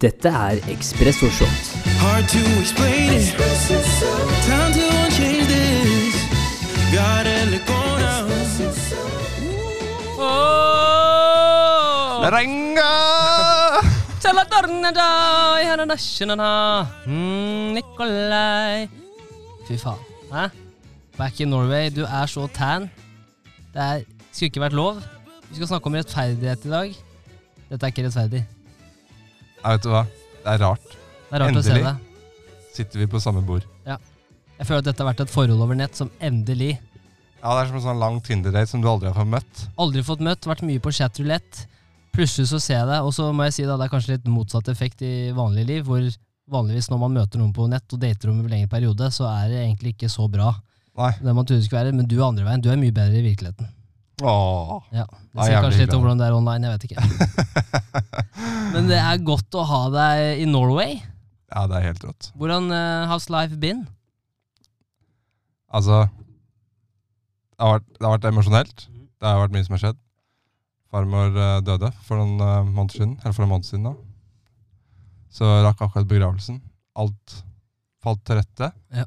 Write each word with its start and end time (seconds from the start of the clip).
Dette 0.00 0.28
er 0.32 0.56
Ekspresso 0.72 1.28
Shot. 1.28 1.76
Hard 2.00 2.24
to 2.32 2.40
explain 2.56 3.20
it. 3.20 3.36
Time 4.48 4.72
to 4.72 4.86
change 5.12 5.44
this. 5.44 6.16
Gotta 6.88 7.44
let 7.52 7.66
go 7.68 7.76
now. 8.00 8.24
Renga! 12.32 12.94
Mm, 17.06 17.74
Nikolai 17.76 18.88
Fy 19.68 19.76
faen. 19.76 20.00
Hæ? 20.32 20.46
Back 21.18 21.40
in 21.40 21.48
Norway. 21.48 21.90
Du 21.90 22.04
er 22.04 22.26
så 22.26 22.46
tan. 22.46 22.88
Det 23.74 23.82
er, 23.82 24.00
skulle 24.32 24.48
ikke 24.48 24.60
vært 24.64 24.72
lov. 24.72 25.02
Vi 25.50 25.60
skal 25.60 25.66
snakke 25.74 25.86
om 25.86 25.94
rettferdighet 26.00 26.64
i 26.64 26.70
dag. 26.72 26.96
Dette 27.68 27.86
er 27.86 27.92
ikke 27.92 28.06
rettferdig. 28.08 28.42
Ja, 29.60 29.74
vet 29.74 29.84
du 29.84 29.90
hva? 29.92 30.04
Det 30.40 30.54
er 30.54 30.62
rart. 30.62 30.94
Det 31.30 31.36
er 31.36 31.44
rart 31.44 31.58
å 31.58 31.62
se 31.64 31.74
Endelig. 31.74 31.90
det. 31.90 32.68
Sitter 32.74 33.02
vi 33.02 33.08
på 33.10 33.20
samme 33.20 33.42
bord. 33.44 33.66
Ja. 33.86 33.98
Jeg 34.60 34.68
føler 34.68 34.82
at 34.82 34.88
dette 34.90 35.02
har 35.04 35.10
vært 35.10 35.24
et 35.24 35.32
forhold 35.32 35.64
over 35.64 35.76
nett 35.78 35.96
som 35.96 36.10
endelig 36.20 36.74
Ja, 37.40 37.54
Det 37.54 37.60
er 37.62 37.68
som 37.70 37.76
en 37.78 37.84
sånn 37.86 38.00
lang 38.00 38.18
Tinder-date 38.20 38.68
som 38.68 38.82
du 38.82 38.88
aldri 38.90 39.08
har 39.08 39.16
fått 39.16 39.30
møtt. 39.32 39.62
Aldri 39.80 40.02
fått 40.04 40.20
møtt, 40.24 40.44
vært 40.48 40.64
mye 40.68 40.82
på 40.84 40.92
chatroulette. 40.92 41.64
Plutselig 42.12 42.50
så 42.50 42.58
ser 42.60 42.76
jeg 42.82 42.88
det, 42.90 42.98
og 43.06 43.14
så 43.16 43.30
må 43.32 43.46
jeg 43.46 43.54
si 43.56 43.64
da, 43.64 43.78
det 43.80 43.86
er 43.86 43.92
kanskje 43.94 44.16
litt 44.16 44.28
motsatt 44.28 44.68
effekt 44.68 45.00
i 45.06 45.30
vanlig 45.32 45.64
liv, 45.68 45.86
hvor 45.86 46.04
vanligvis 46.50 46.90
når 46.90 47.00
man 47.00 47.14
møter 47.16 47.40
noen 47.40 47.54
på 47.56 47.68
nett 47.70 47.94
og 47.94 48.02
dater 48.02 48.32
om 48.32 48.42
en 48.42 48.50
lengre 48.50 48.68
periode, 48.68 49.08
så 49.14 49.28
er 49.30 49.52
det 49.52 49.60
egentlig 49.62 49.94
ikke 49.94 50.10
så 50.12 50.26
bra. 50.28 50.50
Nei. 50.98 51.12
Det 51.22 51.32
man 51.32 51.46
trodde 51.46 51.62
det 51.62 51.68
skulle 51.70 51.84
være, 51.86 51.96
men 51.96 52.08
du 52.10 52.18
er 52.18 52.26
andre 52.26 52.44
veien. 52.44 52.64
Du 52.64 52.68
er 52.68 52.80
mye 52.80 52.96
bedre 52.96 53.20
i 53.22 53.24
virkeligheten. 53.24 53.70
Åh. 54.22 54.82
Ja, 54.92 55.06
Det 55.08 55.46
sier 55.46 55.62
kanskje 55.64 55.84
litt 55.84 55.94
om 55.96 56.02
hvordan 56.04 56.20
det 56.20 56.26
er 56.28 56.36
online, 56.36 56.66
jeg 56.66 56.74
vet 56.74 56.84
ikke. 56.88 57.04
Men 58.74 58.90
det 58.90 58.98
er 59.00 59.24
godt 59.24 59.56
å 59.56 59.64
ha 59.66 59.80
deg 59.94 60.42
i 60.42 60.48
Norway. 60.48 60.98
Ja, 61.50 61.64
det 61.70 61.78
er 61.78 61.88
helt 61.88 62.04
rått. 62.06 62.30
Hvordan 62.38 62.68
uh, 62.72 63.08
has 63.10 63.28
life 63.32 63.56
been? 63.62 63.86
Altså 65.70 66.04
Det 66.04 67.62
har 67.62 67.78
vært, 67.78 67.88
det 67.96 68.06
har 68.06 68.14
vært 68.16 68.28
emosjonelt. 68.30 68.86
Det 69.20 69.28
har 69.28 69.42
vært 69.42 69.56
mye 69.56 69.66
som 69.66 69.76
har 69.76 69.84
skjedd. 69.86 70.00
Farmor 70.90 71.34
uh, 71.38 71.58
døde 71.64 71.90
for 72.06 72.20
noen 72.20 72.36
uh, 72.42 72.68
måneder 72.68 73.00
siden. 73.00 73.16
Eller 73.22 73.36
for 73.36 73.46
en 73.46 73.52
måned 73.54 73.68
siden, 73.68 73.88
da. 73.88 73.96
Så 75.30 75.48
rakk 75.64 75.82
akkurat 75.86 76.08
begravelsen. 76.10 76.60
Alt 76.98 77.40
falt 78.02 78.22
til 78.26 78.40
rette. 78.40 78.72
Ja. 78.94 79.06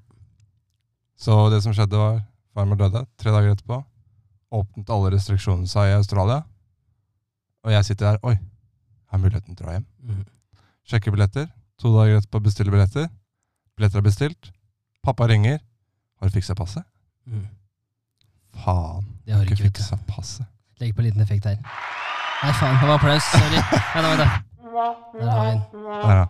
Så 1.20 1.48
det 1.54 1.64
som 1.66 1.74
skjedde, 1.76 2.00
var 2.00 2.22
farmor 2.54 2.80
døde. 2.80 3.06
Tre 3.20 3.34
dager 3.34 3.56
etterpå 3.56 3.84
åpnet 4.54 4.92
alle 4.94 5.12
restriksjonene 5.16 5.70
seg 5.70 5.92
i 5.92 5.98
Australia. 5.98 6.44
Og 7.64 7.74
jeg 7.74 7.88
sitter 7.88 8.12
der. 8.12 8.22
Oi, 8.28 8.36
har 9.12 9.22
muligheten 9.22 9.56
til 9.56 9.64
å 9.64 9.68
dra 9.68 9.76
hjem. 9.78 9.86
Mm. 10.04 10.24
Sjekker 10.90 11.16
billetter. 11.16 11.48
To 11.82 11.94
dager 11.96 12.20
etterpå 12.20 12.42
bestiller 12.44 12.76
billetter. 12.76 13.10
Billetter 13.78 14.02
er 14.02 14.08
bestilt. 14.08 14.52
Pappa 15.04 15.28
ringer. 15.32 15.60
Har 16.20 16.30
du 16.30 16.36
fiksa 16.36 16.56
passet? 16.56 16.86
Mm. 17.26 17.48
Faen. 18.64 19.08
Det 19.26 19.34
har 19.34 19.44
du 19.44 19.52
Ikke 19.52 19.64
ikke, 19.64 19.80
fiksa 19.80 19.98
passet. 20.08 20.48
Legg 20.82 20.96
på 20.96 21.04
en 21.04 21.10
liten 21.10 21.24
effekt 21.24 21.48
her. 21.50 21.60
Nei, 22.44 22.52
faen, 22.60 22.76
det 22.82 22.90
var 22.90 23.00
applaus. 23.00 23.30
Sorry. 23.32 23.62
Ja, 23.96 24.04
da 24.04 24.16
det. 24.20 24.32
Der 24.74 25.30
har 25.30 25.44
vi 25.46 25.52
den. 25.52 25.62
Der, 26.04 26.18
ja. 26.18 26.26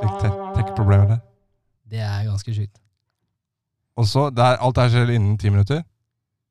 Fikk 0.00 0.18
te 0.22 0.30
tech-problemer 0.56 1.08
der. 1.10 1.20
Det 1.90 2.00
er 2.02 2.24
ganske 2.26 2.54
sjukt. 2.54 2.80
Og 3.96 4.06
så, 4.08 4.26
alt 4.30 4.76
det 4.76 4.84
her 4.84 4.92
skjer 4.92 5.12
innen 5.16 5.36
ti 5.40 5.50
minutter. 5.52 5.82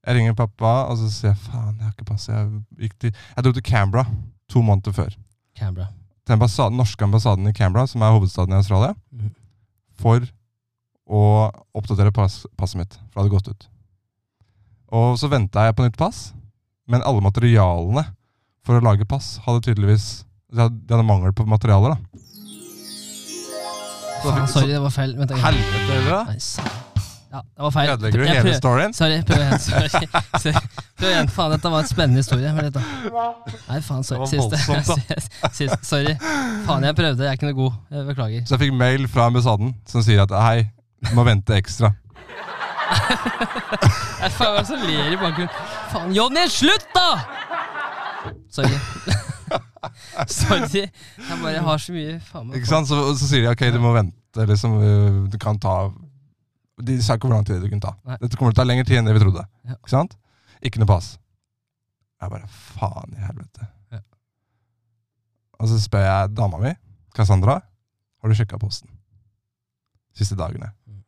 Jeg 0.05 0.15
ringer 0.19 0.33
pappa, 0.37 0.71
og 0.91 0.97
så 0.99 1.07
sier 1.09 1.31
jeg 1.31 1.37
faen, 1.47 1.75
jeg 1.79 1.83
har 1.87 1.93
ikke 1.95 2.05
passet. 2.05 2.33
Jeg, 2.35 2.63
gikk 2.85 2.97
til, 3.01 3.11
jeg 3.35 3.43
dro 3.45 3.51
til 3.57 3.63
Canberra 3.65 4.05
to 4.49 4.61
måneder 4.61 4.93
før. 4.93 5.15
Canberra. 5.57 5.87
Til 6.25 6.33
ambassaden, 6.33 6.77
norske 6.77 7.03
ambassaden 7.05 7.47
i 7.49 7.53
Canberra, 7.53 7.87
som 7.87 8.01
er 8.01 8.11
hovedstaden 8.13 8.53
i 8.53 8.57
Australia, 8.59 8.93
Mhm. 9.11 9.31
for 9.97 10.21
å 11.09 11.51
oppdatere 11.75 12.11
pass, 12.13 12.45
passet 12.57 12.77
mitt. 12.77 12.93
For 13.11 13.21
det 13.21 13.31
hadde 13.31 13.35
gått 13.35 13.47
ut. 13.49 13.67
Og 14.91 15.17
så 15.17 15.27
venta 15.29 15.65
jeg 15.65 15.75
på 15.75 15.83
nytt 15.85 15.97
pass, 15.97 16.33
men 16.87 17.01
alle 17.01 17.21
materialene 17.21 18.05
for 18.63 18.79
å 18.79 18.83
lage 18.83 19.05
pass 19.07 19.39
hadde 19.45 19.61
tydeligvis 19.61 20.23
De 20.53 20.61
hadde, 20.61 20.77
de 20.87 20.93
hadde 20.93 21.05
mangel 21.07 21.33
på 21.33 21.45
materialer, 21.45 21.95
da. 21.95 22.19
Så- 24.21 24.31
Faen, 24.31 24.47
sorry, 24.47 24.67
det 24.71 24.79
var 24.81 24.89
feil. 24.89 25.15
Vent. 25.17 25.31
Helvete 25.31 25.91
heller, 25.91 26.25
Nei, 26.25 26.37
sa- 26.39 26.63
Ja, 27.35 27.41
det 27.55 27.63
var 27.63 27.71
feil. 27.71 27.89
Ødelegger 27.89 28.19
du 28.19 28.25
hele 28.29 28.51
storyen? 28.55 28.93
Sorry, 28.93 29.23
prøv 29.27 29.41
igjen. 29.43 29.59
Sorry. 29.59 29.89
Prøv 30.99 31.09
igjen. 31.09 31.29
Faen, 31.35 31.51
dette 31.51 31.71
var 31.73 31.81
en 31.83 31.89
spennende 31.89 32.21
historie. 32.21 32.51
Nei, 32.55 33.79
faen, 33.83 34.05
sorry. 34.07 34.27
Siste. 34.31 35.09
Siste. 35.51 35.79
Sorry. 35.83 36.13
Faen, 36.63 36.85
jeg 36.87 36.95
prøvde. 36.95 37.25
Jeg 37.25 37.33
er 37.33 37.35
ikke 37.35 37.49
noe 37.49 37.57
god. 37.57 37.73
Jeg 37.91 38.07
beklager. 38.07 38.45
Så 38.47 38.55
jeg 38.55 38.63
fikk 38.63 38.77
mail 38.79 39.09
fra 39.11 39.27
ambassaden 39.27 39.75
som 39.91 40.05
sier 40.05 40.23
at 40.23 40.31
hei, 40.45 40.63
du 41.03 41.11
må 41.17 41.27
vente 41.27 41.59
ekstra. 41.59 41.91
Nei, 44.21 44.31
faen, 44.31 44.55
hva 44.55 44.63
er 44.63 44.69
som 44.71 44.87
ler 44.87 45.11
i 45.11 45.19
bakgrunnen? 45.19 45.59
Faen, 45.91 46.15
Jonny, 46.15 46.47
slutt, 46.55 46.87
da! 46.95 47.09
Sorry. 48.55 48.79
Sorry. 50.39 50.87
Jeg 50.87 51.43
bare 51.43 51.67
har 51.67 51.83
så 51.83 51.93
mye 51.93 52.15
faen 52.31 52.47
meg 52.47 52.61
Ikke 52.61 52.71
sant? 52.71 52.87
Så, 52.87 53.03
så 53.19 53.27
sier 53.27 53.43
de 53.43 53.51
ok, 53.51 53.67
du 53.75 53.83
må 53.83 53.91
vente. 53.97 54.47
Liksom, 54.47 54.79
du 55.27 55.35
kan 55.41 55.59
ta 55.59 55.81
De 56.83 56.97
sa 57.03 57.15
ikke 57.15 57.29
hvor 57.29 57.37
lang 57.37 57.45
tid 57.47 57.61
det 57.63 57.69
kunne 57.71 57.83
ta. 57.85 57.93
Nei. 58.03 58.17
Dette 58.19 58.35
kommer 58.35 58.51
til 58.51 58.59
å 58.59 58.63
ta 58.63 58.67
lengre 58.67 58.83
tid 58.87 58.99
enn 58.99 59.07
det 59.07 59.13
vi 59.15 59.21
trodde. 59.23 59.45
Ja. 59.63 59.77
Ikke 59.77 59.93
sant? 59.93 60.17
Ikke 60.65 60.81
noe 60.81 60.89
pass. 60.89 61.13
Jeg 62.21 62.31
bare 62.33 62.49
faen 62.49 63.15
i 63.15 63.21
helvete. 63.23 63.67
Ja. 63.95 64.01
Og 65.61 65.69
så 65.71 65.79
spør 65.79 66.03
jeg 66.03 66.33
dama 66.35 66.59
mi, 66.59 66.73
Cassandra, 67.15 67.61
har 67.63 68.31
du 68.31 68.35
sjekka 68.35 68.59
posten? 68.59 68.89
Siste 70.15 70.35
dagene. 70.39 70.71
Mm. 70.87 70.99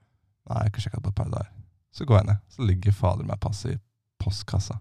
Nei, 0.47 0.55
jeg 0.55 0.63
har 0.63 0.71
ikke 0.71 0.83
sjekka 0.85 1.01
på 1.03 1.11
et 1.11 1.19
par 1.19 1.29
dager. 1.31 1.51
Så 1.95 2.05
går 2.07 2.19
jeg 2.21 2.29
ned, 2.29 2.41
så 2.53 2.67
ligger 2.67 2.95
fader 2.95 3.27
meg 3.27 3.39
passet 3.43 3.73
i 3.75 3.79
postkassa. 4.21 4.77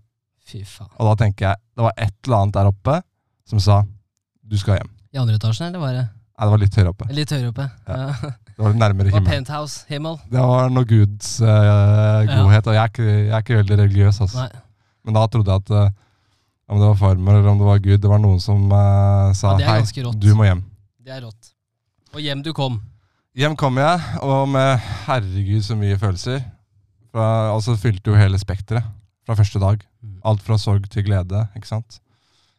Fy 0.46 0.62
faen. 0.68 0.90
Og 1.00 1.08
da 1.10 1.14
tenker 1.24 1.48
jeg, 1.48 1.62
det 1.74 1.86
var 1.86 1.94
et 1.98 2.14
eller 2.26 2.42
annet 2.44 2.58
der 2.58 2.70
oppe 2.70 2.98
som 3.48 3.62
sa 3.62 3.80
du 4.46 4.54
skal 4.60 4.78
hjem. 4.78 4.90
I 5.14 5.18
andre 5.22 5.38
etasjen, 5.40 5.70
eller 5.72 5.82
var 5.82 5.94
det 5.96 6.04
Nei, 6.36 6.44
det 6.44 6.52
var 6.52 6.60
litt 6.60 6.74
høyere 6.76 6.90
oppe. 6.92 7.06
litt 7.16 7.32
høyere 7.32 7.48
oppe? 7.54 7.66
Ja. 7.88 7.96
Ja. 7.96 8.32
Det 8.56 8.64
var 8.64 8.72
nærmere 8.72 9.10
Det 9.10 9.12
var 9.12 9.26
penthouse, 9.26 9.84
himmel. 9.88 10.14
Det 10.32 10.40
var 10.40 10.70
noe 10.72 10.88
Guds 10.88 11.34
uh, 11.44 12.24
godhet, 12.24 12.66
og 12.70 12.72
jeg 12.72 12.80
er, 12.80 12.88
ikke, 12.88 13.04
jeg 13.04 13.32
er 13.36 13.42
ikke 13.44 13.58
veldig 13.58 13.76
religiøs. 13.82 14.20
Altså. 14.24 14.46
Nei. 14.46 14.62
Men 15.04 15.18
da 15.18 15.24
trodde 15.28 15.52
jeg 15.52 15.64
at 15.66 15.72
uh, 15.76 15.90
om 16.72 16.80
det 16.80 16.86
var 16.88 16.96
farmor 17.02 17.36
eller 17.36 17.50
om 17.50 17.60
det 17.60 17.66
var 17.68 17.82
Gud, 17.84 17.98
det 18.00 18.10
var 18.10 18.22
noen 18.22 18.40
som 18.40 18.64
uh, 18.72 19.34
sa 19.36 19.52
Ja, 19.60 19.74
hei, 19.76 20.04
du 20.16 20.30
må 20.38 20.48
hjem. 20.48 20.62
Det 21.04 21.12
er 21.18 21.20
rått. 21.26 21.50
Og 22.16 22.22
hjem 22.24 22.40
du 22.46 22.54
kom. 22.56 22.78
Hjem 23.36 23.58
kom 23.60 23.76
jeg, 23.76 24.00
og 24.24 24.48
med 24.48 24.80
herregud 25.04 25.60
så 25.66 25.76
mye 25.76 25.98
følelser. 26.00 26.40
Fra, 27.12 27.26
altså 27.52 27.76
fylte 27.76 28.08
jo 28.08 28.16
hele 28.16 28.40
spekteret 28.40 28.88
fra 29.28 29.36
første 29.36 29.60
dag. 29.60 29.84
Mm. 30.00 30.16
Alt 30.32 30.40
fra 30.46 30.56
sorg 30.56 30.88
til 30.88 31.04
glede, 31.04 31.44
ikke 31.58 31.68
sant. 31.68 32.00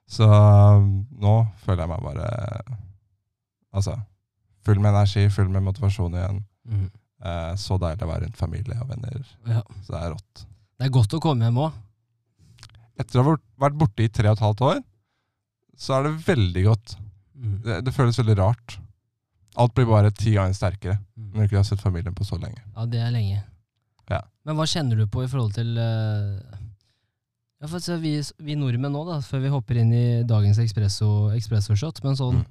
Så 0.08 0.30
nå 0.30 1.34
føler 1.66 1.84
jeg 1.84 1.92
meg 1.92 2.06
bare 2.06 2.28
Altså 3.76 3.98
full 4.68 4.80
med 4.84 4.92
energi, 4.94 5.26
full 5.34 5.50
med 5.54 5.64
motivasjon 5.66 6.16
igjen. 6.20 6.44
Mm. 6.68 6.86
Eh, 7.26 7.54
så 7.58 7.80
deilig 7.82 8.06
å 8.06 8.12
være 8.12 8.28
rundt 8.28 8.38
familie 8.40 8.78
og 8.84 8.92
venner. 8.92 9.24
Ja. 9.50 9.64
Så 9.86 9.96
det 9.96 10.02
er 10.04 10.12
rått. 10.14 10.44
Det 10.78 10.86
er 10.86 10.94
godt 10.94 11.16
å 11.18 11.22
komme 11.24 11.48
hjem 11.48 11.58
òg. 11.64 11.80
Etter 12.98 13.20
å 13.20 13.24
ha 13.24 13.36
vært- 13.62 13.78
borte 13.78 14.04
i 14.06 14.10
tre 14.10 14.30
og 14.30 14.38
et 14.38 14.44
halvt 14.46 14.62
år, 14.68 14.84
så 15.78 15.98
er 15.98 16.04
det 16.08 16.26
veldig 16.26 16.64
godt. 16.66 16.96
Mm. 17.38 17.56
Det, 17.66 17.80
det 17.86 17.94
føles 17.94 18.18
veldig 18.18 18.38
rart. 18.40 18.78
Alt 19.58 19.74
blir 19.78 19.86
bare 19.90 20.12
ti 20.14 20.34
ganger 20.36 20.54
sterkere 20.54 21.00
Mm. 21.18 21.32
når 21.34 21.40
du 21.40 21.46
ikke 21.48 21.58
har 21.62 21.64
sett 21.70 21.82
familien 21.82 22.14
på 22.14 22.26
så 22.26 22.38
lenge. 22.42 22.62
Ja, 22.76 22.86
det 22.86 23.00
er 23.02 23.12
lenge. 23.12 23.44
Ja. 24.10 24.22
Men 24.46 24.56
hva 24.56 24.66
kjenner 24.70 24.98
du 24.98 25.06
på 25.08 25.24
i 25.24 25.28
forhold 25.28 25.54
til 25.58 25.78
uh, 25.78 26.40
ja, 27.62 27.68
for 27.68 27.80
vi, 28.02 28.22
vi 28.40 28.56
nordmenn 28.56 28.94
nå, 28.94 29.02
da, 29.08 29.18
før 29.26 29.42
vi 29.42 29.50
hopper 29.50 29.78
inn 29.82 29.92
i 29.94 30.24
dagens 30.30 30.60
espresso, 30.62 31.30
espresso 31.36 31.76
shot, 31.76 32.04
men 32.04 32.16
sånn 32.16 32.38
Mm. 32.44 32.46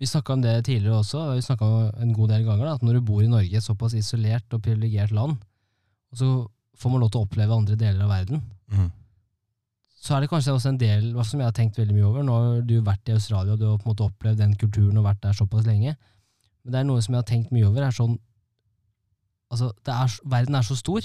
Vi 0.00 0.08
snakka 0.08 0.32
om 0.32 0.40
det 0.42 0.54
tidligere 0.64 0.96
også, 1.02 1.18
og 1.28 1.34
vi 1.36 1.42
snakka 1.44 1.66
en 2.00 2.14
god 2.16 2.30
del 2.32 2.44
ganger, 2.46 2.64
da, 2.64 2.74
at 2.78 2.82
når 2.86 2.96
du 2.96 3.00
bor 3.04 3.20
i 3.22 3.28
Norge, 3.28 3.56
et 3.56 3.64
såpass 3.66 3.92
isolert 3.98 4.54
og 4.56 4.62
privilegert 4.64 5.12
land, 5.12 5.36
og 6.10 6.16
så 6.16 6.28
får 6.80 6.90
man 6.94 7.02
lov 7.04 7.10
til 7.12 7.20
å 7.20 7.26
oppleve 7.26 7.56
andre 7.56 7.76
deler 7.76 8.06
av 8.06 8.08
verden, 8.14 8.40
Mm. 8.70 8.90
så 10.00 10.14
er 10.16 10.20
det 10.20 10.30
kanskje 10.30 10.52
også 10.54 10.68
en 10.70 10.78
del 10.78 11.12
hva 11.12 11.24
som 11.26 11.40
jeg 11.40 11.46
har 11.50 11.52
tenkt 11.52 11.76
veldig 11.76 11.94
mye 11.94 12.06
over. 12.06 12.22
Nå 12.22 12.32
har 12.32 12.60
du 12.62 12.80
vært 12.80 13.08
i 13.10 13.12
Australia, 13.12 13.52
og 13.52 13.58
du 13.58 13.66
har 13.66 13.76
på 13.78 13.84
en 13.88 13.90
måte 13.92 14.06
opplevd 14.06 14.38
den 14.38 14.54
kulturen 14.56 14.96
og 14.96 15.04
vært 15.04 15.20
der 15.20 15.32
såpass 15.36 15.66
lenge. 15.66 15.96
Men 16.64 16.72
det 16.72 16.78
er 16.80 16.84
noe 16.88 17.02
som 17.02 17.14
jeg 17.14 17.18
har 17.20 17.28
tenkt 17.28 17.50
mye 17.52 17.66
over, 17.68 17.82
er 17.82 17.90
sånn 17.90 18.18
Altså, 19.50 19.72
det 19.84 19.90
er, 19.92 20.12
verden 20.30 20.54
er 20.54 20.62
så 20.62 20.76
stor, 20.78 21.02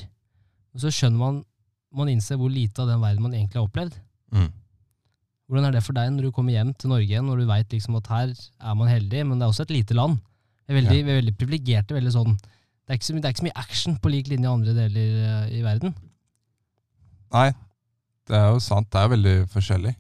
og 0.76 0.80
så 0.80 0.92
skjønner 0.94 1.18
man 1.18 1.44
Man 1.96 2.10
innser 2.12 2.36
hvor 2.38 2.50
lite 2.52 2.82
av 2.84 2.88
den 2.90 3.00
verden 3.02 3.24
man 3.24 3.34
egentlig 3.34 3.56
har 3.56 3.68
opplevd. 3.70 3.94
Mm. 4.32 4.50
Hvordan 5.50 5.68
er 5.68 5.76
det 5.78 5.84
for 5.86 5.94
deg 5.94 6.10
når 6.16 6.24
du 6.26 6.32
kommer 6.34 6.56
hjem 6.56 6.72
til 6.74 6.90
Norge 6.90 7.20
når 7.22 7.38
du 7.42 7.46
veit 7.46 7.70
liksom 7.76 7.96
at 8.00 8.08
her 8.10 8.32
er 8.34 8.76
man 8.80 8.88
heldig, 8.90 9.26
men 9.30 9.38
det 9.40 9.46
er 9.46 9.52
også 9.54 9.66
et 9.68 9.74
lite 9.76 9.94
land. 9.94 10.18
Vi 10.66 10.74
er 10.74 10.80
veldig, 10.82 10.98
er 11.04 11.20
veldig 11.22 11.36
privilegerte. 11.38 11.94
veldig 11.94 12.14
sånn 12.16 12.34
det 12.86 12.94
er, 12.94 12.98
ikke 13.00 13.06
så, 13.08 13.14
mye- 13.14 13.22
det 13.22 13.28
er 13.30 13.34
ikke 13.34 13.42
så 13.42 13.46
mye 13.48 13.60
action 13.62 13.96
på 14.02 14.10
lik 14.14 14.28
linje 14.30 14.46
i 14.46 14.52
andre 14.54 14.74
deler 14.78 15.14
eh, 15.26 15.54
i 15.58 15.62
verden. 15.66 15.94
Nei, 17.34 17.48
det 18.30 18.36
er 18.38 18.52
jo 18.54 18.60
sant. 18.62 18.90
Det 18.94 19.00
er 19.00 19.08
jo 19.08 19.14
veldig 19.16 19.34
forskjellig. 19.54 19.94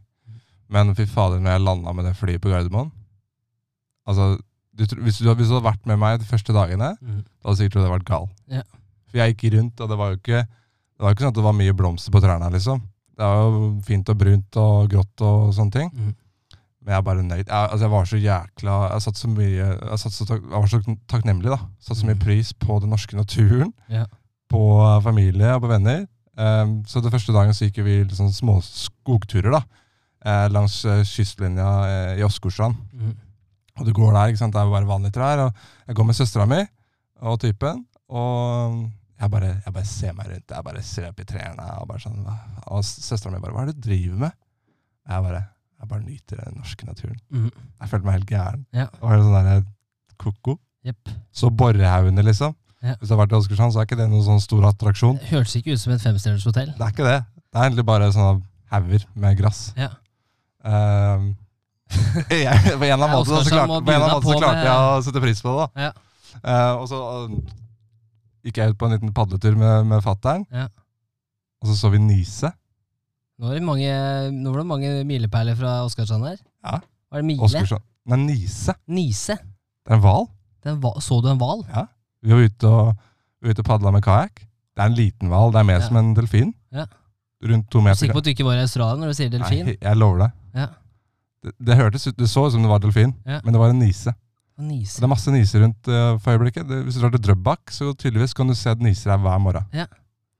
Men 0.69 0.93
fy 0.97 1.05
fader, 1.09 1.39
når 1.41 1.55
jeg 1.55 1.63
landa 1.65 1.93
med 1.97 2.05
det 2.09 2.15
flyet 2.17 2.41
på 2.41 2.49
Gardermoen, 2.53 2.91
Altså, 4.05 4.35
du, 4.77 4.83
hvis, 5.01 5.17
du, 5.17 5.31
hvis 5.33 5.47
du 5.49 5.55
hadde 5.55 5.65
vært 5.65 5.85
med 5.89 5.97
meg 5.97 6.19
de 6.21 6.27
første 6.29 6.53
dagene, 6.53 6.91
Mm. 7.01 7.23
da 7.25 7.47
hadde 7.49 7.55
du 7.55 7.61
sikkert 7.63 7.73
trodd 7.73 7.85
jeg 7.85 7.89
hadde 7.89 7.95
vært 7.97 8.09
gal. 8.11 8.27
Ja. 8.53 8.61
For 9.09 9.17
jeg 9.17 9.33
gikk 9.33 9.53
rundt, 9.55 9.81
og 9.81 9.89
det 9.89 9.97
var 9.97 10.11
jo 10.11 10.17
ikke 10.19 10.41
det 10.45 11.03
var 11.03 11.15
ikke 11.15 11.23
sånn 11.25 11.33
at 11.33 11.39
det 11.39 11.43
var 11.47 11.55
mye 11.57 11.73
blomster 11.73 12.13
på 12.13 12.21
trærne. 12.21 12.51
liksom. 12.53 12.83
Det 13.15 13.23
var 13.23 13.41
jo 13.45 13.67
fint 13.87 14.09
og 14.11 14.17
brunt 14.19 14.57
og 14.59 14.89
grått 14.91 15.21
og 15.23 15.53
sånne 15.55 15.71
ting. 15.71 15.91
Mm. 15.93 16.13
Men 16.85 16.93
jeg 16.93 16.97
er 16.99 17.05
bare 17.07 17.23
nøyd. 17.25 17.45
Jeg, 17.47 17.53
altså, 17.55 17.83
jeg 17.85 17.91
var 17.95 18.05
så 18.09 18.17
jækla 18.21 18.73
Jeg 18.91 19.01
satt 19.01 19.17
så 19.17 19.29
mye 19.31 19.47
Jeg, 19.55 19.97
så, 19.97 20.11
jeg 20.29 20.51
var 20.51 20.67
så 20.69 20.79
takknemlig, 21.09 21.49
da. 21.49 21.57
Satte 21.81 21.99
så 22.01 22.05
mye 22.09 22.17
Mm. 22.19 22.25
pris 22.25 22.51
på 22.53 22.79
den 22.83 22.91
norske 22.93 23.15
naturen. 23.17 23.71
Ja. 23.89 24.03
På 24.51 24.61
familie 25.01 25.55
og 25.55 25.63
på 25.63 25.71
venner. 25.71 26.05
Um, 26.37 26.83
så 26.85 27.01
den 27.01 27.11
første 27.11 27.33
dagen 27.33 27.53
så 27.55 27.65
gikk 27.65 27.79
vi 27.87 27.95
sånn 28.13 28.33
små 28.35 28.59
skogturer 28.61 29.55
da. 29.55 29.61
Eh, 30.25 30.47
langs 30.51 30.83
eh, 30.85 31.03
kystlinja 31.07 31.69
eh, 31.87 32.19
i 32.19 32.23
Åsgårdstrand. 32.25 32.75
Mm. 32.93 33.15
Og 33.79 33.85
du 33.85 33.91
går 33.93 34.13
der, 34.13 34.27
ikke 34.33 34.41
sant? 34.43 34.53
det 34.53 34.59
er 34.61 34.65
jo 34.67 34.73
bare 34.75 34.89
vanlige 34.89 35.15
trær. 35.15 35.41
Og 35.47 35.53
jeg 35.87 35.95
går 35.95 36.05
med 36.09 36.15
søstera 36.17 36.45
mi 36.49 36.61
og 37.21 37.39
typen, 37.39 37.85
og 38.09 38.89
jeg 39.15 39.31
bare, 39.31 39.51
jeg 39.63 39.73
bare 39.73 39.87
ser 39.87 40.15
meg 40.15 40.31
rundt. 40.31 40.51
Jeg 40.51 40.67
bare 40.67 40.81
ser 40.83 41.07
opp 41.09 41.19
i 41.19 41.27
trærne. 41.27 41.67
Og, 41.79 41.87
bare 41.87 42.03
sånn, 42.03 42.25
og 42.67 42.83
søstera 42.83 43.31
mi 43.31 43.39
bare 43.39 43.53
'Hva 43.53 43.61
er 43.63 43.71
det 43.71 43.77
du 43.79 43.87
driver 43.89 44.17
med?' 44.25 44.35
Jeg 45.05 45.23
bare, 45.23 45.41
jeg 45.79 45.87
bare 45.89 46.03
nyter 46.03 46.41
den 46.41 46.57
norske 46.57 46.85
naturen. 46.85 47.19
Mm. 47.29 47.51
Jeg 47.81 47.89
følte 47.89 48.05
meg 48.05 48.13
helt 48.13 48.29
gæren. 48.29 48.65
Ja. 48.73 48.87
Og 49.01 49.11
helt 49.11 49.23
sånn 49.23 49.49
der, 49.49 49.65
ko-ko. 50.17 50.57
Jepp. 50.85 51.11
Så 51.33 51.49
borrehaugene, 51.49 52.23
liksom. 52.25 52.55
Ja. 52.81 52.95
Hvis 52.99 53.09
du 53.09 53.15
har 53.15 53.21
vært 53.23 53.33
i 53.33 53.37
Åsgårdstrand, 53.39 53.73
så 53.73 53.81
er 53.81 53.87
ikke 53.87 53.97
det 53.97 54.09
noen 54.09 54.25
sånn 54.25 54.41
stor 54.41 54.65
attraksjon. 54.69 55.17
Det 55.21 55.29
Hørtes 55.31 55.55
ikke 55.59 55.73
ut 55.73 55.81
som 55.81 55.93
et 55.93 56.01
femstjerners 56.01 56.45
hotell. 56.45 56.73
Det 56.73 56.85
er 56.85 56.93
ikke 56.93 57.07
det. 57.07 57.19
Det 57.25 57.59
er 57.59 57.69
egentlig 57.69 57.85
bare 57.85 58.11
sånne 58.13 58.41
hauger 58.73 59.05
med 59.15 59.37
gress. 59.39 59.61
Ja. 59.77 59.91
Um, 60.65 61.35
jeg, 62.29 62.57
på 62.65 62.81
en 62.81 62.91
eller 62.91 63.05
annen 63.05 63.13
måte, 63.13 63.29
så, 63.29 63.45
klarte, 63.45 64.65
jeg 64.65 64.73
å 64.73 65.01
sette 65.05 65.21
pris 65.23 65.41
på 65.45 65.53
det. 65.53 65.67
da. 65.77 65.87
Ja. 65.87 65.91
Uh, 66.43 66.81
og 66.81 66.87
så 66.91 67.01
eh, 67.13 67.37
gikk 68.45 68.57
jeg 68.61 68.73
ut 68.75 68.77
på 68.77 68.85
en 68.87 68.93
liten 68.95 69.13
padletur 69.15 69.55
med, 69.57 69.85
med 69.89 70.03
fattern, 70.05 70.45
Ja. 70.53 70.67
og 71.61 71.67
så 71.71 71.75
så 71.79 71.89
vi 71.91 71.97
Nise. 71.99 72.51
Nå, 73.39 73.47
var 73.49 73.53
det 73.57 73.63
mange, 73.67 73.91
nå 74.31 74.51
var 74.53 74.61
det 74.61 74.67
mange 74.69 74.91
milepæler 75.09 75.57
fra 75.59 75.83
Oskarsand 75.85 76.23
her. 76.23 76.37
Ja. 76.63 76.77
Var 77.11 77.19
det 77.21 77.25
mile? 77.25 77.41
Åsgårdstrand. 77.43 77.83
Nei, 78.05 78.17
Nise. 78.29 78.75
Nise. 78.87 79.35
Det 79.35 79.91
er 79.91 79.97
en 79.97 80.01
hval. 80.05 80.27
Så 81.01 81.17
du 81.21 81.27
en 81.29 81.37
hval? 81.41 81.65
Vi 82.23 82.31
var 82.31 82.45
ute 82.45 82.69
og, 82.69 82.93
ute 83.43 83.59
og 83.61 83.65
padla 83.67 83.91
med 83.91 84.03
kajakk. 84.05 84.39
Det 84.75 84.81
er 84.83 84.89
en 84.91 84.95
liten 84.97 85.27
hval. 85.29 85.51
Det 85.51 85.59
er 85.59 85.67
mer 85.67 85.79
Ja. 85.81 85.87
som 85.87 85.97
en 85.97 86.13
delfin. 86.15 86.53
Ja. 86.71 86.85
Rundt 87.43 87.69
to 87.69 87.79
Er 87.79 87.81
du 87.81 87.85
meter. 87.89 87.95
sikker 87.99 88.13
på 88.13 88.23
at 88.23 88.25
du 88.25 88.29
ikke 88.31 88.45
var 88.47 88.55
i 88.55 88.61
Australia 88.63 88.95
når 89.01 89.07
du 89.07 89.13
sier 89.13 89.29
delfin? 89.29 89.65
Nei, 89.65 89.77
jeg 89.81 89.97
lover 89.97 90.17
deg. 90.23 90.31
Ja. 90.55 90.67
Det, 91.43 91.51
det 91.59 91.75
hørtes 91.77 92.07
ut, 92.07 92.17
det 92.17 92.29
så 92.29 92.45
ut 92.47 92.51
som 92.55 92.61
det 92.63 92.69
var 92.71 92.79
delfin, 92.79 93.13
Ja. 93.25 93.41
men 93.43 93.53
det 93.53 93.59
var 93.59 93.69
en 93.69 93.79
nise. 93.79 94.15
Og 94.55 94.63
Nise. 94.63 95.01
Det 95.01 95.07
er 95.07 95.11
masse 95.11 95.31
niser 95.33 95.63
rundt 95.65 95.89
uh, 95.91 96.15
for 96.23 96.35
øyeblikket. 96.35 96.67
Det, 96.69 96.81
hvis 96.87 96.95
du 96.95 97.03
drar 97.03 97.11
til 97.15 97.23
Drøbak, 97.27 97.73
så 97.75 97.91
tydeligvis 97.93 98.35
kan 98.37 98.47
du 98.47 98.55
se 98.55 98.71
at 98.71 98.83
niser 98.83 99.11
her 99.11 99.19
hver 99.23 99.41
morgen. 99.43 99.67
Ja. 99.75 99.89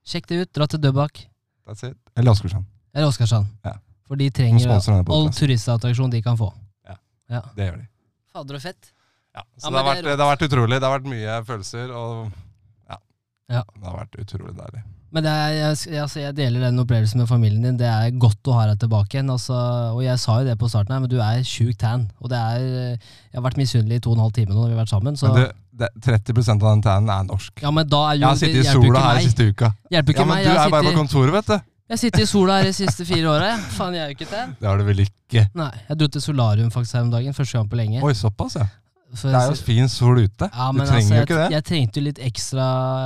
Sjekk 0.06 0.30
det 0.30 0.40
ut. 0.40 0.52
Dra 0.56 0.68
til 0.70 0.80
Drøbak. 0.80 1.20
That's 1.68 1.84
it. 1.84 1.98
Eller 2.16 2.32
Åsgårdstrand. 2.32 2.64
Eller 2.94 3.10
Åsgardstrand. 3.10 3.50
Ja. 3.66 3.74
For 4.06 4.16
de 4.20 4.30
trenger 4.30 4.72
all 4.72 5.30
turistattraksjon 5.34 6.12
de 6.14 6.22
kan 6.22 6.38
få. 6.38 6.52
Ja. 6.86 6.96
ja. 7.28 7.42
Det 7.56 7.68
gjør 7.68 7.80
de. 7.82 7.88
Fader 8.32 8.58
og 8.58 8.62
fett. 8.62 8.92
Ja. 9.36 9.42
Så 9.58 9.68
Ja, 9.68 9.70
det, 9.70 9.78
har 9.78 9.88
vært, 9.90 10.04
det 10.06 10.16
har 10.22 10.30
vært 10.30 10.44
utrolig. 10.46 10.78
Det 10.80 10.88
har 10.88 10.94
vært 10.94 11.08
mye 11.10 11.38
følelser, 11.48 11.90
og 11.92 12.30
ja. 12.88 13.00
Ja. 13.58 13.64
Det 13.74 13.84
har 13.84 13.98
vært 13.98 14.20
utrolig 14.22 14.54
deilig. 14.56 14.84
Men 15.14 15.26
er, 15.30 15.52
jeg, 15.54 15.98
altså, 16.02 16.18
jeg 16.20 16.34
deler 16.36 16.64
den 16.66 16.80
opplevelsen 16.82 17.20
med 17.22 17.28
familien 17.30 17.62
din. 17.62 17.76
Det 17.78 17.86
er 17.86 18.10
godt 18.20 18.48
å 18.50 18.56
ha 18.58 18.64
deg 18.72 18.80
tilbake 18.82 19.16
igjen. 19.16 19.30
Altså, 19.32 19.54
og 19.94 20.00
jeg 20.04 20.18
sa 20.20 20.40
jo 20.40 20.48
det 20.48 20.56
på 20.60 20.68
starten 20.68 20.92
her, 20.96 21.04
men 21.04 21.12
du 21.12 21.20
er 21.22 21.44
sjukt 21.46 21.78
tan. 21.80 22.08
Og 22.20 22.32
det 22.32 22.40
er 22.40 22.64
Jeg 22.66 23.38
har 23.38 23.44
vært 23.46 23.60
misunnelig 23.60 24.00
i 24.00 24.02
to 24.04 24.10
og 24.12 24.18
en 24.18 24.24
halv 24.26 24.34
time 24.36 24.50
nå 24.52 24.58
når 24.58 24.72
vi 24.72 24.76
har 24.76 24.82
vært 24.82 24.92
sammen. 24.96 25.16
Så, 25.16 25.30
Men 25.30 25.46
det, 25.76 25.88
det, 26.02 26.18
30% 26.34 26.50
av 26.66 26.68
den 26.74 26.82
tanen 26.84 27.10
er 27.12 27.24
norsk. 27.30 27.62
ja, 27.62 27.70
men 27.70 27.88
da 27.88 28.02
er 28.10 28.18
jo 28.18 28.20
Jeg 28.24 28.28
har 28.28 28.40
sittet 28.42 28.60
i 28.64 28.74
sola 28.74 29.04
her 29.06 29.20
siste 29.28 29.48
uka. 29.52 29.72
Hjelper 29.94 30.16
ikke 30.16 30.24
Ja, 30.24 30.28
men 30.32 30.36
meg. 30.36 30.44
du 30.44 30.50
er 30.50 30.58
sitter... 30.58 30.74
bare 30.76 30.90
på 30.90 30.98
kontoret, 31.00 31.32
vet 31.38 31.52
du. 31.52 31.68
jeg 31.94 31.98
sitter 32.02 32.22
i 32.22 32.26
sola 32.26 32.56
her 32.58 32.64
de 32.70 32.72
siste 32.80 33.04
fire 33.06 33.30
åra. 33.36 33.52
Faen, 33.76 33.94
jeg 33.94 34.02
er 34.02 34.10
jo 34.10 34.16
ikke 34.18 34.30
tan. 34.32 34.56
Det 34.60 34.68
har 34.68 34.80
du 34.80 34.84
vel 34.88 35.04
ikke? 35.06 35.46
Nei, 35.54 35.70
jeg 35.88 35.98
dro 36.00 36.08
til 36.16 36.24
solarium 36.24 36.70
faktisk 36.74 36.98
her 36.98 37.06
om 37.06 37.14
dagen. 37.14 37.34
Første 37.36 37.58
gang 37.58 37.70
på 37.70 37.78
lenge. 37.78 38.02
Oi, 38.02 38.12
såpass, 38.18 38.56
ja. 38.58 38.66
For- 39.14 39.30
Det 39.30 39.38
er 39.38 39.46
jo 39.52 39.54
fin 39.64 39.88
sol 39.88 40.18
ute. 40.18 40.48
ja, 40.52 40.72
Du 40.72 40.78
trenger 40.80 40.96
altså, 40.96 41.14
jo 41.14 41.22
ikke 41.22 41.36
det. 41.38 41.50
jeg 41.52 41.64
trengte 41.64 42.00
jo 42.00 42.04
litt 42.04 42.18
ekstra 42.18 42.64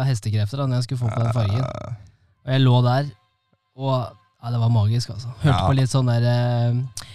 hestekrefter 0.08 0.56
da 0.62 0.66
når 0.66 0.74
jeg 0.80 0.84
skulle 0.88 0.98
få 1.04 1.10
på 1.12 1.20
den 1.22 1.32
fargen. 1.32 1.60
Eh, 1.60 1.94
Og 2.46 2.52
jeg 2.54 2.60
lå 2.64 2.82
der, 2.82 3.10
og 3.76 4.16
ja, 4.42 4.50
det 4.50 4.60
var 4.60 4.68
magisk, 4.72 5.10
altså. 5.10 5.28
Hørte 5.42 5.52
Ja. 5.58 5.66
på 5.68 5.74
litt 5.76 5.90
sånn 5.92 6.06
der 6.08 6.24
eh, 6.24 7.06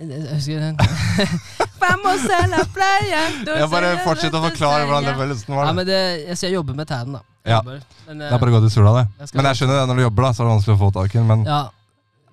Jeg 0.00 0.34
husker 0.36 0.60
den 0.60 0.76
Vamos 1.80 2.24
a 2.30 2.40
Jeg 3.60 3.68
bare 3.72 3.90
fortsett 4.04 4.32
å 4.36 4.40
forklare 4.44 4.84
hvordan 4.86 5.04
det 5.08 5.14
følelsen 5.16 5.54
var. 5.56 5.66
Ja, 5.66 5.72
men 5.72 5.86
det, 5.88 5.98
jeg, 6.28 6.36
så 6.36 6.46
jeg 6.46 6.54
jobber 6.54 6.74
med 6.76 6.88
tannen, 6.88 7.12
da. 7.18 7.22
Ja. 7.48 7.60
Men, 7.64 8.18
Det 8.20 8.28
er 8.32 8.38
bare 8.38 8.52
å 8.52 8.56
gå 8.58 8.60
til 8.66 8.70
sola, 8.76 8.92
det. 9.00 9.04
Jeg 9.24 9.34
Men 9.34 9.48
jeg 9.50 9.56
skjønner 9.60 9.80
det, 9.80 9.88
når 9.90 9.96
du 9.96 10.02
jobber, 10.04 10.22
da, 10.22 10.30
så 10.36 10.42
er 10.42 10.46
det 10.48 10.52
vanskelig 10.54 10.76
å 10.76 10.80
få 10.84 10.90
tak 10.96 11.14
i 11.16 11.18
den. 11.24 11.44
Ja, 11.48 11.60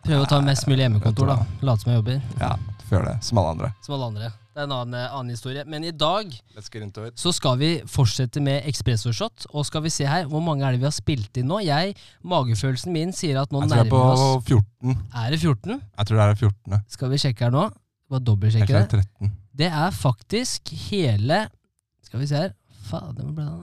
Prøve 0.08 0.24
å 0.24 0.28
ta 0.30 0.40
mest 0.44 0.68
mulig 0.68 0.84
hjemmekontor, 0.86 1.28
da. 1.28 1.38
Late 1.68 1.82
som 1.84 1.92
jeg 1.92 1.98
jobber. 2.02 2.22
ja, 2.40 2.52
du 2.56 2.84
får 2.88 2.98
gjøre 3.00 3.08
det. 3.14 3.24
Som 3.28 3.38
alle 3.42 3.50
andre. 3.56 3.72
Som 3.84 3.96
alle 3.98 4.06
andre. 4.12 4.30
Det 4.58 4.64
er 4.64 4.72
en 4.72 4.74
annen, 4.74 4.94
eh, 4.98 5.12
annen 5.14 5.30
historie. 5.36 5.62
Men 5.70 5.84
i 5.86 5.92
dag 5.94 6.32
så 7.14 7.32
skal 7.36 7.60
vi 7.60 7.68
fortsette 7.86 8.42
med 8.42 8.66
ekspressorshot. 8.66 9.46
Og 9.54 9.68
skal 9.70 9.84
vi 9.86 9.92
se 9.94 10.08
her, 10.10 10.26
hvor 10.26 10.42
mange 10.42 10.66
er 10.66 10.74
det 10.74 10.82
vi 10.82 10.88
har 10.88 10.96
spilt 10.96 11.38
inn 11.38 11.46
nå? 11.46 11.60
Jeg, 11.62 11.94
Magefølelsen 12.26 12.90
min 12.96 13.14
sier 13.14 13.38
at 13.38 13.54
nå 13.54 13.62
Jeg 13.62 13.70
tror 13.70 13.78
jeg 13.78 13.86
er 13.86 13.92
nærmer 13.92 13.94
på 13.94 14.00
vi 14.02 14.08
oss 14.16 14.48
14. 14.50 15.04
Er 15.14 15.30
det 15.30 15.40
14? 15.44 15.78
Jeg 15.78 16.10
tror 16.10 16.18
det 16.18 16.26
er 16.26 16.40
14. 16.42 16.82
Skal 16.96 17.14
vi 17.14 17.20
sjekke 17.22 17.46
her 17.46 17.54
nå? 17.54 17.68
Bare 18.10 18.26
dobbeltsjekke 18.32 18.74
det. 18.74 18.82
det 18.90 18.98
er 18.98 19.06
13. 19.22 19.36
Det 19.62 19.70
er 19.84 19.94
faktisk 19.94 20.74
hele 20.88 21.40
Skal 22.08 22.24
vi 22.24 22.30
se 22.32 22.42
her 22.42 22.56
Fader, 22.88 23.22
hvor 23.22 23.38
ble 23.38 23.46
det 23.46 23.54
av? 23.54 23.62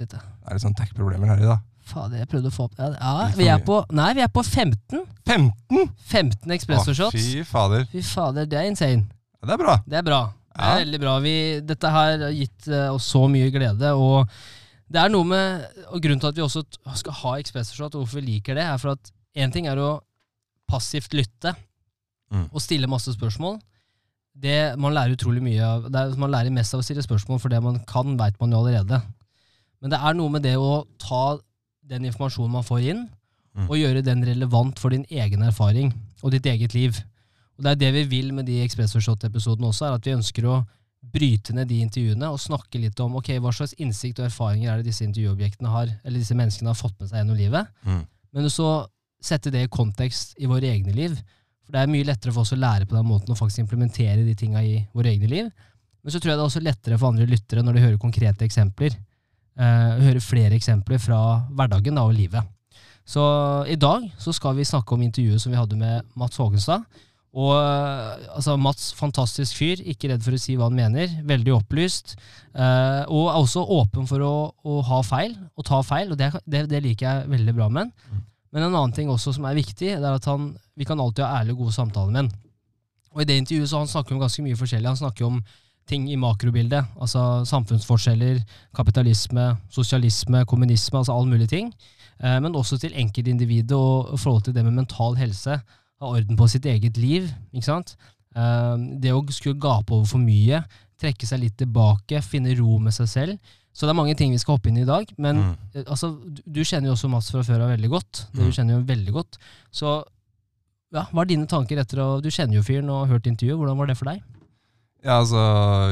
Er. 0.00 0.24
Det 0.48 0.64
sånn 0.64 0.80
tech-problemer 0.80 1.28
her 1.34 1.44
i 1.44 1.50
dag. 1.50 1.60
Fader, 1.92 2.18
jeg 2.22 2.28
prøvde 2.32 2.50
å 2.50 2.54
få 2.54 2.66
opp 2.68 2.78
ja, 2.80 2.88
ja, 2.96 3.26
vi 3.36 3.46
er 3.52 3.60
på 3.66 3.78
Nei, 3.94 4.08
vi 4.16 4.22
er 4.24 4.30
på 4.32 4.42
15. 4.44 5.02
15?! 5.28 5.90
15 6.10 6.48
Å, 6.50 6.54
Espresso 6.56 6.94
Shots. 6.96 7.14
fy 7.16 7.42
fader. 7.46 7.84
Fy 7.92 8.02
fader, 8.06 8.48
det 8.48 8.58
er 8.58 8.70
insane. 8.72 9.04
Ja, 9.42 9.46
det 9.50 9.54
er 9.58 9.60
bra. 9.62 9.76
Det 9.86 9.98
er 10.00 10.06
bra. 10.06 10.20
Det 10.52 10.68
er 10.68 10.82
veldig 10.82 11.00
bra. 11.00 11.14
Vi, 11.24 11.34
dette 11.64 11.90
har 11.94 12.24
gitt 12.36 12.66
eh, 12.68 12.88
oss 12.92 13.06
så 13.14 13.22
mye 13.32 13.48
glede. 13.54 13.92
Og 13.96 14.28
det 14.92 15.00
er 15.00 15.08
noe 15.14 15.24
med 15.24 15.62
Og 15.94 16.02
grunnen 16.04 16.20
til 16.20 16.28
at 16.28 16.36
vi 16.36 16.44
også 16.44 16.60
skal 17.00 17.16
ha 17.22 17.34
Espresso 17.40 17.76
Shot, 17.78 17.94
og 17.96 18.02
hvorfor 18.04 18.20
vi 18.20 18.26
liker 18.34 18.58
det, 18.58 18.66
er 18.68 18.80
for 18.82 18.92
at 18.96 19.12
én 19.40 19.52
ting 19.54 19.68
er 19.70 19.80
å 19.80 19.92
passivt 20.70 21.14
lytte 21.16 21.54
Mm. 22.32 22.46
og 22.48 22.62
stille 22.64 22.88
masse 22.88 23.12
spørsmål. 23.12 23.58
Det 24.32 24.78
Man 24.80 24.94
lærer 24.96 25.12
utrolig 25.12 25.42
mye 25.44 25.60
av 25.60 25.82
det 25.92 26.00
er, 26.00 26.14
Man 26.16 26.30
lærer 26.32 26.48
mest 26.50 26.72
av 26.72 26.80
å 26.80 26.84
stille 26.86 27.02
spørsmål, 27.04 27.36
for 27.42 27.52
det 27.52 27.58
man 27.60 27.74
kan, 27.84 28.14
veit 28.16 28.38
man 28.40 28.54
jo 28.54 28.62
allerede. 28.62 29.02
Men 29.82 29.90
det 29.92 29.98
er 30.00 30.14
noe 30.16 30.32
med 30.32 30.42
det 30.46 30.54
å 30.56 30.86
ta 30.96 31.36
den 31.88 32.06
informasjonen 32.08 32.58
man 32.58 32.66
får 32.66 32.88
inn, 32.92 33.08
Mm. 33.52 33.66
og 33.68 33.76
gjøre 33.76 34.00
den 34.02 34.22
relevant 34.24 34.78
for 34.80 34.88
din 34.88 35.04
egen 35.10 35.42
erfaring 35.44 35.90
og 36.22 36.30
ditt 36.32 36.46
eget 36.48 36.72
liv. 36.72 36.96
Og 37.58 37.64
Det 37.64 37.70
er 37.72 37.74
det 37.74 37.90
vi 37.92 38.04
vil 38.08 38.32
med 38.32 38.46
de 38.46 38.62
Espresso 38.64 38.98
Shot-episodene 38.98 39.68
også, 39.68 39.84
er 39.90 39.94
at 39.98 40.06
vi 40.06 40.14
ønsker 40.16 40.46
å 40.48 40.64
bryte 41.12 41.52
ned 41.52 41.68
de 41.68 41.82
intervjuene 41.84 42.30
og 42.32 42.40
snakke 42.40 42.80
litt 42.80 42.98
om 43.00 43.16
ok, 43.16 43.28
hva 43.42 43.52
slags 43.52 43.74
innsikt 43.76 44.20
og 44.20 44.30
erfaringer 44.30 44.72
er 44.72 44.76
det 44.80 44.86
disse 44.86 45.04
intervjuobjektene 45.04 45.68
har, 45.68 45.92
eller 46.02 46.18
disse 46.18 46.34
menneskene 46.34 46.72
har 46.72 46.78
fått 46.80 46.96
med 46.98 47.10
seg 47.10 47.18
gjennom 47.20 47.36
livet. 47.36 47.68
Mm. 47.84 48.06
Men 48.32 48.48
så 48.48 48.86
sette 49.20 49.52
det 49.52 49.66
i 49.66 49.68
kontekst 49.68 50.34
i 50.40 50.46
våre 50.46 50.72
egne 50.72 50.94
liv. 50.96 51.20
For 51.66 51.72
det 51.76 51.82
er 51.82 51.92
mye 51.92 52.08
lettere 52.08 52.32
for 52.32 52.46
oss 52.46 52.54
å 52.56 52.58
lære 52.58 52.88
på 52.88 52.96
den 52.96 53.04
måten 53.06 53.30
og 53.30 53.36
faktisk 53.36 53.66
implementere 53.66 54.24
de 54.24 54.34
tinga 54.34 54.62
i 54.64 54.86
våre 54.94 55.12
egne 55.12 55.28
liv. 55.28 55.52
Men 56.02 56.10
så 56.10 56.18
tror 56.18 56.32
jeg 56.32 56.38
det 56.38 56.42
er 56.46 56.48
også 56.48 56.64
lettere 56.64 56.98
for 56.98 57.12
andre 57.12 57.26
lyttere 57.28 57.62
når 57.62 57.74
de 57.74 57.84
hører 57.84 57.98
konkrete 57.98 58.48
eksempler. 58.48 58.96
Uh, 59.62 60.00
høre 60.02 60.20
flere 60.24 60.56
eksempler 60.56 60.98
fra 60.98 61.20
hverdagen 61.54 61.94
da, 61.94 62.02
og 62.08 62.16
livet. 62.16 62.48
Så 63.06 63.22
i 63.70 63.76
dag 63.78 64.04
så 64.18 64.34
skal 64.34 64.56
vi 64.58 64.66
snakke 64.66 64.94
om 64.94 65.02
intervjuet 65.04 65.42
som 65.42 65.52
vi 65.52 65.58
hadde 65.58 65.78
med 65.78 66.06
Mats 66.18 66.38
Hågenstad. 66.40 66.82
Og 67.32 67.54
eh, 67.56 68.26
altså 68.36 68.58
Mats, 68.60 68.90
fantastisk 68.92 69.56
fyr, 69.56 69.80
ikke 69.88 70.10
redd 70.10 70.24
for 70.24 70.36
å 70.36 70.40
si 70.40 70.56
hva 70.58 70.68
han 70.68 70.76
mener. 70.76 71.14
Veldig 71.28 71.54
opplyst. 71.56 72.14
eh, 72.52 73.02
og 73.08 73.30
er 73.30 73.38
også 73.38 73.64
åpen 73.78 74.06
for 74.08 74.24
å, 74.26 74.34
å 74.52 74.82
ha 74.90 75.00
feil, 75.06 75.38
og 75.56 75.66
ta 75.66 75.80
feil. 75.86 76.12
Og 76.12 76.20
det, 76.20 76.28
det, 76.44 76.66
det 76.70 76.82
liker 76.84 77.08
jeg 77.08 77.32
veldig 77.32 77.56
bra 77.56 77.70
med 77.72 77.86
han. 77.86 78.22
Men 78.52 78.66
en 78.66 78.76
annen 78.76 78.92
ting 78.92 79.08
også 79.08 79.32
som 79.32 79.48
er 79.48 79.56
viktig, 79.56 79.94
det 79.96 80.04
er 80.04 80.18
at 80.18 80.28
han, 80.28 80.50
vi 80.76 80.84
kan 80.88 81.00
alltid 81.00 81.24
ha 81.24 81.40
ærlige 81.40 81.56
og 81.56 81.64
gode 81.64 81.76
samtaler 81.78 82.12
med 82.12 82.26
han. 82.26 82.32
Og 83.16 83.24
i 83.24 83.28
det 83.28 83.38
intervjuet 83.40 83.70
så 83.72 83.80
han 83.80 83.88
snakker 83.88 84.14
om 84.14 84.20
ganske 84.20 84.44
mye 84.44 84.58
forskjellig. 84.60 84.92
Han 84.92 85.00
snakker 85.00 85.28
om 85.28 85.40
ting 85.92 86.08
i 86.10 86.16
makrobildet, 86.20 86.88
altså 87.00 87.22
samfunnsforskjeller, 87.48 88.40
kapitalisme, 88.76 89.50
sosialisme, 89.72 90.44
kommunisme, 90.48 90.98
altså 91.02 91.14
alle 91.16 91.30
mulige 91.34 91.52
ting. 91.52 91.72
Eh, 92.22 92.38
men 92.42 92.54
også 92.56 92.78
til 92.82 92.94
enkeltindividet 92.98 93.76
og 93.76 94.18
forholdet 94.18 94.22
forhold 94.24 94.42
til 94.48 94.54
det 94.56 94.64
med 94.66 94.76
mental 94.80 95.16
helse. 95.20 95.60
Ha 96.02 96.10
orden 96.16 96.36
på 96.38 96.48
sitt 96.50 96.66
eget 96.66 96.96
liv. 96.98 97.28
ikke 97.52 97.68
sant? 97.68 97.96
Eh, 98.34 98.76
det 99.02 99.12
å 99.12 99.22
skulle 99.30 99.60
gape 99.60 99.92
over 99.92 100.06
for 100.08 100.18
mye, 100.22 100.62
trekke 101.02 101.26
seg 101.26 101.42
litt 101.42 101.56
tilbake, 101.58 102.22
finne 102.22 102.54
ro 102.58 102.78
med 102.78 102.94
seg 102.94 103.08
selv. 103.10 103.38
Så 103.72 103.86
det 103.86 103.92
er 103.94 103.96
mange 104.02 104.14
ting 104.16 104.32
vi 104.34 104.38
skal 104.38 104.56
hoppe 104.58 104.68
inn 104.68 104.76
i 104.78 104.82
i 104.82 104.88
dag. 104.88 105.06
Men 105.18 105.36
Mm. 105.36 105.56
eh, 105.74 105.84
altså, 105.86 106.12
du, 106.46 106.60
kjenner 106.62 106.90
jo 106.90 106.94
også 106.94 107.08
Mats 107.10 107.30
fra 107.30 107.42
før 107.42 107.62
av 107.64 107.70
veldig 107.76 107.90
godt. 107.90 108.26
Det 108.32 108.40
Mm. 108.40 108.44
du 108.46 108.52
kjenner 108.52 108.74
jo 108.78 108.84
veldig 108.86 109.12
godt. 109.12 109.38
Så 109.72 110.04
ja, 110.92 111.06
hva 111.12 111.22
er 111.22 111.24
dine 111.24 111.46
tanker 111.46 111.78
etter 111.80 111.96
å 111.98 112.20
Du 112.22 112.28
kjenner 112.28 112.54
jo 112.54 112.62
fyren 112.62 112.90
og 112.90 113.06
har 113.08 113.18
hørt 113.18 113.26
intervjuet. 113.26 113.56
Hvordan 113.58 113.78
var 113.78 113.86
det 113.86 113.96
for 113.96 114.04
deg? 114.04 114.22
Ja, 115.02 115.16
altså, 115.18 115.40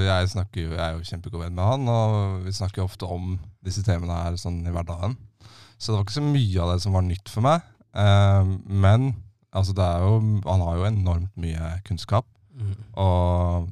jeg, 0.04 0.28
snakker 0.30 0.60
jeg 0.68 0.78
er 0.78 0.94
jo 0.94 1.06
kjempegod 1.06 1.42
venn 1.42 1.56
med 1.56 1.66
han, 1.66 1.88
og 1.90 2.44
vi 2.44 2.54
snakker 2.54 2.84
ofte 2.84 3.08
om 3.10 3.34
disse 3.66 3.82
temaene 3.86 4.20
her 4.22 4.38
sånn 4.38 4.60
i 4.62 4.74
hverdagen. 4.74 5.16
Så 5.80 5.90
det 5.90 5.96
var 5.96 6.04
ikke 6.06 6.18
så 6.20 6.26
mye 6.26 6.62
av 6.62 6.70
det 6.70 6.82
som 6.84 6.94
var 6.94 7.06
nytt 7.06 7.32
for 7.32 7.46
meg. 7.46 7.64
Eh, 7.98 8.52
men 8.70 9.08
altså, 9.50 9.74
det 9.74 9.86
er 9.86 10.04
jo, 10.04 10.18
han 10.46 10.62
har 10.66 10.78
jo 10.78 10.88
enormt 10.92 11.40
mye 11.42 11.72
kunnskap, 11.88 12.28
og 13.00 13.70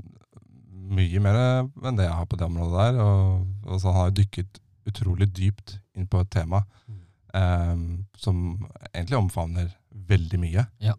mye 0.89 1.21
mer 1.21 1.37
enn 1.37 1.99
det 1.99 2.07
jeg 2.07 2.17
har 2.17 2.27
på 2.27 2.39
det 2.41 2.47
området 2.49 2.87
der. 2.89 3.03
Og, 3.05 3.45
altså, 3.69 3.91
han 3.91 4.01
har 4.01 4.11
jo 4.11 4.19
dykket 4.23 4.63
utrolig 4.89 5.29
dypt 5.37 5.77
inn 5.99 6.09
på 6.09 6.23
et 6.25 6.31
tema 6.33 6.63
eh, 7.37 7.77
som 8.19 8.41
egentlig 8.95 9.21
omfavner 9.21 9.71
veldig 10.09 10.43
mye. 10.43 10.65
Ja. 10.83 10.97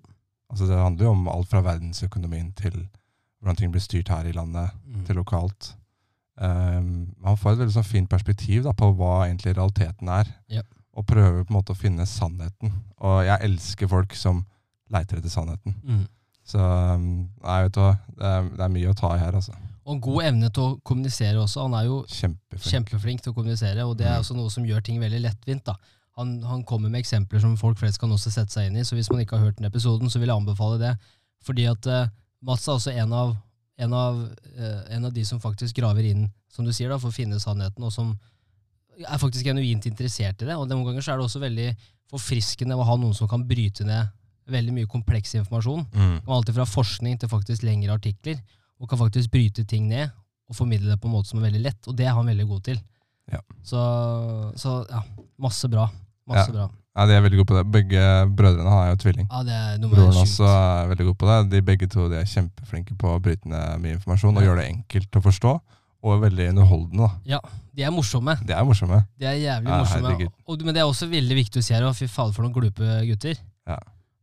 Altså, 0.49 0.69
det 0.69 0.79
handler 0.79 1.09
jo 1.09 1.15
om 1.17 1.27
alt 1.31 1.49
fra 1.51 1.63
verdensøkonomien 1.65 2.53
til 2.57 2.85
hvordan 3.41 3.55
ting 3.57 3.71
blir 3.71 3.81
styrt 3.81 4.09
her 4.09 4.25
i 4.27 4.31
landet, 4.35 4.69
Mm. 4.85 5.05
til 5.05 5.15
lokalt. 5.15 5.75
Um, 6.39 7.13
han 7.25 7.35
får 7.37 7.51
et 7.53 7.59
veldig 7.65 7.73
sånn 7.75 7.83
fint 7.87 8.09
perspektiv 8.09 8.63
da, 8.63 8.71
på 8.71 8.93
hva 8.95 9.25
egentlig 9.27 9.55
realiteten 9.57 10.07
er, 10.07 10.29
yep. 10.49 10.67
og 10.95 11.05
prøver 11.05 11.43
på 11.43 11.51
en 11.51 11.57
måte 11.57 11.73
å 11.75 11.77
finne 11.79 12.05
sannheten. 12.07 12.71
Og 13.03 13.25
jeg 13.27 13.43
elsker 13.49 13.87
folk 13.91 14.15
som 14.15 14.45
leiter 14.89 15.17
etter 15.19 15.29
sannheten. 15.33 15.75
Mm. 15.83 16.05
Så 16.49 16.59
um, 16.59 17.29
nei, 17.43 17.57
vet 17.65 17.75
du 17.75 17.81
det 17.81 18.25
er, 18.25 18.47
det 18.55 18.63
er 18.65 18.71
mye 18.73 18.89
å 18.93 18.95
ta 18.97 19.11
i 19.15 19.19
her, 19.19 19.35
altså. 19.35 19.53
Og 19.89 19.99
god 20.05 20.23
evne 20.29 20.49
til 20.53 20.63
å 20.63 20.79
kommunisere 20.85 21.39
også. 21.41 21.63
Han 21.65 21.73
er 21.73 21.85
jo 21.89 21.99
Kjempeflink. 22.07 22.71
kjempeflink 22.71 23.21
til 23.25 23.31
å 23.33 23.35
kommunisere, 23.35 23.85
og 23.85 23.97
det 23.97 24.07
er 24.07 24.15
Mm. 24.17 24.23
også 24.23 24.35
noe 24.37 24.49
som 24.53 24.63
gjør 24.65 24.83
ting 24.85 24.99
veldig 25.01 25.21
lettvint. 25.21 25.63
da. 25.65 25.75
Han, 26.17 26.41
han 26.43 26.63
kommer 26.63 26.89
med 26.89 26.99
eksempler 27.03 27.39
som 27.41 27.55
folk 27.57 27.77
flest 27.77 27.99
kan 27.99 28.09
også 28.11 28.31
sette 28.31 28.51
seg 28.53 28.67
inn 28.67 28.77
i, 28.77 28.83
så 28.83 28.95
hvis 28.95 29.09
man 29.11 29.21
ikke 29.21 29.37
har 29.37 29.45
hørt 29.45 29.57
den 29.57 29.65
episoden, 29.69 30.09
så 30.09 30.19
vil 30.19 30.27
jeg 30.29 30.37
anbefale 30.37 30.79
det. 30.79 30.97
Fordi 31.43 31.65
at 31.71 31.87
eh, 31.87 32.07
Mats 32.45 32.67
er 32.67 32.75
også 32.77 32.93
en 32.95 33.13
av, 33.13 33.33
en, 33.79 33.93
av, 33.93 34.19
eh, 34.55 34.81
en 34.95 35.05
av 35.09 35.13
de 35.15 35.23
som 35.27 35.41
faktisk 35.43 35.75
graver 35.79 36.07
inn, 36.11 36.27
som 36.51 36.65
du 36.65 36.71
sier, 36.73 36.89
da, 36.91 36.97
for 37.01 37.11
å 37.11 37.15
finne 37.15 37.39
sannheten, 37.41 37.83
og 37.83 37.91
som 37.93 38.13
er 38.99 39.19
faktisk 39.21 39.45
genuint 39.47 39.85
interessert 39.87 40.41
i 40.43 40.47
det. 40.49 40.55
Og 40.59 40.67
noen 40.67 40.85
ganger 40.87 41.03
så 41.05 41.13
er 41.13 41.19
det 41.19 41.27
også 41.27 41.41
veldig 41.43 41.67
forfriskende 42.09 42.75
å 42.79 42.85
ha 42.87 42.95
noen 42.99 43.13
som 43.15 43.29
kan 43.31 43.43
bryte 43.47 43.85
ned 43.87 44.09
veldig 44.49 44.73
mye 44.73 44.89
kompleks 44.89 45.35
informasjon. 45.37 45.83
Mm. 45.93 46.15
Alt 46.33 46.49
fra 46.55 46.65
forskning 46.65 47.19
til 47.21 47.29
faktisk 47.29 47.63
lengre 47.67 47.93
artikler, 47.99 48.39
og 48.79 48.89
kan 48.89 48.97
faktisk 49.01 49.29
bryte 49.31 49.65
ting 49.67 49.87
ned 49.91 50.09
og 50.49 50.57
formidle 50.57 50.89
det 50.89 50.97
på 51.01 51.05
en 51.09 51.13
måte 51.13 51.29
som 51.29 51.39
er 51.41 51.49
veldig 51.51 51.61
lett, 51.67 51.87
og 51.87 51.95
det 51.99 52.07
er 52.09 52.15
han 52.17 52.25
veldig 52.31 52.47
god 52.49 52.63
til. 52.71 52.79
Ja. 53.29 53.43
Så, 53.61 53.81
så 54.57 54.79
ja, 54.89 55.03
masse 55.37 55.69
bra. 55.69 55.85
Masse 56.29 56.49
Ja. 56.49 56.55
bra. 56.55 56.69
Ja, 56.99 57.05
de 57.07 57.15
er 57.15 57.21
veldig 57.23 57.37
gode 57.39 57.47
på 57.47 57.55
det. 57.55 57.63
Begge 57.71 58.01
brødrene 58.35 58.71
han 58.73 58.81
er 58.83 58.89
jo 58.91 58.97
tvilling. 58.99 59.27
Ja, 59.31 59.41
det 59.47 59.55
er 59.55 59.77
noe 59.79 59.91
Broren 59.93 60.09
med 60.11 60.21
også 60.25 60.47
er 60.51 60.89
veldig 60.91 61.05
god 61.09 61.17
på 61.21 61.29
det. 61.29 61.37
De 61.53 61.61
begge 61.69 61.87
to 61.93 62.07
de 62.11 62.17
er 62.19 62.27
kjempeflinke 62.27 62.97
på 62.99 63.13
å 63.13 63.21
bryte 63.23 63.47
ned 63.47 63.79
mye 63.85 63.95
informasjon 63.95 64.35
og 64.41 64.43
gjøre 64.43 64.59
det 64.65 64.71
enkelt 64.73 65.15
å 65.15 65.21
forstå, 65.23 65.53
og 66.03 66.21
veldig 66.25 66.49
underholdende. 66.51 67.07
da. 67.07 67.37
Ja, 67.37 67.39
de 67.75 67.85
er 67.87 67.93
morsomme. 67.95 68.35
De 68.43 68.55
er 68.55 68.67
morsomme. 68.67 68.99
De 69.19 69.29
er 69.31 69.39
jævlig 69.39 69.71
Ja, 69.71 69.79
morsomme. 69.85 70.27
Og, 70.43 70.65
men 70.67 70.75
det 70.75 70.83
er 70.83 70.91
også 70.91 71.07
veldig 71.11 71.39
viktig 71.39 71.63
å 71.63 71.63
si 71.63 71.75
her, 71.77 71.87
fy 71.95 72.07
fader 72.11 72.35
for 72.35 72.43
noen 72.43 72.55
glupe 72.55 72.99
gutter. 73.07 73.39
Ja. 73.69 73.79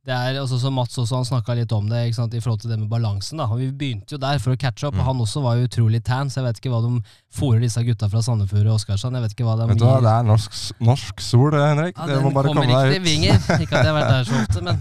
Det 0.06 0.14
er 0.14 0.36
altså 0.38 0.54
som 0.62 0.76
Mats 0.78 0.94
også, 1.02 1.16
han 1.18 1.24
snakka 1.26 1.54
litt 1.58 1.72
om 1.74 1.88
det 1.90 2.04
i 2.06 2.12
forhold 2.14 2.60
til 2.62 2.70
det 2.70 2.76
med 2.78 2.86
balansen. 2.88 3.40
da. 3.42 3.46
Vi 3.58 3.72
begynte 3.74 4.14
jo 4.14 4.18
der 4.22 4.38
for 4.38 4.54
å 4.54 4.56
catche 4.56 4.86
opp, 4.86 4.94
Mm. 4.94 5.00
og 5.00 5.06
han 5.08 5.22
også 5.24 5.42
var 5.42 5.56
jo 5.58 5.66
utrolig 5.66 5.98
tan, 6.06 6.28
så 6.30 6.38
jeg 6.38 6.44
vet 6.46 6.60
ikke 6.60 6.70
hva 6.70 6.80
de 6.84 7.00
fòrer 7.34 7.60
disse 7.60 7.82
gutta 7.82 8.08
fra 8.08 8.22
Sandefjord 8.22 8.68
og 8.70 8.76
Oskarsson. 8.78 9.12
Jeg 9.18 9.22
vet 9.26 9.34
ikke 9.34 9.44
hva 9.48 9.56
de 9.58 9.66
Vet 9.72 9.78
du 9.78 9.84
hva, 9.84 9.98
Det 10.00 10.12
er 10.14 10.22
norsk, 10.30 10.52
norsk 10.80 11.20
sol, 11.20 11.50
det, 11.50 11.64
Henrik. 11.66 11.98
Ja, 11.98 12.06
det 12.06 12.22
må 12.22 12.30
bare 12.32 12.54
komme 12.54 12.66
deg 12.70 13.00
ut. 13.00 13.02
Vinger. 13.02 13.34
Ikke 13.60 13.74
at 13.74 13.84
jeg 13.84 13.92
har 13.92 13.98
vært 13.98 14.14
der 14.14 14.24
så 14.30 14.38
ofte, 14.44 14.62
men 14.62 14.80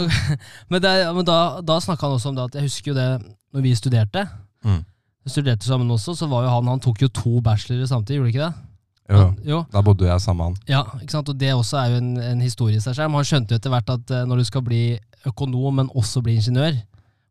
Men, 0.70 0.82
det, 0.82 0.94
men 1.16 1.24
da, 1.24 1.38
da 1.64 1.80
snakka 1.80 2.06
han 2.06 2.18
også 2.20 2.28
om 2.28 2.36
det 2.36 2.44
at 2.50 2.54
jeg 2.60 2.68
husker 2.68 2.92
jo 2.92 2.98
det 3.00 3.08
når 3.56 3.62
vi 3.64 3.74
studerte. 3.74 4.28
Mm. 4.64 4.84
Vi 5.24 5.30
studerte 5.32 5.64
sammen 5.64 5.90
også, 5.90 6.14
så 6.16 6.28
var 6.28 6.44
jo 6.44 6.52
han 6.52 6.68
Han 6.68 6.80
tok 6.84 7.00
jo 7.00 7.08
to 7.08 7.40
bachelorer 7.40 7.88
samtidig, 7.88 8.20
gjorde 8.20 8.28
ikke 8.34 8.44
det? 8.50 8.69
Jo, 9.10 9.34
jo. 9.44 9.64
da 9.72 9.80
bodde 9.82 10.06
jeg 10.06 10.20
sammen 10.20 10.38
med 10.38 10.44
han. 10.46 10.56
Ja, 10.68 10.82
ikke 11.02 11.10
sant? 11.12 11.28
Og 11.28 11.38
det 11.40 11.52
også 11.54 11.76
er 11.78 11.86
jo 11.90 11.96
en, 11.96 12.16
en 12.20 12.40
historie 12.40 12.76
i 12.76 12.80
seg 12.80 12.94
selv. 12.94 13.10
Han 13.10 13.24
skjønte 13.24 13.52
jo 13.52 13.56
etter 13.58 13.70
hvert 13.70 13.90
at 13.90 14.10
eh, 14.10 14.24
når 14.26 14.36
du 14.36 14.44
skal 14.44 14.62
bli 14.62 14.98
økonom, 15.26 15.74
men 15.74 15.90
også 15.94 16.22
bli 16.22 16.34
ingeniør 16.38 16.72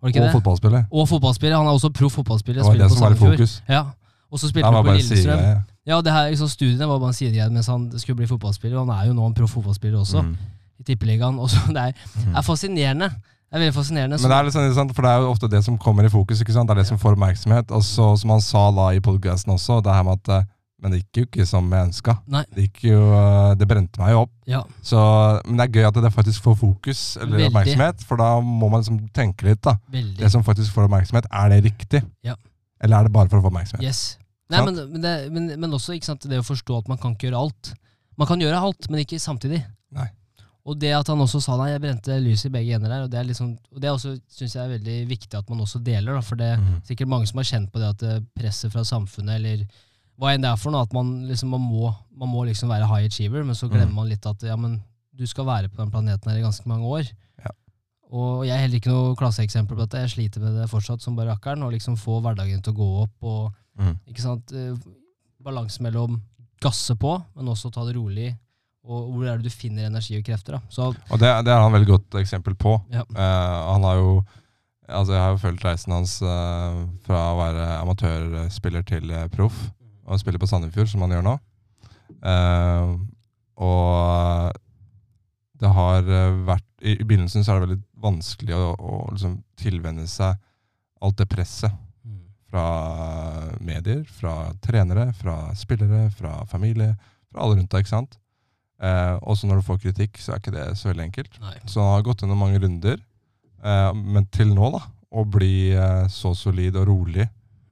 Var 0.02 0.08
det 0.08 0.16
ikke 0.16 0.22
Og 0.22 0.26
det? 0.28 0.34
fotballspiller. 0.36 0.84
Og 0.92 1.08
fotballspiller. 1.10 1.58
Han 1.58 1.68
er 1.68 1.72
også 1.76 1.90
proff 1.92 2.14
fotballspiller. 2.20 2.62
Det 2.64 2.68
var 2.70 2.78
det 2.88 2.92
som 2.92 3.02
var 3.04 3.12
i 3.12 3.20
fokus. 3.20 3.62
Ja. 3.70 3.84
Og 4.32 4.40
så 4.40 4.48
spilte 4.50 4.66
Han 4.72 4.84
på 4.86 4.92
Lillestrøm. 4.92 5.18
sidegreie. 5.18 5.64
Ja, 5.88 6.02
det 6.02 6.12
her, 6.14 6.30
liksom, 6.30 6.48
Studiene 6.48 6.88
var 6.88 7.00
bare 7.00 7.10
en 7.10 7.14
sidegreie 7.18 7.50
mens 7.50 7.68
han 7.68 7.90
skulle 8.00 8.16
bli 8.16 8.28
fotballspiller. 8.28 8.78
og 8.78 8.86
Han 8.88 8.96
er 9.00 9.08
jo 9.08 9.14
nå 9.18 9.26
en 9.28 9.34
proff 9.34 9.52
fotballspiller 9.58 10.00
også, 10.00 10.22
Mm. 10.22 10.36
i 10.80 10.84
Tippeligaen. 10.84 11.40
og 11.40 11.50
så 11.50 11.58
Det 11.68 11.78
er, 11.78 11.92
Mm. 12.28 12.36
er 12.36 12.42
fascinerende. 12.42 13.10
Det 13.10 13.58
er 13.58 13.60
veldig 13.66 13.74
fascinerende. 13.74 14.18
Men 14.22 14.30
det 14.30 14.38
er 14.38 14.44
litt 14.44 14.54
sånn? 14.78 14.94
For 14.94 15.02
det 15.02 15.10
er 15.12 15.20
jo 15.20 15.32
ofte 15.32 15.50
det 15.50 15.64
som 15.66 15.78
kommer 15.78 16.06
i 16.06 16.10
fokus. 16.10 16.40
ikke 16.42 16.54
sant? 16.54 16.68
Det 16.70 16.78
er 16.78 16.82
det 16.84 16.88
som 16.88 16.98
får 17.00 17.16
oppmerksomhet. 17.18 17.72
Og 17.72 17.82
så, 17.84 18.16
som 18.20 18.30
han 18.30 18.42
sa 18.42 18.70
da 18.72 18.90
i 18.94 19.00
podcasten 19.00 19.50
også, 19.54 19.82
det 19.84 19.92
her 19.94 20.04
med 20.04 20.20
at 20.22 20.30
eh, 20.30 20.44
Men 20.82 20.92
det 20.94 21.02
gikk 21.02 21.18
jo 21.18 21.24
ikke 21.28 21.46
som 21.46 21.66
jeg 21.76 21.88
ønska. 21.90 22.14
Det, 22.56 22.68
jo, 22.88 23.00
eh, 23.14 23.56
det 23.60 23.68
brente 23.68 24.00
meg 24.00 24.14
jo 24.14 24.22
opp. 24.22 24.32
ja, 24.48 24.62
Så, 24.82 25.00
men 25.46 25.58
det 25.60 25.66
er 25.68 25.74
gøy 25.82 25.88
at 25.90 25.98
det 26.06 26.12
faktisk 26.16 26.42
får 26.46 26.56
fokus 26.62 27.02
eller 27.18 27.36
Veldig. 27.38 27.50
oppmerksomhet, 27.52 28.06
for 28.08 28.16
da 28.22 28.30
må 28.40 28.70
man 28.72 28.80
liksom 28.82 29.02
tenke 29.14 29.44
litt. 29.50 29.62
da. 29.62 29.76
veldig. 29.92 30.18
Det 30.22 30.32
som 30.32 30.44
faktisk 30.44 30.72
får 30.74 30.88
oppmerksomhet, 30.88 31.28
er 31.32 31.50
det 31.50 31.64
riktig? 31.68 32.04
Ja. 32.24 32.36
Eller 32.82 32.98
er 33.00 33.04
det 33.04 33.12
bare 33.12 33.28
for 33.28 33.40
å 33.40 33.44
få 33.44 33.52
oppmerksomhet? 33.52 33.84
Yes. 33.84 34.18
Nei, 34.50 34.62
men, 34.66 34.76
men, 34.94 35.02
det, 35.04 35.32
men, 35.32 35.52
men 35.60 35.74
også 35.78 35.94
ikke 35.94 36.06
sant, 36.14 36.24
det 36.32 36.40
å 36.40 36.48
forstå 36.48 36.78
at 36.80 36.88
man 36.88 36.98
kan 36.98 37.12
ikke 37.14 37.28
gjøre 37.30 37.44
alt. 37.44 37.74
Man 38.18 38.28
kan 38.28 38.40
gjøre 38.42 38.58
alt, 38.58 38.88
men 38.90 39.04
ikke 39.04 39.20
samtidig. 39.22 39.60
Nei. 39.92 40.08
Og 40.70 40.78
det 40.80 40.90
at 40.94 41.08
han 41.08 41.20
også 41.24 41.40
sa 41.42 41.56
nei, 41.58 41.70
jeg 41.72 41.82
brente 41.82 42.16
lys 42.22 42.46
i 42.46 42.50
begge 42.54 42.76
ender 42.76 42.90
der, 42.92 43.04
og 43.06 43.12
det 43.12 43.20
er 43.20 43.28
liksom, 43.30 43.52
og 43.74 43.80
det 43.82 43.90
også, 43.92 44.16
synes 44.30 44.56
jeg 44.56 44.64
er 44.64 44.74
veldig 44.78 44.98
viktig 45.10 45.38
at 45.40 45.48
man 45.50 45.62
også 45.64 45.80
deler, 45.84 46.14
da, 46.18 46.22
for 46.22 46.36
det 46.40 46.50
er 46.54 46.58
Mhm. 46.60 46.82
sikkert 46.88 47.08
mange 47.10 47.28
som 47.28 47.38
har 47.38 47.48
kjent 47.52 47.72
på 47.72 47.80
det 47.80 47.88
at 47.94 48.04
eh, 48.04 48.20
presset 48.38 48.72
fra 48.74 48.84
samfunnet, 48.84 49.36
eller 49.40 49.64
hva 50.20 50.34
enn 50.36 50.44
det 50.44 50.52
er 50.52 50.60
for 50.60 50.74
noe, 50.74 50.84
at 50.84 50.94
man 50.96 51.12
liksom, 51.30 51.54
man 51.56 51.64
må, 51.64 51.90
man 52.20 52.32
må 52.32 52.44
liksom 52.50 52.72
være 52.72 52.88
high 52.90 53.08
achiever, 53.08 53.46
men 53.48 53.56
så 53.56 53.70
glemmer 53.72 53.94
mm. 53.94 54.00
man 54.02 54.10
litt 54.12 54.26
at 54.28 54.44
ja, 54.44 54.58
men 54.60 54.78
du 55.16 55.26
skal 55.28 55.48
være 55.48 55.72
på 55.72 55.80
den 55.80 55.92
planeten 55.94 56.32
her 56.32 56.40
i 56.40 56.44
ganske 56.44 56.68
mange 56.70 56.88
år. 56.88 57.08
Ja. 57.40 57.54
Og 58.12 58.44
jeg 58.48 58.56
er 58.56 58.66
heller 58.66 58.82
ikke 58.82 58.92
noe 58.92 59.16
klasseeksempel 59.20 59.78
på 59.78 59.86
dette, 59.86 60.04
jeg 60.04 60.16
sliter 60.16 60.44
med 60.44 60.60
det 60.60 60.68
fortsatt 60.72 61.04
som 61.04 61.16
bare 61.16 61.32
rakkeren, 61.32 61.64
og 61.64 61.72
liksom 61.76 61.96
få 62.00 62.20
hverdagen 62.26 62.64
til 62.64 62.76
å 62.76 62.80
gå 62.82 62.90
opp, 63.06 63.16
og 63.32 63.80
mm. 63.80 63.96
ikke 64.12 64.26
sant, 64.26 64.54
eh, 64.56 64.76
balanse 65.44 65.84
mellom 65.84 66.20
gasse 66.60 66.96
på, 67.00 67.16
men 67.38 67.52
også 67.56 67.72
ta 67.72 67.88
det 67.88 67.96
rolig, 67.96 68.34
og 68.90 69.10
hvor 69.14 69.28
er 69.28 69.40
det 69.40 69.48
du 69.48 69.54
finner 69.54 69.88
energi 69.88 70.18
og 70.20 70.28
krefter 70.28 70.58
da. 70.58 70.62
Så 70.72 70.92
Og 70.92 71.20
det, 71.20 71.32
det 71.46 71.54
er 71.54 71.64
han 71.64 71.76
veldig 71.76 71.90
godt 71.94 72.20
eksempel 72.20 72.56
på. 72.60 72.76
Ja. 72.92 73.06
Eh, 73.08 73.58
han 73.72 73.88
har 73.88 74.04
jo 74.04 74.20
Altså 74.90 75.14
Jeg 75.14 75.22
har 75.22 75.36
jo 75.36 75.38
fulgt 75.38 75.66
reisen 75.68 75.94
hans 75.94 76.16
eh, 76.26 76.78
fra 77.06 77.20
å 77.30 77.36
være 77.38 77.66
amatørspiller 77.84 78.82
til 78.90 79.12
eh, 79.14 79.28
proff, 79.30 79.68
og 80.10 80.20
spiller 80.22 80.42
på 80.42 80.50
Sandefjord, 80.50 80.90
som 80.92 81.04
han 81.06 81.14
gjør 81.16 81.26
nå. 81.28 81.36
Uh, 82.26 82.98
og 83.62 84.56
det 85.60 85.70
har 85.76 86.08
eh, 86.08 86.38
vært 86.48 86.66
I, 86.88 86.94
i 86.96 87.04
begynnelsen 87.06 87.44
så 87.44 87.52
er 87.52 87.60
det 87.60 87.66
veldig 87.68 87.82
vanskelig 88.00 88.56
å, 88.56 88.70
å 88.80 89.00
liksom 89.12 89.34
tilvenne 89.60 90.06
seg 90.08 90.38
alt 91.04 91.18
det 91.20 91.28
presset 91.32 91.76
fra 92.50 92.64
medier, 93.62 94.00
fra 94.10 94.54
trenere, 94.64 95.10
fra 95.14 95.36
spillere, 95.60 96.08
fra 96.16 96.40
familie, 96.50 96.96
fra 97.30 97.44
alle 97.44 97.60
rundt 97.60 97.70
deg. 97.76 97.84
ikke 97.84 97.92
sant? 97.92 98.16
Eh, 98.82 99.16
også 99.22 99.46
når 99.50 99.60
du 99.60 99.68
får 99.68 99.82
kritikk, 99.84 100.18
så 100.24 100.34
er 100.34 100.42
ikke 100.42 100.56
det 100.56 100.64
så 100.80 100.90
veldig 100.90 101.06
enkelt. 101.10 101.36
Nei. 101.44 101.58
Så 101.70 101.84
han 101.84 101.92
har 101.98 102.08
gått 102.08 102.24
gjennom 102.24 102.40
mange 102.42 102.62
runder, 102.64 102.98
eh, 103.62 103.92
men 104.00 104.26
til 104.34 104.56
nå 104.56 104.72
da, 104.74 104.82
å 105.12 105.26
bli 105.30 105.70
eh, 105.76 106.08
så 106.10 106.34
solid 106.38 106.80
og 106.80 106.88
rolig, 106.94 107.28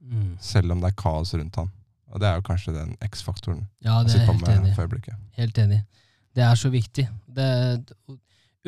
Mm. 0.08 0.38
selv 0.40 0.72
om 0.72 0.80
det 0.80 0.88
er 0.88 0.94
kaos 0.96 1.34
rundt 1.36 1.56
han. 1.60 1.66
Og 2.12 2.20
det 2.22 2.28
er 2.28 2.38
jo 2.38 2.44
kanskje 2.46 2.72
den 2.72 2.94
X-faktoren 3.04 3.66
Ja, 3.84 3.98
det 4.02 4.08
er 4.14 4.18
sitter 4.18 4.32
helt 4.32 4.48
enig 4.48 4.74
for 4.76 4.86
øyeblikket. 4.86 5.14
Helt 5.36 5.58
enig. 5.60 5.82
Det 6.34 6.42
er 6.46 6.54
så 6.56 6.70
viktig. 6.72 7.04
Det 7.36 7.44
er 7.44 7.78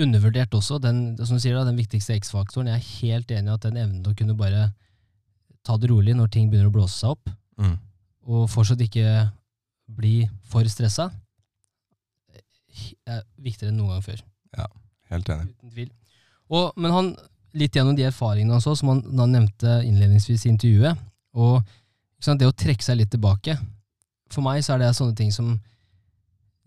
undervurdert 0.00 0.54
også, 0.54 0.78
den, 0.82 1.16
som 1.24 1.36
du 1.38 1.42
sier 1.42 1.56
da, 1.56 1.64
den 1.68 1.76
viktigste 1.78 2.14
X-faktoren. 2.20 2.68
Jeg 2.68 2.76
er 2.80 2.88
helt 3.00 3.30
enig 3.36 3.50
i 3.50 3.54
at 3.54 3.64
den 3.66 3.76
evnen 3.80 4.02
til 4.04 4.12
å 4.12 4.18
kunne 4.18 4.36
bare 4.38 4.66
ta 5.66 5.76
det 5.80 5.90
rolig 5.90 6.14
når 6.16 6.30
ting 6.32 6.50
begynner 6.50 6.70
å 6.70 6.74
blåse 6.76 6.98
seg 7.02 7.16
opp, 7.16 7.30
Mm. 7.60 7.74
og 8.32 8.46
fortsatt 8.48 8.80
ikke 8.80 9.30
bli 9.92 10.22
for 10.48 10.64
stressa, 10.72 11.10
er 13.10 13.24
viktigere 13.42 13.72
enn 13.72 13.80
noen 13.80 13.96
gang 13.96 14.04
før. 14.06 14.22
Ja, 14.56 14.66
Helt 15.10 15.28
enig. 15.34 15.48
Uten 15.58 15.72
tvil. 15.74 15.90
Og, 16.54 16.72
men 16.80 16.94
han, 16.94 17.08
litt 17.58 17.74
gjennom 17.76 17.96
de 17.98 18.04
erfaringene 18.06 18.54
han 18.56 18.62
så, 18.64 18.76
som 18.78 18.92
han, 18.94 19.00
han 19.18 19.32
nevnte 19.34 19.80
innledningsvis 19.86 20.46
i 20.46 20.52
intervjuet, 20.52 21.00
og 21.34 21.60
det 22.20 22.48
å 22.48 22.56
trekke 22.56 22.84
seg 22.84 23.00
litt 23.00 23.10
tilbake 23.10 23.56
For 24.30 24.44
meg 24.44 24.62
så 24.64 24.74
er 24.74 24.82
det 24.82 24.94
sånne 24.96 25.16
ting 25.16 25.32
som 25.32 25.54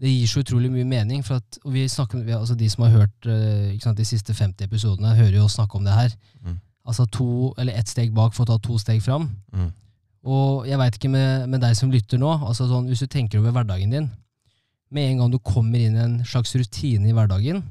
Det 0.02 0.10
gir 0.10 0.28
så 0.28 0.42
utrolig 0.42 0.72
mye 0.74 0.88
mening. 0.88 1.22
For 1.24 1.38
at, 1.38 1.60
og 1.64 1.72
vi 1.76 1.86
snakker, 1.88 2.24
vi, 2.26 2.34
altså 2.34 2.56
De 2.56 2.70
som 2.70 2.84
har 2.84 2.96
hørt 2.98 3.30
eh, 3.30 3.78
sant, 3.80 3.98
de 3.98 4.06
siste 4.08 4.34
50 4.34 4.66
episodene, 4.66 5.16
hører 5.16 5.38
jo 5.38 5.46
oss 5.46 5.56
snakke 5.60 5.78
om 5.78 5.86
det 5.86 5.94
her. 5.94 6.16
Mm. 6.42 6.58
Altså 6.84 7.06
to, 7.06 7.54
eller 7.58 7.78
ett 7.80 7.88
steg 7.88 8.12
bak 8.12 8.34
for 8.34 8.44
å 8.44 8.50
ta 8.52 8.58
to 8.60 8.80
steg 8.82 9.00
fram. 9.06 9.30
Mm. 9.54 9.70
Og 10.24 10.68
jeg 10.68 10.80
veit 10.80 10.98
ikke 10.98 11.12
med, 11.12 11.48
med 11.52 11.64
deg 11.64 11.78
som 11.78 11.92
lytter 11.92 12.20
nå, 12.20 12.32
altså 12.48 12.68
sånn, 12.68 12.90
hvis 12.90 13.04
du 13.04 13.12
tenker 13.12 13.42
over 13.42 13.52
hverdagen 13.56 13.92
din 13.92 14.10
Med 14.94 15.10
en 15.10 15.24
gang 15.24 15.32
du 15.34 15.40
kommer 15.44 15.80
inn 15.80 15.98
i 15.98 16.04
en 16.04 16.20
slags 16.28 16.54
rutine 16.56 17.10
i 17.10 17.16
hverdagen, 17.16 17.64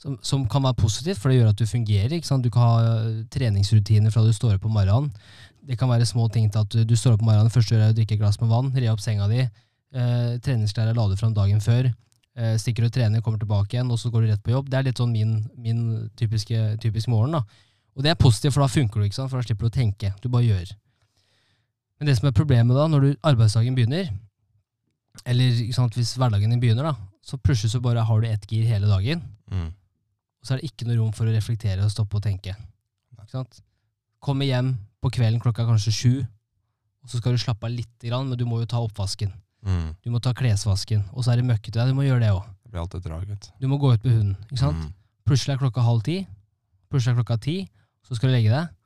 som, 0.00 0.18
som 0.24 0.46
kan 0.48 0.64
være 0.64 0.78
positivt, 0.80 1.20
for 1.20 1.30
det 1.30 1.38
gjør 1.38 1.52
at 1.52 1.60
du 1.60 1.66
fungerer. 1.68 2.20
Du 2.20 2.50
kan 2.52 2.62
ha 2.62 2.74
eh, 2.84 3.22
treningsrutiner 3.32 4.12
fra 4.12 4.24
du 4.24 4.32
står 4.32 4.58
opp 4.58 4.66
om 4.68 4.76
morgenen. 4.76 5.10
Det 5.70 5.76
kan 5.78 5.90
være 5.92 6.06
små 6.08 6.26
ting 6.34 6.48
til 6.50 6.64
at 6.64 6.72
du, 6.74 6.82
du 6.84 6.96
står 6.98 7.14
opp 7.14 7.22
om 7.22 7.28
morgenen, 7.30 7.52
første 7.54 7.76
gjør 7.76 7.84
er 7.86 7.92
å 7.92 7.96
drikke 7.96 8.16
et 8.16 8.20
glass 8.22 8.40
med 8.42 8.50
vann, 8.50 8.72
re 8.74 8.88
opp 8.90 9.02
senga 9.04 9.28
di, 9.30 9.44
eh, 9.94 10.32
treningsklær 10.42 10.90
er 10.90 10.98
ladet 10.98 11.18
fram 11.20 11.32
dagen 11.36 11.62
før, 11.62 11.92
eh, 12.34 12.56
stikker 12.58 12.88
og 12.88 12.92
trener, 12.96 13.22
kommer 13.22 13.38
tilbake 13.38 13.76
igjen, 13.78 13.90
og 13.94 14.00
så 14.02 14.10
går 14.10 14.26
du 14.26 14.30
rett 14.32 14.42
på 14.42 14.50
jobb. 14.56 14.66
Det 14.72 14.80
er 14.80 14.88
litt 14.88 14.98
sånn 14.98 15.12
min, 15.14 15.36
min 15.56 16.10
typiske, 16.18 16.58
typisk 16.82 17.06
morgen. 17.12 17.38
da. 17.38 17.44
Og 17.94 18.02
det 18.02 18.10
er 18.10 18.18
positivt, 18.18 18.54
for 18.56 18.64
da 18.66 18.70
funker 18.72 18.98
du, 19.00 19.06
ikke 19.06 19.14
sant? 19.20 19.30
for 19.30 19.38
da 19.38 19.46
slipper 19.46 19.68
du 19.68 19.70
å 19.70 19.76
tenke. 19.78 20.10
Du 20.22 20.28
bare 20.28 20.48
gjør. 20.48 20.74
Men 22.00 22.06
det 22.10 22.16
som 22.18 22.26
er 22.30 22.32
problemet 22.34 22.74
da, 22.74 22.88
når 22.90 23.00
du, 23.06 23.08
arbeidsdagen 23.30 23.74
begynner, 23.78 24.10
eller 25.28 25.58
sant, 25.76 25.94
hvis 25.98 26.14
hverdagen 26.18 26.50
din 26.50 26.60
begynner, 26.62 26.90
da, 26.90 26.94
så 27.22 27.38
plutselig 27.38 27.74
så 27.74 27.80
bare 27.84 28.02
har 28.06 28.20
du 28.22 28.26
ett 28.30 28.46
gir 28.50 28.66
hele 28.66 28.88
dagen, 28.90 29.22
Mm. 29.50 29.66
og 30.40 30.46
så 30.46 30.54
er 30.54 30.60
det 30.60 30.70
ikke 30.70 30.86
noe 30.86 30.96
rom 30.96 31.12
for 31.12 31.26
å 31.26 31.32
reflektere 31.34 31.82
og 31.84 31.90
stoppe 31.90 32.16
og 32.16 32.22
tenke. 32.22 32.54
Ikke 33.18 33.30
sant? 33.34 33.60
Kommer 34.20 34.48
hjem 34.48 34.74
på 35.00 35.10
kvelden 35.16 35.40
klokka 35.40 35.64
kanskje 35.68 35.92
sju, 35.96 36.14
og 37.00 37.08
så 37.08 37.20
skal 37.20 37.36
du 37.36 37.40
slappe 37.40 37.66
av 37.66 37.72
litt, 37.72 38.04
men 38.04 38.36
du 38.36 38.44
må 38.48 38.60
jo 38.60 38.68
ta 38.68 38.80
oppvasken. 38.84 39.32
Mm. 39.64 39.94
Du 40.04 40.10
må 40.12 40.20
ta 40.20 40.32
klesvasken, 40.36 41.06
og 41.12 41.24
så 41.24 41.32
er 41.32 41.40
det 41.40 41.48
møkkete. 41.48 41.80
Ja, 41.80 41.88
du 41.88 41.96
må 41.96 42.04
gjøre 42.04 42.24
det 42.24 42.32
òg. 42.34 42.44
Du. 43.58 43.66
Må 43.68 43.80
gå 43.80 43.94
ut 43.94 44.04
med 44.04 44.12
hunden. 44.14 44.36
ikke 44.48 44.60
sant? 44.60 44.84
Mm. 44.84 44.92
Plutselig 45.28 45.54
er 45.54 45.62
klokka 45.62 45.84
halv 45.84 46.04
ti, 46.06 46.18
plutselig 46.92 47.14
er 47.14 47.18
klokka 47.22 47.38
ti, 47.44 47.56
så 48.06 48.16
skal 48.16 48.30
du 48.30 48.36
legge 48.36 48.52
deg. 48.52 48.76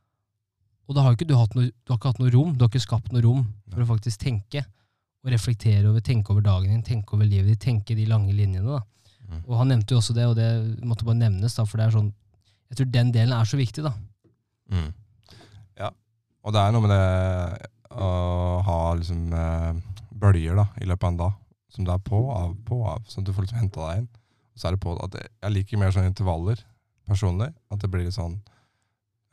Og 0.88 0.96
da 0.96 1.04
har 1.04 1.16
ikke 1.16 1.28
du, 1.28 1.34
hatt 1.38 1.54
noe, 1.56 1.70
du 1.70 1.92
har 1.92 1.98
ikke 1.98 2.10
hatt 2.12 2.20
noe 2.20 2.32
rom, 2.34 2.54
du 2.54 2.64
har 2.64 2.72
ikke 2.72 2.84
skapt 2.84 3.12
noe 3.14 3.22
rom 3.24 3.44
for 3.72 3.84
å 3.84 3.90
faktisk 3.94 4.20
tenke. 4.20 4.64
Og 5.24 5.30
reflektere 5.32 5.88
over, 5.88 6.02
tenke 6.04 6.34
over 6.34 6.44
dagen 6.44 6.74
din, 6.74 6.82
tenke 6.84 7.16
over 7.16 7.24
livet 7.24 7.54
ditt, 7.54 7.62
tenke 7.64 7.96
de 7.96 8.04
lange 8.08 8.34
linjene. 8.36 8.66
da. 8.66 8.82
Mm. 9.24 9.38
Og 9.46 9.54
han 9.56 9.70
nevnte 9.72 9.94
jo 9.94 10.00
også 10.02 10.16
det, 10.16 10.26
og 10.28 10.36
det 10.36 10.48
måtte 10.84 11.06
bare 11.08 11.22
nevnes, 11.22 11.56
da, 11.56 11.64
for 11.64 11.80
det 11.80 11.86
er 11.86 11.96
sånn 11.96 12.12
Jeg 12.68 12.78
tror 12.78 12.88
den 12.90 13.10
delen 13.14 13.32
er 13.36 13.48
så 13.48 13.56
viktig, 13.56 13.84
da. 13.84 13.92
Mm. 14.72 14.90
Og 16.44 16.52
det 16.52 16.60
er 16.60 16.74
noe 16.74 16.84
med 16.84 16.92
det 16.92 17.70
å 17.94 18.08
ha 18.66 18.78
liksom 18.98 19.32
eh, 19.32 19.72
bølger 20.10 20.58
da, 20.58 20.66
i 20.82 20.88
løpet 20.88 21.06
av 21.06 21.12
en 21.14 21.20
dag, 21.22 21.36
som 21.72 21.86
det 21.86 21.94
er 21.94 22.02
på, 22.06 22.20
av, 22.34 22.52
på, 22.66 22.80
av, 22.90 23.04
sånn 23.08 23.24
at 23.24 23.28
du 23.30 23.32
får 23.36 23.46
liksom 23.46 23.60
henta 23.62 23.86
deg 23.88 24.02
inn. 24.02 24.08
Og 24.54 24.60
så 24.60 24.68
er 24.68 24.76
det 24.76 24.82
på 24.84 24.94
at 25.02 25.14
Jeg 25.18 25.50
liker 25.54 25.80
mer 25.80 25.94
sånne 25.94 26.10
intervaller 26.12 26.60
personlig. 27.08 27.48
At 27.74 27.80
det 27.82 27.90
blir 27.90 28.04
litt 28.06 28.14
sånn 28.16 28.36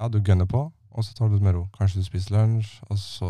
Ja, 0.01 0.07
du 0.09 0.17
gønner 0.21 0.47
på, 0.49 0.63
og 0.91 1.05
så 1.05 1.13
tar 1.17 1.29
du 1.29 1.35
litt 1.35 1.45
med 1.45 1.53
ro. 1.57 1.67
Kanskje 1.77 2.01
du 2.01 2.07
spiser 2.07 2.33
lunsj, 2.39 2.71
og 2.89 2.97
så 2.97 3.27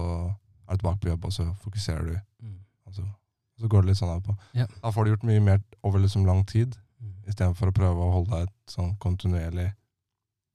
er 0.70 0.78
du 0.78 0.84
tilbake 0.84 1.02
på 1.04 1.10
jobb, 1.12 1.26
og 1.28 1.34
så 1.36 1.48
fokuserer 1.66 2.06
du. 2.08 2.14
Og 2.88 2.96
så, 2.96 3.04
og 3.04 3.66
så 3.66 3.68
går 3.74 3.84
det 3.84 3.92
litt 3.92 4.00
sånn 4.00 4.14
av 4.14 4.22
på. 4.24 4.38
Ja. 4.56 4.70
Da 4.82 4.92
får 4.96 5.04
du 5.04 5.12
gjort 5.16 5.28
mye 5.28 5.44
mer 5.44 5.60
over 5.84 6.00
liksom 6.06 6.26
lang 6.30 6.46
tid, 6.48 6.78
Mm. 7.02 7.16
istedenfor 7.26 7.72
å 7.72 7.74
prøve 7.74 7.98
å 7.98 8.12
holde 8.14 8.30
deg 8.30 8.44
et 8.46 8.70
sånn 8.70 8.92
kontinuerlig 9.02 9.72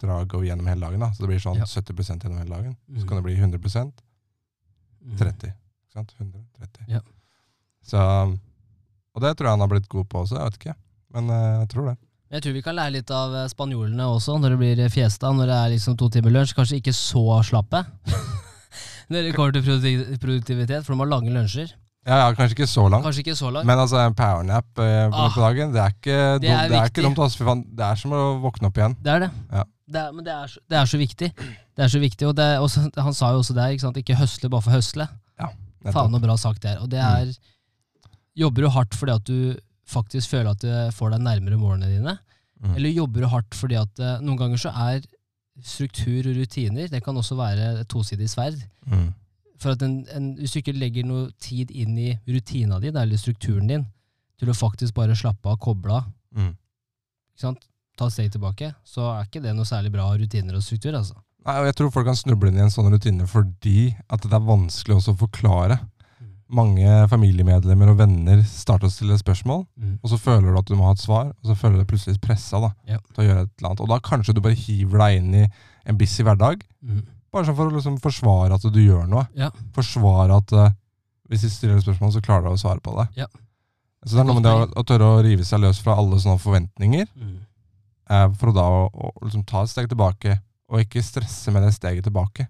drag 0.02 0.34
og 0.34 0.44
gjennom 0.44 0.66
hele 0.68 0.80
dagen. 0.86 1.00
da. 1.00 1.10
Så 1.12 1.24
det 1.24 1.28
blir 1.30 1.40
sånn 1.42 1.56
Ja. 1.56 1.64
70% 1.64 2.22
gjennom 2.24 2.38
hele 2.38 2.54
dagen. 2.56 2.76
Så 2.96 3.02
Mm. 3.02 3.08
kan 3.08 3.16
det 3.16 3.24
bli 3.24 3.36
100 3.36 3.92
Mm. 5.04 5.16
30. 5.18 5.52
Ikke 5.52 5.94
sant? 5.94 6.14
130. 6.18 6.84
Ja. 6.88 7.00
Så, 7.86 7.98
og 9.14 9.22
det 9.22 9.36
tror 9.36 9.46
jeg 9.46 9.52
han 9.54 9.60
har 9.60 9.68
blitt 9.68 9.88
god 9.88 10.08
på 10.08 10.24
også, 10.24 10.36
jeg 10.36 10.44
vet 10.50 10.58
ikke. 10.60 10.74
Men 11.14 11.30
eh, 11.30 11.60
jeg 11.60 11.68
tror 11.68 11.86
det. 11.92 11.96
Jeg 12.32 12.42
tror 12.42 12.52
vi 12.52 12.62
kan 12.62 12.74
lære 12.74 12.92
litt 12.92 13.10
av 13.14 13.34
eh, 13.34 13.46
spanjolene 13.48 14.02
også, 14.02 14.34
når 14.42 14.50
det 14.50 14.58
blir 14.58 14.80
eh, 14.84 14.88
fiesta, 14.90 15.30
når 15.32 15.46
det 15.46 15.54
er 15.60 15.70
liksom 15.76 15.96
to 15.96 16.08
timer 16.10 16.30
lunsj. 16.34 16.54
Kanskje 16.58 16.80
ikke 16.82 16.92
så 16.92 17.22
slappe 17.46 17.84
når 19.10 19.22
det 19.28 19.34
kommer 19.36 19.52
til 19.54 20.18
produktivitet, 20.18 20.84
for 20.84 20.94
de 20.94 20.98
har 21.04 21.06
lange 21.12 21.30
lunsjer. 21.30 21.70
Ja, 22.06 22.18
ja, 22.22 22.26
Kanskje 22.38 22.54
ikke 22.54 22.68
så 22.70 22.84
langt, 22.90 23.02
Kanskje 23.06 23.22
ikke 23.24 23.34
så 23.38 23.48
langt. 23.50 23.66
men 23.66 23.78
altså 23.82 23.98
en 24.06 24.14
powernap 24.14 24.66
eh, 24.78 25.08
på, 25.10 25.14
Ah, 25.26 25.38
dagen, 25.48 25.72
det 25.74 25.80
er 25.82 25.90
ikke, 25.94 26.18
det 26.42 26.50
er 26.50 26.68
det 26.70 26.76
er 26.78 26.90
ikke 26.90 27.02
dumt. 27.02 27.18
Altså, 27.18 27.54
det 27.66 27.82
er 27.86 27.94
som 27.98 28.10
å 28.14 28.20
våkne 28.42 28.66
opp 28.70 28.76
igjen. 28.78 28.94
Det 29.02 29.12
er 29.14 29.18
det. 29.24 29.30
Ja. 29.52 29.64
Det 29.86 30.00
er, 30.00 30.12
men 30.12 30.24
det 30.26 30.32
er, 30.34 30.46
så, 30.50 30.60
det 30.68 30.76
er 30.80 30.88
så 30.90 30.98
viktig. 30.98 31.28
Det 31.76 31.84
er 31.84 31.88
så 31.92 32.00
viktig, 32.02 32.26
og 32.26 32.34
det 32.38 32.46
også, 32.58 32.88
Han 33.04 33.14
sa 33.14 33.28
jo 33.34 33.38
også 33.42 33.54
der, 33.54 33.70
ikke 33.74 33.84
sant, 33.86 33.96
ikke 34.00 34.16
høsle 34.18 34.50
bare 34.50 34.62
for 34.66 34.74
høsle. 34.74 35.06
Ja, 35.38 35.50
Faen 35.92 36.10
så 36.16 36.20
bra 36.24 36.34
sagt 36.40 36.62
det 36.64 36.72
er. 36.72 36.80
Og 36.82 36.90
det 36.90 36.98
er 37.02 37.30
Jobber 38.36 38.66
du 38.66 38.68
hardt 38.74 38.94
fordi 38.98 39.12
at 39.14 39.24
du 39.28 39.60
faktisk 39.88 40.28
føler 40.34 40.50
at 40.50 40.60
du 40.60 40.72
får 40.92 41.14
deg 41.14 41.22
nærmere 41.24 41.56
målene 41.60 41.92
dine, 41.92 42.16
Mm. 42.56 42.72
eller 42.72 42.88
jobber 42.88 43.20
du 43.20 43.26
hardt 43.28 43.52
fordi 43.54 43.76
at 43.76 43.98
eh, 44.00 44.14
noen 44.24 44.38
ganger 44.40 44.56
så 44.56 44.70
er 44.72 45.02
struktur 45.60 46.24
og 46.30 46.38
rutiner 46.38 46.88
Det 46.88 47.02
kan 47.04 47.16
også 47.20 47.36
være 47.36 47.66
et 47.82 47.88
tosidig 47.92 48.30
sverd. 48.32 48.56
Mm. 48.88 49.10
For 49.60 49.74
at 49.76 49.82
en, 49.84 50.06
en, 50.16 50.30
Hvis 50.38 50.52
du 50.54 50.58
ikke 50.62 50.72
legger 50.72 51.04
noe 51.04 51.30
tid 51.38 51.70
inn 51.70 51.92
i 52.00 52.14
rutina 52.26 52.78
di, 52.80 52.88
eller 52.88 53.16
strukturen 53.20 53.68
din, 53.68 53.84
til 54.40 54.48
å 54.48 54.56
faktisk 54.56 54.94
bare 54.96 55.14
slappe 55.16 55.48
av, 55.52 55.58
koble 55.60 55.92
av, 56.00 56.08
Mm. 56.32 56.54
ikke 57.36 57.40
sant? 57.44 57.68
Ta 57.96 58.06
et 58.06 58.12
steg 58.12 58.30
tilbake, 58.32 58.74
så 58.84 59.06
er 59.20 59.24
ikke 59.26 59.42
det 59.42 59.54
noe 59.56 59.64
særlig 59.64 59.92
bra 59.92 60.10
rutiner 60.16 60.54
og 60.58 60.62
struktur. 60.62 60.94
altså. 60.94 61.14
Nei, 61.46 61.58
og 61.60 61.66
Jeg 61.66 61.74
tror 61.76 61.90
folk 61.94 62.06
kan 62.06 62.16
snuble 62.18 62.48
inn 62.50 62.58
i 62.58 62.64
en 62.64 62.70
sånn 62.74 62.90
rutine 62.92 63.26
fordi 63.26 63.94
at 64.10 64.20
det 64.22 64.32
er 64.32 64.40
vanskelig 64.44 64.96
også 64.98 65.14
å 65.14 65.20
forklare. 65.26 65.78
Mange 66.48 66.86
familiemedlemmer 67.10 67.90
og 67.90 67.96
venner 67.98 68.42
starter 68.46 68.86
å 68.86 68.90
stille 68.92 69.16
spørsmål, 69.18 69.64
Mm. 69.76 69.98
og 70.02 70.10
så 70.10 70.18
føler 70.18 70.52
du 70.52 70.58
at 70.58 70.66
du 70.66 70.76
må 70.76 70.84
ha 70.86 70.92
et 70.92 70.98
svar, 71.02 71.26
og 71.34 71.44
så 71.44 71.56
føler 71.58 71.78
du 71.78 71.82
deg 71.84 71.88
plutselig 71.90 72.20
pressa 72.20 72.60
da, 72.60 72.70
Ja. 72.86 72.98
til 73.14 73.24
å 73.24 73.26
gjøre 73.28 73.42
et 73.42 73.50
eller 73.58 73.68
annet. 73.70 73.80
Og 73.80 73.88
da 73.88 73.98
kanskje 73.98 74.34
du 74.34 74.40
bare 74.40 74.54
hiver 74.54 74.98
deg 74.98 75.16
inn 75.22 75.34
i 75.34 75.48
en 75.86 75.96
busy 75.96 76.22
hverdag, 76.22 76.62
Mm. 76.84 77.02
bare 77.32 77.44
sånn 77.46 77.56
for 77.56 77.68
å 77.70 77.74
liksom 77.74 77.98
forsvare 78.00 78.54
at 78.54 78.62
du 78.62 78.78
gjør 78.78 79.08
noe. 79.08 79.26
Ja. 79.34 79.50
Forsvare 79.72 80.36
at 80.36 80.52
uh, 80.52 80.70
hvis 81.28 81.40
de 81.42 81.48
stiller 81.50 81.80
spørsmål, 81.80 82.12
så 82.12 82.22
klarer 82.22 82.44
du 82.44 82.50
å 82.50 82.58
svare 82.58 82.80
på 82.80 82.94
det. 82.96 83.08
Ja. 83.16 83.26
Så 84.06 84.14
det 84.14 84.20
er 84.20 84.24
noe 84.24 84.34
med 84.40 84.44
det 84.44 84.52
å, 84.52 84.72
å 84.72 84.84
tørre 84.84 85.18
å 85.18 85.22
rive 85.24 85.42
seg 85.44 85.58
løs 85.60 85.80
fra 85.82 85.96
alle 85.96 86.14
sånne 86.16 86.38
forventninger, 86.38 87.06
Mm. 87.18 87.38
For 88.08 88.50
å 88.50 88.54
da 88.54 88.66
å, 88.86 89.10
liksom 89.24 89.44
ta 89.48 89.64
et 89.64 89.72
steg 89.72 89.88
tilbake, 89.90 90.38
og 90.70 90.82
ikke 90.82 91.02
stresse 91.02 91.52
med 91.54 91.62
det 91.66 91.72
steget 91.76 92.06
tilbake. 92.06 92.48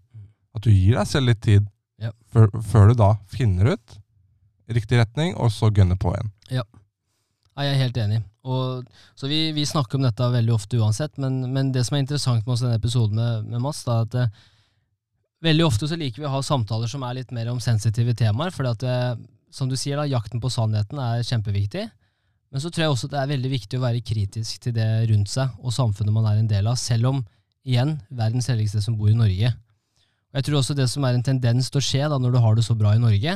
At 0.57 0.65
du 0.65 0.71
gir 0.73 0.97
deg 0.97 1.09
selv 1.09 1.31
litt 1.33 1.43
tid, 1.45 1.67
Ja. 2.01 2.11
før, 2.33 2.51
før 2.61 2.89
du 2.89 2.95
da 3.01 3.15
finner 3.33 3.73
ut 3.73 3.99
riktig 4.69 4.99
retning, 4.99 5.35
og 5.37 5.53
så 5.55 5.71
gønner 5.73 5.97
på 5.97 6.11
igjen. 6.13 6.33
Ja, 6.51 6.65
jeg 7.57 7.73
er 7.73 7.79
helt 7.81 7.97
enig. 8.03 8.19
Og, 8.45 8.85
så 9.19 9.29
vi, 9.31 9.53
vi 9.57 9.65
snakker 9.67 9.97
om 9.99 10.05
dette 10.05 10.27
veldig 10.33 10.53
ofte 10.55 10.77
uansett, 10.79 11.17
men, 11.23 11.39
men 11.53 11.73
det 11.73 11.87
som 11.87 11.97
er 11.97 12.05
interessant 12.05 12.45
med 12.47 12.53
oss 12.55 12.65
denne 12.65 12.77
episoden 12.79 13.17
med, 13.17 13.49
med 13.49 13.63
Mads, 13.65 13.81
da, 13.87 14.01
at 14.05 14.15
eh, 14.21 14.43
veldig 15.47 15.67
ofte 15.67 15.89
så 15.89 15.97
liker 15.99 16.23
vi 16.23 16.29
å 16.29 16.35
ha 16.35 16.43
samtaler 16.45 16.91
som 16.91 17.05
er 17.07 17.17
litt 17.21 17.33
mer 17.35 17.49
om 17.53 17.61
sensitive 17.63 18.15
temaer, 18.19 18.53
fordi 18.55 18.75
at 18.75 18.87
eh, 18.87 19.25
som 19.57 19.71
du 19.71 19.77
sier 19.79 19.97
da, 19.97 20.05
jakten 20.11 20.43
på 20.43 20.51
sannheten 20.53 21.01
er 21.01 21.25
kjempeviktig. 21.27 21.87
Men 22.57 22.63
så 22.65 22.71
tror 22.73 22.87
jeg 22.87 22.93
også 22.95 23.09
det 23.13 23.19
er 23.21 23.29
veldig 23.29 23.49
viktig 23.53 23.77
å 23.77 23.83
være 23.83 24.01
kritisk 24.01 24.63
til 24.65 24.73
det 24.73 24.89
rundt 25.11 25.29
seg 25.29 25.59
og 25.61 25.75
samfunnet 25.77 26.15
man 26.15 26.25
er 26.25 26.39
en 26.41 26.47
del 26.49 26.65
av, 26.71 26.79
selv 26.81 27.11
om, 27.11 27.19
igjen, 27.69 27.91
verdens 28.09 28.47
helligste 28.49 28.81
som 28.81 28.95
bor 28.97 29.11
i 29.11 29.17
Norge. 29.19 29.51
Og 30.33 30.39
jeg 30.39 30.47
tror 30.47 30.57
også 30.63 30.77
det 30.79 30.87
som 30.89 31.05
er 31.05 31.19
en 31.19 31.25
tendens 31.27 31.67
til 31.69 31.83
å 31.83 31.85
skje 31.85 32.07
da, 32.09 32.17
når 32.17 32.33
du 32.33 32.39
har 32.41 32.55
det 32.57 32.63
så 32.65 32.73
bra 32.81 32.95
i 32.97 33.03
Norge, 33.03 33.35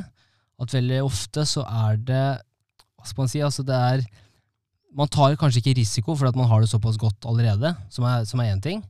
at 0.64 0.72
veldig 0.72 1.02
ofte 1.04 1.44
så 1.50 1.66
er 1.68 1.98
det 2.00 2.22
Hva 2.96 3.10
skal 3.10 3.20
man 3.20 3.32
si? 3.32 3.42
altså 3.44 3.64
det 3.68 3.76
er 3.76 4.06
Man 4.96 5.12
tar 5.12 5.36
kanskje 5.36 5.60
ikke 5.60 5.76
risiko 5.82 6.16
fordi 6.16 6.32
at 6.32 6.38
man 6.40 6.48
har 6.48 6.64
det 6.64 6.70
såpass 6.70 6.96
godt 7.00 7.28
allerede, 7.28 7.74
som 7.92 8.06
er, 8.08 8.24
som 8.24 8.40
er 8.40 8.54
én 8.54 8.62
ting. 8.64 8.80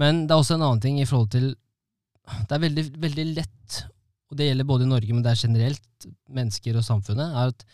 Men 0.00 0.22
det 0.24 0.32
er 0.32 0.40
også 0.46 0.56
en 0.56 0.64
annen 0.64 0.80
ting 0.80 0.96
i 0.96 1.04
forhold 1.04 1.28
til 1.36 1.50
Det 1.52 2.56
er 2.56 2.64
veldig, 2.64 2.86
veldig 3.04 3.28
lett, 3.34 3.82
og 4.32 4.40
det 4.40 4.48
gjelder 4.48 4.70
både 4.72 4.88
i 4.88 4.90
Norge, 4.94 5.12
men 5.12 5.20
det 5.28 5.34
er 5.34 5.44
generelt 5.44 6.08
mennesker 6.32 6.80
og 6.80 6.88
samfunnet, 6.88 7.36
er 7.36 7.52
at 7.52 7.68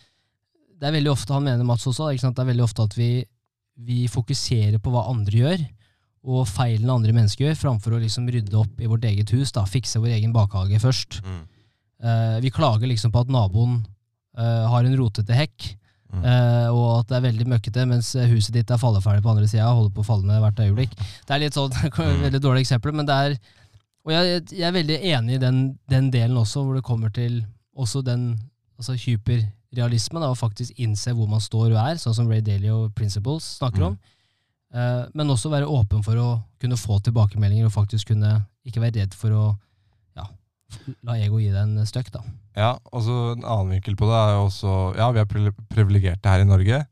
det 0.84 0.90
er 0.90 0.98
veldig 0.98 1.14
ofte, 1.14 1.32
han 1.32 1.46
mener 1.46 1.64
Mats 1.64 1.86
også, 1.88 2.10
det 2.12 2.28
er 2.28 2.48
veldig 2.50 2.64
ofte 2.66 2.84
at 2.84 2.94
vi, 2.98 3.24
vi 3.88 4.02
fokuserer 4.12 4.76
på 4.84 4.90
hva 4.92 5.06
andre 5.08 5.38
gjør, 5.38 5.62
og 6.28 6.42
feilene 6.48 6.92
andre 6.92 7.14
mennesker 7.16 7.46
gjør, 7.46 7.56
framfor 7.56 7.96
å 7.96 8.00
liksom 8.02 8.26
rydde 8.28 8.58
opp 8.60 8.82
i 8.84 8.88
vårt 8.90 9.06
eget 9.08 9.32
hus, 9.32 9.52
da, 9.56 9.64
fikse 9.64 10.02
vår 10.02 10.18
egen 10.18 10.34
bakhage 10.36 10.76
først. 10.82 11.22
Eh, 12.04 12.36
vi 12.44 12.52
klager 12.52 12.84
liksom 12.90 13.14
på 13.14 13.22
at 13.24 13.32
naboen 13.32 13.78
uh, 14.36 14.66
har 14.74 14.84
en 14.84 15.00
rotete 15.00 15.40
hekk, 15.40 15.72
Mm. 16.14 16.22
uh, 16.22 16.68
og 16.70 16.84
at 17.00 17.08
det 17.10 17.14
er 17.16 17.22
veldig 17.24 17.44
møkkete, 17.50 17.84
mens 17.90 18.12
huset 18.30 18.54
ditt 18.54 18.68
er 18.70 18.78
falleferdig 18.78 19.24
på 19.24 19.32
andre 19.32 19.48
sida, 19.50 19.64
holder 19.66 19.90
på 19.96 20.04
å 20.04 20.06
falle 20.06 20.28
ned 20.28 20.38
hvert 20.44 20.60
øyeblikk. 20.62 20.92
Det 20.94 21.34
er 21.34 21.40
litt 21.42 21.56
sånn, 21.58 21.74
veldig 22.28 22.38
dårlig 22.44 22.62
eksempel, 22.62 22.94
men 22.94 23.08
det 23.08 23.16
er 23.18 23.34
Og 24.04 24.12
jeg, 24.12 24.44
jeg 24.52 24.68
er 24.68 24.76
veldig 24.76 24.98
enig 25.10 25.34
i 25.34 25.40
den, 25.42 25.58
den 25.90 26.12
delen 26.14 26.36
også, 26.38 26.62
hvor 26.62 26.76
det 26.78 26.84
kommer 26.86 27.10
til 27.10 27.40
også 27.74 28.04
den 28.06 28.28
altså 28.78 28.94
hyperrealisme, 29.74 30.20
da, 30.22 30.30
å 30.30 30.38
faktisk 30.38 30.72
innse 30.78 31.12
hvor 31.14 31.28
man 31.28 31.40
står 31.42 31.72
og 31.74 31.78
er, 31.82 31.96
sånn 32.00 32.14
som 32.14 32.28
Ray 32.30 32.40
Daly 32.40 32.70
og 32.70 32.94
Principles 32.94 33.58
snakker 33.58 33.80
Mm. 33.82 33.86
om. 33.86 33.98
Eh, 34.74 35.06
men 35.14 35.28
også 35.30 35.50
være 35.50 35.66
åpen 35.66 36.02
for 36.02 36.14
å 36.16 36.42
kunne 36.60 36.76
få 36.76 37.00
tilbakemeldinger, 37.02 37.66
og 37.66 37.72
faktisk 37.72 38.08
kunne 38.08 38.46
ikke 38.66 38.80
være 38.80 39.00
redd 39.02 39.14
for 39.14 39.30
å 39.30 39.58
ja, 40.16 40.24
la 41.02 41.12
ego 41.18 41.38
gi 41.38 41.50
deg 41.50 41.62
en 41.62 41.84
støkk, 41.86 42.10
da. 42.10 42.22
Ja, 42.56 42.78
og 42.92 43.02
så 43.02 43.32
en 43.36 43.44
annen 43.44 43.70
vinkel 43.80 43.96
på 43.96 44.06
det 44.06 44.14
er 44.14 44.32
jo 44.34 44.46
også 44.48 44.96
Ja, 44.96 45.10
vi 45.12 45.18
er 45.20 45.26
pri- 45.26 45.52
privilegerte 45.68 46.26
her 46.30 46.40
i 46.40 46.44
Norge, 46.44 46.86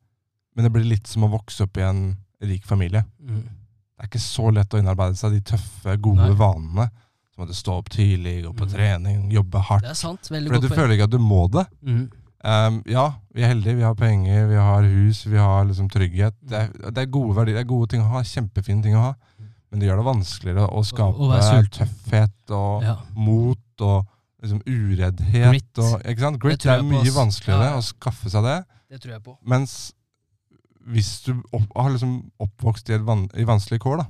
men 0.54 0.64
det 0.64 0.72
blir 0.72 0.84
litt 0.84 1.06
som 1.06 1.22
å 1.24 1.30
vokse 1.30 1.62
opp 1.62 1.76
i 1.78 1.82
en 1.82 2.16
rik 2.42 2.64
familie. 2.64 3.04
Mm. 3.22 3.42
Det 3.42 4.02
er 4.02 4.08
ikke 4.08 4.20
så 4.20 4.52
lett 4.52 4.74
å 4.74 4.78
innarbeide 4.82 5.16
seg 5.16 5.30
de 5.32 5.40
tøffe, 5.40 5.96
gode 6.02 6.26
Nei. 6.26 6.34
vanene. 6.34 6.90
Som 7.34 7.44
at 7.44 7.48
du 7.48 7.54
står 7.54 7.78
opp 7.78 7.88
tidlig, 7.88 8.42
gå 8.44 8.50
på 8.52 8.66
mm. 8.66 8.72
trening, 8.74 9.30
jobbe 9.32 9.58
hardt. 9.62 9.82
Det 9.86 9.90
er 9.90 9.94
sant. 9.94 10.20
Veldig 10.28 10.50
Fordi 10.50 10.68
du 10.68 10.74
føler 10.74 10.94
ikke 10.96 11.04
at 11.04 11.10
du 11.14 11.18
må 11.18 11.48
det. 11.50 11.66
Mm. 11.82 12.10
Um, 12.42 12.80
ja, 12.90 13.04
vi 13.34 13.44
er 13.44 13.52
heldige. 13.52 13.76
Vi 13.78 13.84
har 13.86 13.94
penger, 13.94 14.46
vi 14.50 14.56
har 14.58 14.82
hus, 14.82 15.20
vi 15.30 15.38
har 15.38 15.64
liksom 15.68 15.88
trygghet. 15.92 16.34
Det 16.42 16.58
er, 16.58 16.72
det 16.90 17.04
er 17.04 17.10
gode 17.14 17.36
verdier, 17.36 17.54
det 17.60 17.62
er 17.62 17.70
gode 17.70 17.92
ting 17.92 18.02
å 18.02 18.08
ha. 18.16 18.22
Kjempefine 18.26 18.82
ting 18.82 18.96
å 18.98 19.04
ha. 19.10 19.12
Men 19.70 19.80
det 19.80 19.88
gjør 19.88 20.02
det 20.02 20.08
vanskeligere 20.10 20.66
å 20.68 20.82
skape 20.84 21.28
å 21.30 21.62
tøffhet 21.72 22.50
og 22.52 22.82
Ja. 22.84 22.96
mot 23.14 23.80
og 23.86 24.08
liksom 24.42 24.60
ureddhet. 24.66 25.48
Grit. 25.48 25.78
Og, 25.78 26.02
ikke 26.02 26.20
sant? 26.26 26.40
Grit 26.42 26.60
Det 26.66 26.72
er 26.74 26.82
på, 26.82 26.90
mye 26.90 27.14
vanskeligere 27.14 27.70
Ja, 27.70 27.78
å 27.78 27.84
skaffe 27.86 28.28
seg 28.28 28.44
det. 28.44 28.58
Det 28.90 29.00
tror 29.00 29.12
jeg 29.14 29.22
på. 29.22 29.36
Mens 29.48 29.92
hvis 30.92 31.22
du 31.24 31.36
opp, 31.54 31.70
har 31.78 31.90
liksom 31.94 32.16
oppvokst 32.42 32.90
i, 32.90 32.98
van, 33.06 33.28
i 33.38 33.46
vanskelige 33.46 33.84
kår, 33.86 34.02
da, 34.02 34.06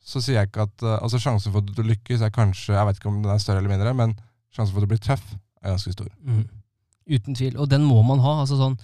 så 0.00 0.22
sier 0.24 0.40
jeg 0.40 0.48
ikke 0.48 0.64
at 0.64 0.82
eh, 0.82 0.96
altså 1.04 1.20
Sjansen 1.20 1.52
for 1.52 1.60
at 1.60 1.74
du 1.76 1.82
lykkes 1.84 2.22
er 2.24 2.30
kanskje 2.32 2.72
Jeg 2.72 2.86
vet 2.88 2.96
ikke 2.96 3.10
om 3.10 3.18
den 3.22 3.30
er 3.34 3.42
større 3.42 3.60
eller 3.60 3.74
mindre, 3.74 3.92
men 3.94 4.14
sjansen 4.54 4.72
for 4.72 4.80
at 4.80 4.88
du 4.88 4.94
blir 4.94 5.02
tøff, 5.04 5.34
er 5.62 5.74
ganske 5.74 5.92
stor. 5.92 6.08
Mhm. 6.24 6.46
Uten 7.08 7.34
tvil. 7.38 7.56
Og 7.58 7.68
den 7.72 7.84
må 7.88 8.02
man 8.06 8.20
ha. 8.24 8.34
Altså 8.42 8.58
sånn, 8.60 8.76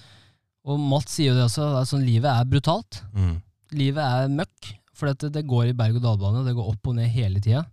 og 0.65 0.81
Mats 0.81 1.13
sier 1.19 1.33
jo 1.33 1.37
det 1.39 1.45
også. 1.51 1.67
Altså, 1.83 1.99
livet 2.01 2.31
er 2.31 2.47
brutalt. 2.49 3.03
Mm. 3.13 3.37
Livet 3.77 4.05
er 4.05 4.33
møkk. 4.33 4.71
For 4.95 5.11
det, 5.11 5.33
det 5.35 5.43
går 5.51 5.73
i 5.73 5.77
berg-og-dal-bane. 5.77 6.45
Det 6.47 6.55
går 6.57 6.69
opp 6.71 6.89
og 6.93 6.95
ned 6.97 7.11
hele 7.13 7.41
tida. 7.43 7.65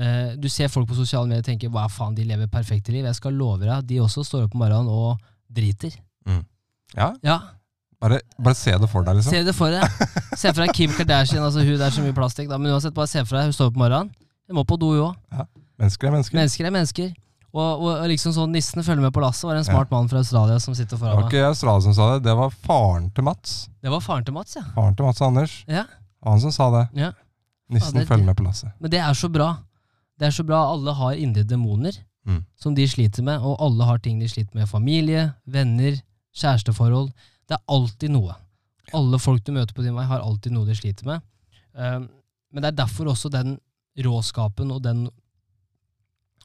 Eh, 0.00 0.34
du 0.40 0.46
ser 0.52 0.68
folk 0.72 0.86
på 0.88 0.94
sosiale 0.98 1.26
medier 1.28 1.42
tenker 1.44 1.72
hva 1.72 1.86
faen, 1.90 2.14
de 2.16 2.24
lever 2.28 2.46
perfekte 2.52 2.92
liv. 2.94 3.04
Jeg 3.08 3.16
skal 3.18 3.34
love 3.36 3.64
deg, 3.64 3.86
de 3.88 3.98
også 4.04 4.22
står 4.24 4.46
opp 4.46 4.54
om 4.56 4.62
morgenen 4.62 4.88
og 4.92 5.18
driter. 5.50 5.96
Ja, 6.96 7.12
Ja, 7.22 7.36
bare, 8.02 8.20
bare 8.38 8.56
se 8.58 8.72
det 8.82 8.88
for 8.90 9.04
deg, 9.06 9.18
liksom. 9.20 9.30
Se 9.34 9.42
det 9.46 9.52
for 9.54 9.70
deg. 9.70 9.84
Se 10.40 10.50
for 10.52 10.62
deg 10.64 10.72
Kim 10.74 10.90
Kardashian. 10.96 11.42
altså 11.44 11.62
hun 11.62 11.80
er 11.80 11.92
så 11.94 12.02
mye 12.04 12.16
plastikk, 12.16 12.48
da. 12.50 12.58
Men 12.58 12.72
uansett, 12.74 12.94
bare 12.96 13.10
se 13.10 13.22
for 13.24 13.36
deg 13.38 13.50
hun 13.50 13.56
står 13.56 13.70
opp 13.70 13.76
om 13.78 13.84
morgenen. 13.84 14.10
Hun 14.48 14.58
må 14.58 14.64
på 14.66 14.78
do, 14.80 14.88
hun 14.94 15.10
òg. 15.10 15.46
Mennesker 15.80 16.08
er 16.08 16.14
mennesker. 16.16 16.38
Mennesker 16.40 16.66
er 16.70 16.74
mennesker. 16.74 17.12
Og, 17.52 17.82
og, 17.82 18.04
liksom 18.10 18.32
sånn 18.36 18.52
Nissen 18.54 18.82
følger 18.86 19.02
med 19.02 19.12
på 19.12 19.20
lasset. 19.24 19.48
Var 19.48 19.56
en 19.58 19.64
smart 19.66 19.90
mann 19.90 20.08
fra 20.08 20.18
Australia 20.22 20.58
som 20.62 20.74
sitter 20.78 20.96
foran 21.00 21.16
meg. 21.16 21.24
Det 21.24 21.24
var 21.24 21.30
ikke 21.32 21.48
Australia 21.48 21.80
som 21.88 21.94
sa 21.96 22.10
det, 22.14 22.20
det 22.28 22.34
var 22.38 22.50
faren 22.50 23.08
til 23.14 23.24
Mats. 23.26 23.56
Det 23.82 23.90
var 23.90 24.00
faren 24.04 24.24
til 24.28 24.34
Mats, 24.36 24.54
ja. 24.56 24.62
Faren 24.76 24.94
til 24.96 25.04
Mats 25.08 25.22
Anders. 25.26 25.56
ja. 25.68 25.84
Han 26.22 26.40
som 26.40 26.52
sa 26.52 26.70
det. 26.70 26.84
ja. 27.00 27.12
Nissen 27.70 27.94
Ja, 27.94 28.00
det- 28.00 28.08
følger 28.08 28.24
med 28.26 28.36
på 28.36 28.44
lasset. 28.44 28.70
Men 28.80 28.90
det 28.90 28.98
er 29.00 29.14
så 29.14 29.28
bra. 29.32 29.56
Det 30.18 30.26
er 30.26 30.30
så 30.36 30.44
bra. 30.46 30.60
Alle 30.72 30.92
har 30.94 31.12
indre 31.14 31.42
demoner 31.44 31.92
Mm. 32.26 32.44
som 32.60 32.74
de 32.74 32.84
sliter 32.86 33.22
med, 33.24 33.40
og 33.40 33.56
alle 33.60 33.84
har 33.84 33.98
ting 33.98 34.18
de 34.20 34.28
sliter 34.28 34.54
med. 34.54 34.68
Familie, 34.68 35.32
venner, 35.46 35.96
kjæresteforhold. 36.36 37.08
Det 37.48 37.56
er 37.56 37.62
alltid 37.68 38.10
noe. 38.10 38.34
Alle 38.92 39.18
folk 39.18 39.42
du 39.44 39.52
møter 39.52 39.72
på 39.74 39.82
din 39.82 39.94
vei, 39.94 40.04
har 40.04 40.20
alltid 40.20 40.52
noe 40.52 40.66
de 40.66 40.74
sliter 40.74 41.06
med. 41.06 41.22
Um, 41.74 42.08
men 42.52 42.62
det 42.62 42.72
er 42.72 42.84
derfor 42.84 43.06
også 43.06 43.30
den 43.30 43.58
råskapen 43.98 44.70
og 44.74 44.82
den 44.82 45.08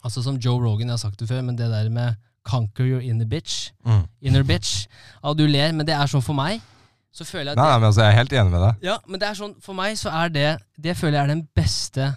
Altså 0.05 0.21
Som 0.21 0.37
Joe 0.37 0.61
Rogan, 0.61 0.87
jeg 0.87 0.93
har 0.93 1.01
sagt 1.01 1.19
det 1.19 1.27
før, 1.29 1.41
men 1.41 1.57
det 1.57 1.71
der 1.71 1.89
med 1.89 2.15
'conquer 2.45 2.85
your 2.85 3.01
inner 3.01 3.25
bitch'. 3.25 3.71
Mm. 3.85 4.05
Inner 4.21 4.43
bitch. 4.43 4.87
Ja, 5.23 5.33
du 5.33 5.47
ler, 5.47 5.71
men 5.71 5.87
det 5.87 5.95
er 5.95 6.05
sånn 6.05 6.21
for 6.21 6.37
meg. 6.37 6.61
Så 7.15 7.25
føler 7.25 7.51
jeg 7.51 7.55
at 7.55 7.57
Nei, 7.57 7.69
nei, 7.71 7.79
men 7.79 7.87
altså, 7.87 8.01
jeg 8.03 8.11
er 8.11 8.17
helt 8.19 8.33
enig 8.33 8.51
med 8.51 8.61
deg. 8.61 8.83
ja, 8.83 8.97
men 9.07 9.19
det 9.19 9.27
er 9.29 9.37
sånn, 9.39 9.55
for 9.63 9.77
meg 9.77 9.97
så 9.97 10.11
er 10.11 10.29
det 10.29 10.57
Det 10.75 10.97
føler 10.97 11.17
jeg 11.17 11.23
er 11.23 11.31
den 11.31 11.47
beste, 11.55 12.15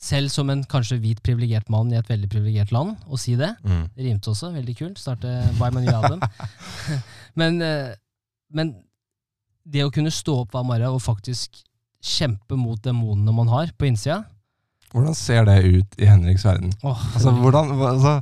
selv 0.00 0.32
som 0.32 0.50
en 0.50 0.64
kanskje 0.64 0.98
hvit 1.02 1.22
privilegert 1.22 1.68
mann 1.68 1.92
i 1.92 1.98
et 1.98 2.08
veldig 2.08 2.30
privilegert 2.32 2.72
land, 2.72 2.96
å 3.06 3.18
si 3.18 3.36
det. 3.36 3.50
Mm. 3.64 3.84
Det 3.94 4.04
rimte 4.06 4.30
også, 4.30 4.52
veldig 4.54 4.76
kult. 4.78 4.98
Starte 4.98 5.28
by 5.58 5.70
My 5.74 5.82
New 5.84 5.94
Album. 5.94 6.22
men, 7.40 7.62
eh, 7.62 7.94
men 8.54 8.74
det 9.66 9.84
å 9.84 9.92
kunne 9.92 10.10
stå 10.14 10.40
opp 10.44 10.54
hver 10.54 10.64
morgen 10.64 10.96
og 10.96 11.02
faktisk 11.02 11.60
kjempe 12.02 12.56
mot 12.56 12.80
demonene 12.82 13.34
man 13.34 13.50
har 13.50 13.74
på 13.76 13.90
innsida 13.90 14.22
Hvordan 14.92 15.14
ser 15.14 15.44
det 15.44 15.56
ut 15.68 15.98
i 16.00 16.06
Henriks 16.08 16.44
verden? 16.46 16.70
Oh, 16.82 16.96
Altså, 17.14 17.30
hvordan, 17.30 17.74
altså, 17.76 18.12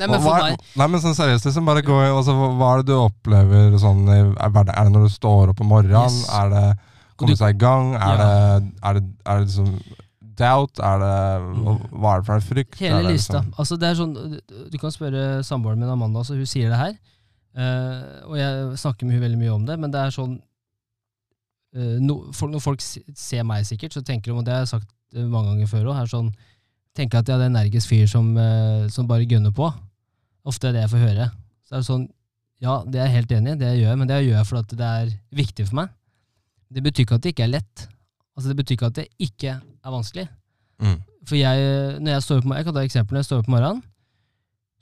Nei, 0.00 0.06
men 0.08 0.22
hva, 0.24 0.36
meg, 0.40 0.62
nei, 0.80 0.86
men 0.88 1.02
sånn 1.02 1.16
seriøst, 1.18 1.44
liksom, 1.50 1.66
bare 1.68 1.82
gå 1.84 1.98
altså, 2.00 2.32
hva, 2.38 2.70
er 2.72 2.80
det 2.80 2.86
du 2.88 2.94
opplever 2.96 3.76
sånn 3.82 4.06
er, 4.08 4.30
det 4.64 4.86
når 4.94 5.04
du 5.04 5.12
står 5.12 5.52
opp 5.52 5.60
om 5.60 5.68
morgenen? 5.74 6.16
Yes. 6.16 6.30
Er 6.32 6.48
det 6.54 6.64
komme 7.20 7.36
seg 7.36 7.54
i 7.54 7.60
gang? 7.60 7.92
Er, 7.98 8.00
Ja. 8.00 8.16
det, 8.24 8.72
er, 8.82 8.98
det, 9.00 9.04
er 9.26 9.38
det 9.42 9.46
liksom 9.50 9.68
doubt? 10.34 10.80
Er 10.82 10.98
det, 11.04 11.12
hva- 11.60 11.76
hva 11.92 12.14
er 12.14 12.22
det 12.24 12.26
for 12.26 12.34
en 12.34 12.46
frykt? 12.48 12.78
hele 12.80 13.02
det 13.04 13.12
lista. 13.12 13.42
liksom- 13.42 13.54
Altså, 13.58 13.76
det 13.78 13.88
er 13.90 14.00
sånn, 14.00 14.40
du 14.72 14.78
kan 14.78 14.90
spørre 14.90 15.44
samboeren 15.44 15.78
min 15.78 15.88
Amanda, 15.92 16.24
så 16.24 16.34
hun 16.34 16.46
sier 16.46 16.70
det 16.72 16.78
her. 16.80 16.96
Uh, 17.54 18.30
og 18.32 18.36
jeg 18.40 18.78
snakker 18.80 19.06
med 19.06 19.14
hun 19.14 19.22
veldig 19.28 19.38
mye 19.38 19.54
om 19.54 19.64
det, 19.68 19.78
men 19.78 19.90
det 19.92 20.00
er 20.00 20.10
sånn 20.10 20.40
eh, 21.76 21.98
no, 22.00 22.32
for, 22.32 22.48
Når 22.48 22.60
folk 22.62 22.80
ser 22.80 23.44
meg 23.46 23.64
sikkert, 23.66 23.92
så 23.94 24.02
tenker 24.02 24.32
de, 24.32 24.38
og 24.38 24.44
det 24.46 24.54
har 24.54 24.64
jeg 24.64 24.72
sagt 24.72 24.88
mange 25.22 25.52
ganger 25.52 25.70
før 25.70 25.90
òg, 25.92 26.02
sånn, 26.10 26.32
tenker 26.94 27.20
at 27.20 27.30
jeg 27.30 27.38
er 27.38 27.46
en 27.46 27.56
energisk 27.56 27.90
fyr 27.90 28.06
som, 28.10 28.28
eh, 28.38 28.86
som 28.92 29.08
bare 29.10 29.26
gunner 29.30 29.54
på. 29.54 29.70
Ofte 30.46 30.68
er 30.68 30.76
det 30.76 30.84
jeg 30.84 30.94
får 30.94 31.04
høre. 31.08 31.30
Så 31.64 31.74
er 31.74 31.82
det 31.82 31.88
sånn, 31.88 32.06
ja, 32.62 32.82
det 32.86 33.00
er 33.00 33.08
jeg 33.08 33.16
helt 33.18 33.34
enig 33.38 33.54
i, 33.54 33.60
det 33.60 33.70
jeg 33.72 33.84
gjør, 33.84 33.96
men 33.98 34.10
det 34.10 34.20
jeg 34.20 34.30
gjør 34.32 34.46
fordi 34.50 34.78
det 34.80 34.90
er 34.90 35.14
viktig 35.34 35.66
for 35.68 35.80
meg. 35.80 35.96
Det 36.74 36.82
betyr 36.84 37.06
ikke 37.06 37.18
at 37.18 37.24
det 37.24 37.34
ikke 37.34 37.46
er 37.46 37.54
lett. 37.54 37.88
Altså 38.34 38.50
Det 38.50 38.58
betyr 38.58 38.76
ikke 38.78 38.90
at 38.90 38.98
det 38.98 39.08
ikke 39.22 39.56
er 39.58 39.94
vanskelig. 39.94 40.28
Mm. 40.82 41.00
For 41.24 41.38
jeg, 41.38 41.66
når 42.02 42.16
jeg 42.16 42.24
står 42.26 42.40
opp, 42.40 42.54
jeg 42.58 42.66
kan 42.66 42.76
ta 42.76 42.84
eksempel, 42.84 43.14
når 43.14 43.22
jeg 43.22 43.28
står 43.30 43.42
opp 43.42 43.50
om 43.50 43.56
morgenen, 43.56 43.82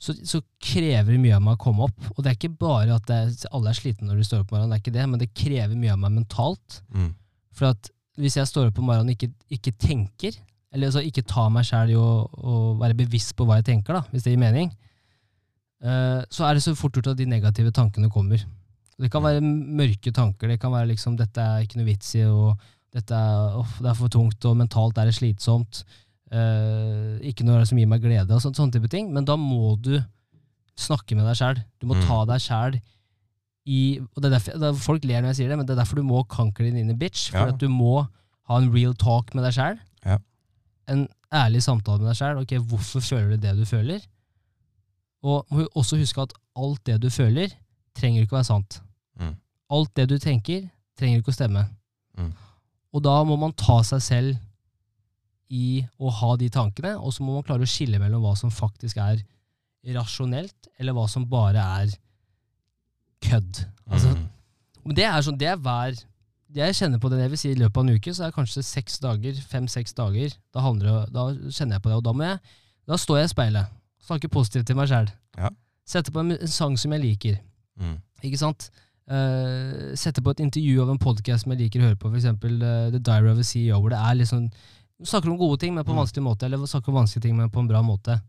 så, 0.03 0.13
så 0.27 0.41
krever 0.59 1.13
det 1.13 1.21
mye 1.23 1.35
av 1.37 1.43
meg 1.45 1.55
å 1.55 1.61
komme 1.63 1.85
opp. 1.87 2.07
Og 2.15 2.23
det 2.23 2.31
er 2.31 2.39
ikke 2.39 2.55
bare 2.59 2.97
at 2.97 3.05
det 3.07 3.19
er, 3.21 3.35
alle 3.55 3.71
er 3.71 3.77
slitne 3.77 4.09
når 4.09 4.19
de 4.19 4.25
står 4.27 4.41
opp 4.43 4.51
om 4.51 4.57
morgenen, 4.57 4.73
det 4.73 4.79
er 4.79 4.83
ikke 4.83 4.95
det, 4.97 5.05
men 5.11 5.21
det 5.21 5.29
krever 5.37 5.79
mye 5.79 5.93
av 5.93 6.01
meg 6.01 6.15
mentalt. 6.17 6.79
Mm. 6.91 7.11
For 7.55 7.69
at 7.71 7.92
hvis 8.17 8.37
jeg 8.37 8.47
står 8.47 8.67
opp 8.69 8.79
om 8.79 8.85
morgenen 8.91 9.09
og 9.09 9.15
ikke, 9.17 9.31
ikke 9.49 9.73
tenker, 9.81 10.35
eller 10.73 10.89
altså 10.89 11.01
ikke 11.05 11.23
tar 11.25 11.49
meg 11.53 11.65
sjæl 11.65 11.93
i 11.93 11.97
å, 11.97 12.07
å 12.29 12.53
være 12.81 12.97
bevisst 12.97 13.35
på 13.37 13.45
hva 13.45 13.59
jeg 13.59 13.65
tenker, 13.71 13.93
da, 13.93 14.01
hvis 14.11 14.23
det 14.25 14.33
gir 14.33 14.41
mening, 14.41 14.71
eh, 15.83 16.21
så 16.33 16.45
er 16.47 16.53
det 16.57 16.63
så 16.65 16.75
fort 16.77 16.95
gjort 16.97 17.11
at 17.13 17.19
de 17.19 17.25
negative 17.29 17.71
tankene 17.75 18.09
kommer. 18.13 18.43
Det 19.01 19.09
kan 19.11 19.23
være 19.25 19.41
mørke 19.43 20.13
tanker, 20.13 20.47
det 20.53 20.59
kan 20.61 20.71
være 20.71 20.91
liksom 20.93 21.17
'dette 21.17 21.41
er 21.41 21.65
ikke 21.65 21.77
noe 21.81 21.89
vits 21.89 22.13
i', 22.15 22.25
og 22.29 22.57
'dette 22.93 23.11
er, 23.17 23.57
«Åh, 23.57 23.71
det 23.81 23.89
er 23.89 23.97
for 23.97 24.07
tungt', 24.07 24.45
og 24.45 24.57
'mentalt 24.57 24.97
er 24.97 25.05
det 25.05 25.15
slitsomt', 25.19 25.83
Uh, 26.33 27.19
'ikke 27.21 27.45
noe 27.45 27.61
som 27.63 27.77
gir 27.77 27.85
meg 27.85 28.01
glede', 28.01 28.31
og 28.33 28.41
sånne, 28.41 28.55
sånne 28.57 28.73
type 28.73 28.89
ting. 28.89 29.13
Men 29.13 29.23
da 29.23 29.35
må 29.37 29.75
du 29.79 30.01
snakke 30.75 31.13
med 31.13 31.27
deg 31.29 31.35
sjæl. 31.37 31.59
Du 31.79 31.85
må 31.85 31.93
Mm. 31.93 32.01
ta 32.07 32.25
deg 32.25 32.41
sjæl 32.41 32.81
i 33.65 33.99
og 34.01 34.17
det 34.21 34.27
er 34.27 34.33
derfor, 34.35 34.57
det 34.59 34.67
er, 34.69 34.79
Folk 34.83 35.05
ler 35.07 35.21
når 35.23 35.31
jeg 35.31 35.35
sier 35.41 35.49
det, 35.53 35.57
men 35.57 35.65
det 35.67 35.73
er 35.75 35.81
derfor 35.83 35.95
du 36.01 36.03
må 36.03 36.23
conquer 36.27 36.65
din 36.67 36.77
inner 36.81 36.97
bitch. 36.99 37.29
For 37.31 37.39
Ja. 37.47 37.53
at 37.53 37.59
du 37.61 37.69
må 37.71 38.07
ha 38.49 38.57
en 38.59 38.71
real 38.73 38.93
talk 38.99 39.33
med 39.35 39.43
deg 39.45 39.53
sjæl. 39.55 39.77
Ja. 40.05 40.17
En 40.91 41.05
ærlig 41.31 41.61
samtale 41.63 41.99
med 42.03 42.11
deg 42.11 42.17
sjæl. 42.19 42.41
Ok, 42.41 42.51
hvorfor 42.67 42.99
føler 42.99 43.29
du 43.37 43.37
det 43.47 43.53
du 43.57 43.63
føler? 43.65 44.03
Og 45.23 45.45
må 45.49 45.63
også 45.79 45.95
huske 45.97 46.21
at 46.21 46.33
alt 46.59 46.83
det 46.85 46.97
du 47.01 47.09
føler, 47.09 47.47
trenger 47.95 48.21
ikke 48.25 48.35
å 48.35 48.41
være 48.41 48.49
sant. 48.51 48.81
Mm. 49.19 49.35
Alt 49.71 49.93
det 49.95 50.09
du 50.09 50.17
tenker, 50.19 50.65
trenger 50.99 51.21
ikke 51.21 51.31
å 51.31 51.37
stemme. 51.37 51.63
Mm. 52.19 52.33
Og 52.93 53.01
da 53.05 53.15
må 53.23 53.37
man 53.39 53.53
ta 53.57 53.79
seg 53.87 54.01
selv 54.03 54.37
i 55.49 55.85
å 56.01 56.11
ha 56.11 56.35
de 56.35 56.49
tankene, 56.49 56.97
og 56.99 57.13
så 57.13 57.23
må 57.23 57.33
man 57.37 57.43
klare 57.47 57.63
å 57.63 57.69
skille 57.69 57.99
mellom 58.01 58.21
hva 58.25 58.35
som 58.37 58.51
faktisk 58.51 58.97
er 58.97 59.23
rasjonelt, 59.95 60.67
eller 60.79 60.93
hva 60.97 61.07
som 61.09 61.25
bare 61.29 61.63
er 61.81 61.93
kødd. 63.23 63.63
Altså, 63.89 64.13
Mm. 64.15 64.93
det 64.95 65.05
er 65.07 65.21
sånn, 65.25 65.37
det 65.39 65.47
er 65.47 65.55
hver 65.57 65.95
Jeg 66.53 66.75
kjenner 66.77 66.99
på 67.01 67.09
det 67.09 67.17
jeg 67.17 67.29
vil 67.31 67.37
si 67.41 67.49
i 67.49 67.55
løpet 67.57 67.77
av 67.77 67.83
en 67.87 67.95
uke, 67.95 68.11
så 68.13 68.23
er 68.23 68.27
det 68.29 68.35
kanskje 68.35 68.61
seks 68.63 68.99
dager, 69.01 69.33
fem-seks 69.49 69.93
dager. 69.97 70.35
Da, 70.53 70.59
handler, 70.61 71.05
det- 71.07 71.13
da 71.13 71.23
kjenner 71.49 71.79
jeg 71.79 71.81
på 71.81 71.89
det, 71.89 71.95
og 71.97 72.03
da, 72.03 72.11
må 72.13 72.23
jeg, 72.27 72.39
da 72.87 72.93
står 72.93 73.17
jeg 73.17 73.25
i 73.25 73.33
speilet. 73.33 73.65
Snakker 74.05 74.29
positivt 74.29 74.67
til 74.67 74.75
meg 74.75 74.87
sjæl. 74.87 75.09
Ja. 75.37 75.49
Setter 75.87 76.11
på 76.13 76.19
en, 76.21 76.31
en 76.37 76.47
sang 76.47 76.77
som 76.77 76.91
jeg 76.93 77.01
liker. 77.01 77.39
Mm. 77.79 77.97
Ikke 78.23 78.37
sant? 78.37 78.69
Uh, 79.09 79.95
setter 79.99 80.21
på 80.21 80.29
et 80.31 80.39
intervju 80.45 80.81
av 80.83 80.89
en 80.93 80.99
podkast 81.01 81.43
som 81.43 81.51
jeg 81.53 81.59
liker 81.65 81.81
å 81.81 81.87
høre 81.89 81.99
på, 81.99 82.11
f.eks. 82.13 82.25
Uh, 82.25 82.91
The 82.93 82.99
Diary 82.99 83.31
of 83.31 83.39
a 83.39 83.43
CEO, 83.43 83.79
hvor 83.81 83.89
det 83.89 83.97
er 83.99 84.25
sånn 84.29 84.51
Snakker 85.03 85.31
om 85.33 85.37
gode 85.37 85.59
ting, 85.59 85.73
men 85.75 85.83
på 85.83 85.89
en 85.91 85.97
Mm. 85.97 86.05
vanskelig 86.05 86.23
måte, 86.23 86.43
eller 86.45 86.57
snakker 86.69 86.89
om 86.89 86.95
vanskelige 87.01 87.23
ting, 87.23 87.35
men 87.35 87.49
på 87.49 87.59
en 87.59 87.67
bra 87.67 87.81
måte. 87.81 88.21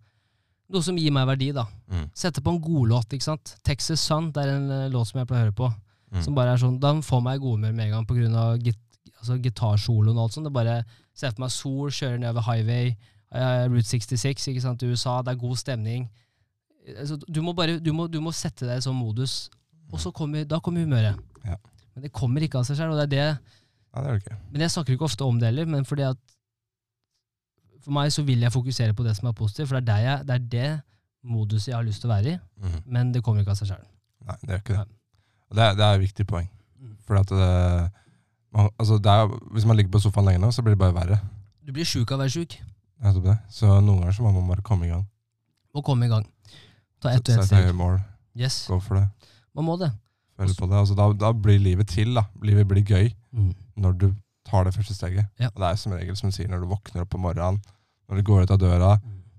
Noe 0.73 0.85
som 0.85 0.97
gir 0.97 1.13
meg 1.13 1.27
verdi, 1.29 1.51
da. 1.53 1.67
Mm. 1.93 2.07
Sette 2.17 2.43
på 2.45 2.55
en 2.55 2.61
godlåt, 2.63 3.13
ikke 3.13 3.27
sant. 3.27 3.57
Texas 3.67 4.05
Sun, 4.05 4.31
det 4.33 4.45
er 4.45 4.55
en 4.55 4.71
uh, 4.73 4.87
låt 4.93 5.11
som 5.11 5.21
jeg 5.21 5.29
pleier 5.29 5.45
å 5.45 5.49
høre 5.49 5.57
på. 5.59 5.69
Mm. 6.15 6.23
Som 6.25 6.37
bare 6.39 6.55
er 6.55 6.63
sånn, 6.63 6.79
Den 6.81 7.03
får 7.05 7.23
meg 7.27 7.39
i 7.39 7.43
godhumør 7.43 7.75
med 7.75 7.89
en 7.89 8.07
gang 8.07 8.37
av 8.39 8.63
git 8.63 8.81
altså, 9.19 9.37
gitarsoloen 9.43 10.17
og 10.17 10.27
alt 10.27 10.37
sånt. 10.37 10.49
Det 10.49 10.55
bare 10.55 10.79
ser 11.17 11.35
for 11.35 11.45
meg 11.45 11.53
sol, 11.55 11.91
kjører 11.93 12.21
nedover 12.23 12.47
highway, 12.49 12.95
uh, 13.35 13.65
Route 13.73 13.89
66 13.89 14.49
ikke 14.53 14.65
sant, 14.65 14.83
i 14.83 14.91
USA, 14.93 15.21
det 15.25 15.35
er 15.35 15.43
god 15.43 15.61
stemning. 15.61 16.09
Altså, 16.95 17.19
du, 17.27 17.41
må 17.45 17.55
bare, 17.57 17.79
du, 17.81 17.93
må, 17.97 18.09
du 18.13 18.21
må 18.25 18.33
sette 18.37 18.69
deg 18.69 18.81
i 18.81 18.85
sånn 18.85 18.99
modus, 18.99 19.49
og 19.93 20.01
så 20.01 20.13
kommer, 20.17 20.47
da 20.49 20.61
kommer 20.65 20.85
humøret. 20.85 21.21
Ja. 21.45 21.59
Men 21.95 22.07
det 22.07 22.15
kommer 22.15 22.45
ikke 22.45 22.61
av 22.61 22.67
seg 22.67 22.81
det 23.11 23.21
Ja, 23.23 24.03
det 24.03 24.11
er 24.11 24.23
det. 24.25 24.39
Men 24.51 24.65
jeg 24.65 24.75
snakker 24.75 24.97
ikke 24.97 25.07
ofte 25.07 25.27
om 25.27 25.39
det 25.39 25.53
heller, 25.53 25.69
men 25.71 25.87
fordi 25.87 26.09
at 26.09 26.34
for 27.85 27.93
meg 27.97 28.11
så 28.13 28.23
vil 28.27 28.41
jeg 28.45 28.53
fokusere 28.55 28.95
på 28.97 29.05
det 29.07 29.15
som 29.19 29.29
er 29.29 29.33
positivt, 29.37 29.69
for 29.69 29.81
det 29.81 29.95
er, 29.95 30.03
jeg, 30.09 30.27
det, 30.29 30.35
er 30.35 30.49
det 30.55 30.83
moduset 31.25 31.69
jeg 31.71 31.77
har 31.77 31.85
lyst 31.87 32.01
til 32.05 32.11
å 32.11 32.15
være 32.15 32.35
i, 32.35 32.39
Mm. 32.65 32.81
men 32.87 33.13
det 33.13 33.23
kommer 33.25 33.41
ikke 33.45 33.53
av 33.55 33.61
seg 33.61 33.69
selv. 33.75 33.85
Nei, 34.25 34.37
det 34.43 34.51
er 34.57 34.61
ikke 34.63 34.77
det. 34.79 34.87
Og 35.51 35.57
det 35.59 35.65
er, 35.65 35.75
det 35.79 35.85
er 35.85 35.95
et 35.99 36.01
viktig 36.05 36.27
poeng. 36.27 36.49
Mm. 36.81 36.95
For 37.07 37.21
at 37.21 37.29
det, 37.29 37.91
man, 38.55 38.71
altså 38.79 38.97
er, 38.99 39.33
Hvis 39.53 39.67
man 39.69 39.77
ligger 39.77 39.91
på 39.93 40.01
sofaen 40.01 40.27
lenge 40.31 40.41
nå, 40.41 40.51
så 40.53 40.63
blir 40.65 40.75
det 40.75 40.81
bare 40.81 40.95
verre. 40.97 41.19
Du 41.67 41.73
blir 41.73 41.85
sjuk 41.85 42.11
av 42.13 42.19
å 42.19 42.23
være 42.25 42.33
sjuk. 42.33 42.57
Nettopp 43.05 43.25
det. 43.29 43.37
Så 43.53 43.67
noen 43.81 44.01
ganger 44.01 44.13
så 44.17 44.23
må 44.25 44.33
man 44.33 44.49
bare 44.49 44.63
komme 44.65 44.87
i 44.87 44.93
gang. 44.93 45.05
Og 45.75 45.85
komme 45.85 46.07
i 46.07 46.09
gang. 46.13 46.25
Ta 47.03 47.11
ett 47.13 47.29
og 47.29 47.35
ett 47.43 47.47
steg. 47.51 47.73
mål. 47.77 47.99
Yes, 48.37 48.67
Gå 48.69 48.81
for 48.83 48.97
det. 49.01 49.09
man 49.55 49.65
må 49.69 49.77
det. 49.79 49.91
Føle 50.39 50.55
på 50.59 50.67
det. 50.71 50.77
Altså, 50.81 50.95
da, 50.99 51.13
da 51.13 51.33
blir 51.33 51.59
livet 51.61 51.89
til. 51.89 52.15
da. 52.15 52.25
Livet 52.43 52.67
blir 52.69 52.83
gøy 52.85 53.13
Mm. 53.35 53.53
når 53.77 53.93
du 53.99 54.15
tar 54.55 54.69
det 54.71 54.75
første 54.79 54.95
steget. 54.95 55.27
Ja. 55.43 55.51
Og 55.51 55.59
det 55.65 55.73
er 55.73 55.83
som 55.83 55.93
regel 55.99 56.17
som 56.23 56.31
du 56.31 56.37
sier, 56.39 56.49
når 56.53 56.63
du 56.63 56.71
våkner 56.71 57.03
opp 57.05 57.19
om 57.19 57.27
morgenen, 57.27 57.59
når 58.09 58.21
du 58.23 58.27
går 58.31 58.47
ut 58.47 58.55
av 58.55 58.63
døra. 58.63 58.95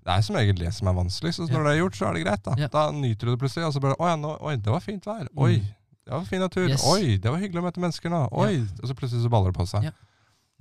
Det 0.05 0.13
er 0.13 0.21
som 0.27 0.35
regel 0.37 0.59
det 0.59 0.69
som 0.75 0.87
er 0.91 0.93
vanskelig. 0.99 1.31
Så 1.33 1.47
Ja. 1.47 1.53
når 1.57 1.63
det 1.65 1.71
er 1.73 1.79
gjort, 1.81 1.95
så 1.97 2.05
er 2.09 2.13
det 2.19 2.23
greit. 2.27 2.43
Da 2.45 2.53
Ja. 2.61 2.67
Da 2.69 2.83
nyter 2.93 3.25
du 3.25 3.31
det 3.33 3.39
plutselig. 3.41 3.65
Og 3.65 3.73
så 3.73 3.81
bare 3.81 3.95
Å 3.97 4.07
ja, 4.11 4.15
nå, 4.21 4.35
oi, 4.41 4.55
det 4.57 4.69
var 4.75 4.79
fint 4.85 5.05
vær. 5.07 5.23
Mm. 5.31 5.41
Oi, 5.47 5.55
det 6.05 6.11
var 6.13 6.25
fin 6.29 6.39
natur. 6.43 6.67
Yes. 6.69 6.83
Oi, 6.85 7.17
det 7.17 7.31
var 7.31 7.39
hyggelig 7.41 7.61
å 7.63 7.65
møte 7.65 7.81
mennesker 7.81 8.09
nå. 8.13 8.19
Oi. 8.31 8.59
Og 8.83 8.85
så 8.91 8.93
plutselig 8.99 9.23
så 9.25 9.31
baller 9.33 9.49
det 9.51 9.57
på 9.57 9.65
seg. 9.71 9.87
Ja. 9.87 9.91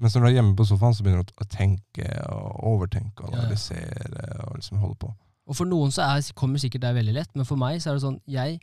Mens 0.00 0.14
når 0.16 0.24
du 0.24 0.28
er 0.30 0.36
hjemme 0.38 0.56
på 0.56 0.64
sofaen, 0.66 0.94
så 0.96 1.04
begynner 1.04 1.22
du 1.28 1.32
å 1.38 1.46
tenke 1.52 2.08
og 2.32 2.64
overtenke 2.72 3.20
og 3.26 3.32
Ja, 3.34 3.36
ja. 3.36 3.42
analysere 3.44 4.46
og 4.48 4.56
liksom 4.56 4.78
holde 4.80 4.96
på. 5.04 5.10
Og 5.46 5.56
for 5.58 5.68
noen 5.68 5.92
så 5.92 6.02
er, 6.08 6.24
kommer 6.34 6.58
sikkert 6.58 6.80
det 6.86 6.94
veldig 6.96 7.14
lett, 7.14 7.30
men 7.36 7.44
for 7.44 7.56
meg 7.60 7.76
så 7.82 7.90
er 7.90 7.94
det 7.98 8.02
sånn 8.06 8.20
Jeg 8.26 8.60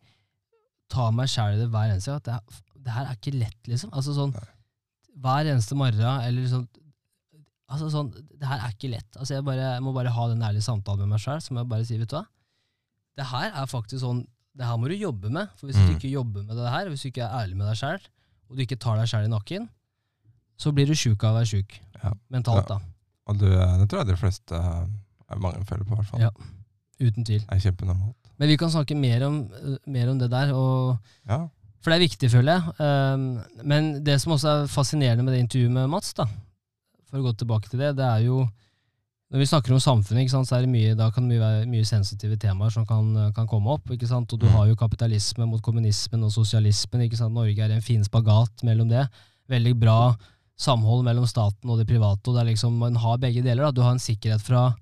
tar 0.89 1.11
meg 1.11 1.27
sjæl 1.29 1.53
i 1.55 1.61
det 1.61 1.69
hver 1.69 1.91
eneste 1.93 2.11
gang. 2.11 2.17
At 2.17 2.23
det, 2.25 2.63
det 2.83 2.91
her 2.97 3.05
er 3.05 3.15
ikke 3.15 3.37
lett, 3.37 3.61
liksom. 3.69 3.91
Altså 3.93 4.15
sånn 4.17 4.33
Nei. 4.33 4.47
Hver 5.19 5.49
eneste 5.51 5.75
morgen, 5.75 6.21
eller 6.23 6.47
sånn 6.47 6.67
Altså 7.71 7.87
sånn 7.91 8.09
Det 8.11 8.43
her 8.47 8.59
er 8.65 8.71
ikke 8.73 8.89
lett. 8.91 9.15
Altså 9.15 9.35
jeg, 9.37 9.43
bare, 9.47 9.63
jeg 9.77 9.83
må 9.85 9.93
bare 9.95 10.11
ha 10.11 10.27
den 10.27 10.41
ærlige 10.43 10.63
samtalen 10.65 10.99
med 11.05 11.13
meg 11.15 11.21
sjøl, 11.23 11.39
som 11.41 11.55
jeg 11.57 11.67
bare 11.71 11.85
sier, 11.87 11.99
vet 12.03 12.09
du 12.11 12.15
hva. 12.17 12.25
Det 13.15 13.25
her 13.31 13.51
er 13.61 13.65
faktisk 13.71 14.01
sånn 14.03 14.25
Det 14.57 14.65
her 14.67 14.75
må 14.77 14.89
du 14.91 14.95
jobbe 14.99 15.29
med. 15.31 15.47
For 15.55 15.67
hvis 15.69 15.77
du 15.79 15.85
Mm. 15.87 15.95
ikke 15.95 16.09
jobber 16.11 16.43
med 16.43 16.57
det 16.59 16.69
her, 16.73 16.89
hvis 16.91 17.01
du 17.03 17.07
ikke 17.07 17.23
er 17.23 17.37
ærlig 17.45 17.55
med 17.55 17.67
deg 17.69 17.77
sjøl, 17.79 18.01
og 18.49 18.57
du 18.57 18.61
ikke 18.65 18.77
tar 18.79 18.97
deg 18.99 19.07
sjæl 19.07 19.23
i 19.29 19.31
nakken, 19.31 19.69
så 20.59 20.73
blir 20.75 20.85
du 20.87 20.93
sjuk 20.93 21.23
av 21.23 21.31
å 21.31 21.37
være 21.39 21.47
sjuk. 21.47 21.77
Ja. 22.03 22.11
Mentalt, 22.29 22.67
da. 22.67 22.79
Og 23.31 23.37
du, 23.39 23.45
det 23.47 23.87
tror 23.89 24.01
jeg 24.03 24.07
de 24.11 24.17
fleste 24.19 24.51
eh, 24.59 25.37
mange 25.39 25.63
føler 25.65 25.85
på, 25.87 25.93
i 25.95 26.01
hvert 26.01 26.09
fall. 26.11 26.19
Ja. 26.19 26.29
Uten 26.99 27.23
tvil. 27.23 27.39
Det 27.47 27.55
er 27.55 27.63
kjempenormalt. 27.71 28.17
Men 28.37 28.49
vi 28.51 28.57
kan 28.59 28.69
snakke 28.75 28.97
mer 28.99 29.23
om, 29.29 29.39
eh, 29.55 29.77
mer 29.87 30.09
om 30.11 30.19
det 30.19 30.29
der. 30.29 30.51
og 30.53 30.99
Ja. 31.25 31.47
For 31.81 31.89
det 31.89 31.97
er 31.97 32.07
viktig, 32.07 32.29
føler 32.29 32.53
jeg. 32.59 32.73
Um, 32.77 33.21
men 33.65 34.03
det 34.05 34.19
som 34.21 34.33
også 34.35 34.49
er 34.51 34.67
fascinerende 34.69 35.23
med 35.25 35.33
det 35.33 35.39
intervjuet 35.41 35.73
med 35.73 35.89
Mats, 35.89 36.13
da, 36.13 36.27
for 37.09 37.17
å 37.19 37.23
gå 37.25 37.31
tilbake 37.41 37.71
til 37.71 37.81
det, 37.81 37.95
det 37.97 38.05
er 38.05 38.27
jo 38.27 38.47
Når 39.31 39.39
vi 39.39 39.45
snakker 39.47 39.71
om 39.71 39.79
samfunnet, 39.79 40.25
ikke 40.25 40.33
sant, 40.33 40.47
så 40.49 40.57
er 40.57 40.65
det 40.65 40.69
mye, 40.73 40.93
da 40.99 41.05
kan 41.09 41.29
det 41.29 41.37
være 41.39 41.63
mye 41.71 41.85
sensitive 41.87 42.35
temaer 42.35 42.69
som 42.69 42.83
kan, 42.85 43.31
kan 43.31 43.47
komme 43.47 43.71
opp. 43.71 43.85
ikke 43.89 44.05
sant, 44.09 44.33
Og 44.33 44.39
du 44.41 44.45
Mm. 44.45 44.51
har 44.51 44.65
jo 44.67 44.75
kapitalisme 44.75 45.47
mot 45.47 45.61
kommunismen 45.61 46.21
og 46.25 46.31
sosialismen. 46.35 47.01
ikke 47.07 47.15
sant, 47.15 47.33
Norge 47.33 47.57
er 47.57 47.71
en 47.71 47.79
fin 47.81 48.03
spagat 48.03 48.61
mellom 48.61 48.89
det. 48.89 49.07
Veldig 49.49 49.79
bra 49.79 50.17
samhold 50.59 51.05
mellom 51.05 51.25
staten 51.25 51.69
og 51.69 51.77
det 51.79 51.87
private. 51.87 52.27
og 52.27 52.35
det 52.35 52.41
er 52.41 52.51
liksom, 52.53 52.77
Man 52.77 52.95
har 52.95 53.17
begge 53.17 53.41
deler. 53.41 53.63
da, 53.63 53.71
Du 53.71 53.81
har 53.81 53.91
en 53.93 53.99
sikkerhet 53.99 54.41
fra, 54.41 54.75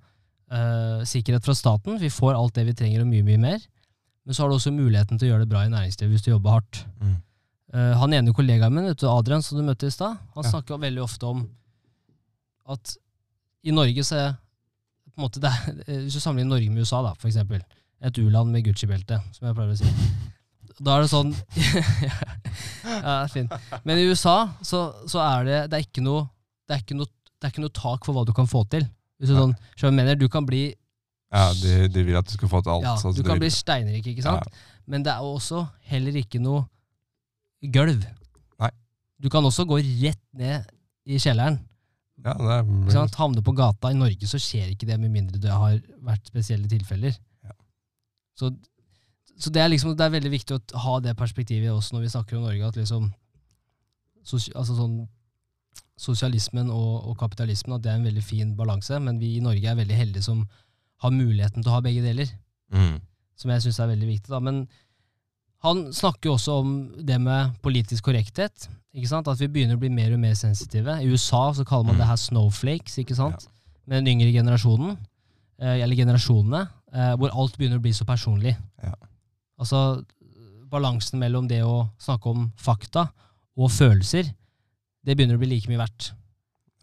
uh, 0.52 1.06
sikkerhet 1.06 1.46
fra 1.46 1.54
staten. 1.54 2.00
Vi 2.00 2.10
får 2.10 2.34
alt 2.36 2.54
det 2.56 2.66
vi 2.66 2.74
trenger 2.74 3.02
og 3.02 3.08
mye, 3.08 3.22
mye 3.24 3.38
mer. 3.38 3.60
Men 4.30 4.38
så 4.38 4.44
har 4.44 4.52
du 4.52 4.60
også 4.60 4.70
muligheten 4.70 5.18
til 5.18 5.26
å 5.26 5.32
gjøre 5.32 5.42
det 5.48 5.50
bra 5.50 5.64
i 5.66 5.72
næringslivet 5.74 6.12
hvis 6.14 6.22
du 6.28 6.28
jobber 6.30 6.60
hardt. 6.60 6.84
Mm. 7.02 7.16
Uh, 7.74 7.94
han 7.98 8.14
ene 8.14 8.34
kollegaen 8.38 8.76
min, 8.76 8.86
vet 8.86 9.02
du, 9.02 9.08
Adrian, 9.10 9.42
som 9.42 9.58
du 9.58 9.64
møtte 9.66 9.90
i 9.90 9.94
stad, 9.94 10.20
han 10.36 10.46
Ja. 10.46 10.52
snakker 10.52 10.78
veldig 10.78 11.02
ofte 11.02 11.26
om 11.26 11.48
at 12.70 12.94
i 13.66 13.74
Norge 13.74 14.06
så 14.06 14.20
er 14.20 14.36
på 15.10 15.18
en 15.18 15.26
måte 15.26 15.42
det 15.42 15.50
er, 15.50 15.82
eh, 15.88 16.02
Hvis 16.04 16.14
du 16.14 16.20
sammenligner 16.22 16.54
Norge 16.54 16.70
med 16.70 16.86
USA, 16.86 17.02
da, 17.02 17.16
for 17.18 17.28
eksempel. 17.28 17.64
Et 18.06 18.18
u-land 18.22 18.52
med 18.54 18.64
Gucci-belte, 18.64 19.18
som 19.34 19.48
jeg 19.48 19.56
pleier 19.58 19.74
å 19.74 19.78
si. 19.82 19.90
Da 20.80 20.96
er 20.96 21.02
det 21.02 21.10
sånn 21.12 21.34
Ja, 22.06 23.02
det 23.02 23.16
er 23.18 23.34
fint. 23.34 23.52
Men 23.84 23.98
i 23.98 24.06
USA 24.08 24.54
så, 24.62 24.94
så 25.10 25.20
er 25.26 25.44
det 25.44 25.58
Det 25.72 25.80
er 25.80 25.88
ikke 25.90 26.06
noe 26.06 26.30
det 26.70 26.78
er 26.78 26.84
ikke 26.86 26.96
noe, 27.02 27.10
det 27.42 27.48
er 27.48 27.52
ikke 27.52 27.66
noe 27.66 27.74
tak 27.74 28.06
for 28.06 28.14
hva 28.14 28.24
du 28.28 28.32
kan 28.38 28.46
få 28.46 28.62
til. 28.70 28.84
Hvis 29.18 29.32
du, 29.34 29.36
sånn, 29.36 29.96
mener, 29.98 30.14
du 30.16 30.28
kan 30.30 30.46
bli 30.46 30.76
Ja, 31.30 31.46
de, 31.54 31.74
de 31.94 32.04
vil 32.08 32.18
at 32.18 32.26
du 32.26 32.34
skal 32.34 32.50
få 32.50 32.62
til 32.66 32.74
alt. 32.74 32.88
ja, 32.88 32.96
sånn 32.98 33.14
du 33.14 33.22
kan 33.26 33.42
bli 33.42 33.52
steinrik, 33.54 34.08
ikke 34.12 34.26
sant? 34.26 34.62
Men 34.90 35.06
det 35.06 35.14
er 35.14 35.26
også 35.26 35.62
heller 35.92 36.16
ikke 36.18 36.42
noe 36.42 36.64
gulv. 37.76 38.06
Nei. 38.62 38.72
Du 39.22 39.30
kan 39.30 39.46
også 39.46 39.68
gå 39.70 39.78
rett 39.78 40.24
ned 40.34 40.66
i 41.10 41.20
kjelleren. 41.22 41.60
Ja, 42.26 42.34
det 42.36 42.56
er, 42.58 42.66
Ikke 42.82 42.96
sant? 42.98 43.16
Havne 43.20 43.44
på 43.46 43.54
gata. 43.56 43.92
I 43.94 43.98
Norge 44.00 44.28
så 44.28 44.40
skjer 44.42 44.74
ikke 44.74 44.88
det, 44.90 44.98
med 45.00 45.14
mindre 45.14 45.40
det 45.40 45.54
har 45.54 45.78
vært 46.04 46.28
spesielle 46.28 46.68
tilfeller. 46.72 47.14
Ja. 47.46 47.54
Så, 48.36 48.52
så 49.40 49.54
det, 49.54 49.62
er 49.64 49.72
liksom, 49.72 49.94
det 49.96 50.08
er 50.08 50.18
veldig 50.18 50.34
viktig 50.34 50.58
å 50.58 50.84
ha 50.88 50.98
det 51.06 51.16
perspektivet 51.20 51.72
også 51.72 51.96
når 51.96 52.08
vi 52.08 52.12
snakker 52.16 52.40
om 52.40 52.50
Norge, 52.50 52.74
at 52.74 52.80
liksom 52.80 53.08
altså 54.30 54.76
sånn, 54.76 55.00
Sosialismen 56.00 56.70
og, 56.72 57.10
og 57.12 57.16
kapitalismen 57.20 57.76
at 57.76 57.84
det 57.84 57.90
er 57.92 57.98
en 58.00 58.06
veldig 58.08 58.22
fin 58.24 58.52
balanse, 58.56 58.96
men 59.04 59.18
vi 59.20 59.34
i 59.36 59.42
Norge 59.44 59.68
er 59.68 59.76
veldig 59.76 59.98
heldige 59.98 60.24
som 60.24 60.46
har 61.04 61.16
muligheten 61.16 61.64
til 61.64 61.72
å 61.72 61.78
ha 61.78 61.84
begge 61.86 62.04
deler 62.04 62.30
mm. 62.74 62.96
som 63.40 63.52
jeg 63.54 63.66
syns 63.66 63.80
er 63.80 63.92
veldig 63.94 64.10
viktig. 64.10 64.32
Da. 64.34 64.40
Men 64.44 64.66
han 65.66 65.86
snakker 65.96 66.30
jo 66.30 66.36
også 66.38 66.58
om 66.62 66.74
det 67.04 67.20
med 67.22 67.56
politisk 67.64 68.08
korrekthet. 68.10 68.70
ikke 68.96 69.12
sant? 69.12 69.28
At 69.28 69.40
vi 69.42 69.50
begynner 69.52 69.76
å 69.76 69.82
bli 69.82 69.92
mer 69.92 70.14
og 70.16 70.22
mer 70.24 70.36
sensitive. 70.40 71.00
I 71.00 71.08
USA 71.12 71.50
så 71.56 71.66
kaller 71.68 71.92
man 71.92 71.96
Mm. 71.96 72.02
det 72.04 72.08
her 72.12 72.22
snowflakes, 72.28 73.00
ikke 73.04 73.16
sant? 73.16 73.48
med 73.90 74.04
den 74.04 74.20
yngre 74.20 74.32
generasjonen, 74.32 74.98
eh, 75.60 75.82
eller 75.82 75.96
generasjonene, 75.98 76.68
eh, 76.94 77.16
hvor 77.18 77.32
alt 77.34 77.58
begynner 77.58 77.80
å 77.80 77.82
bli 77.82 77.92
så 77.92 78.06
personlig. 78.06 78.56
Ja. 78.84 78.94
Altså 79.60 80.06
balansen 80.70 81.20
mellom 81.20 81.48
det 81.50 81.64
å 81.66 81.90
snakke 81.98 82.30
om 82.30 82.52
fakta 82.56 83.08
og 83.58 83.72
følelser, 83.74 84.30
det 85.04 85.16
begynner 85.18 85.40
å 85.40 85.42
bli 85.42 85.50
like 85.56 85.68
mye 85.72 85.82
verdt. 85.82 86.12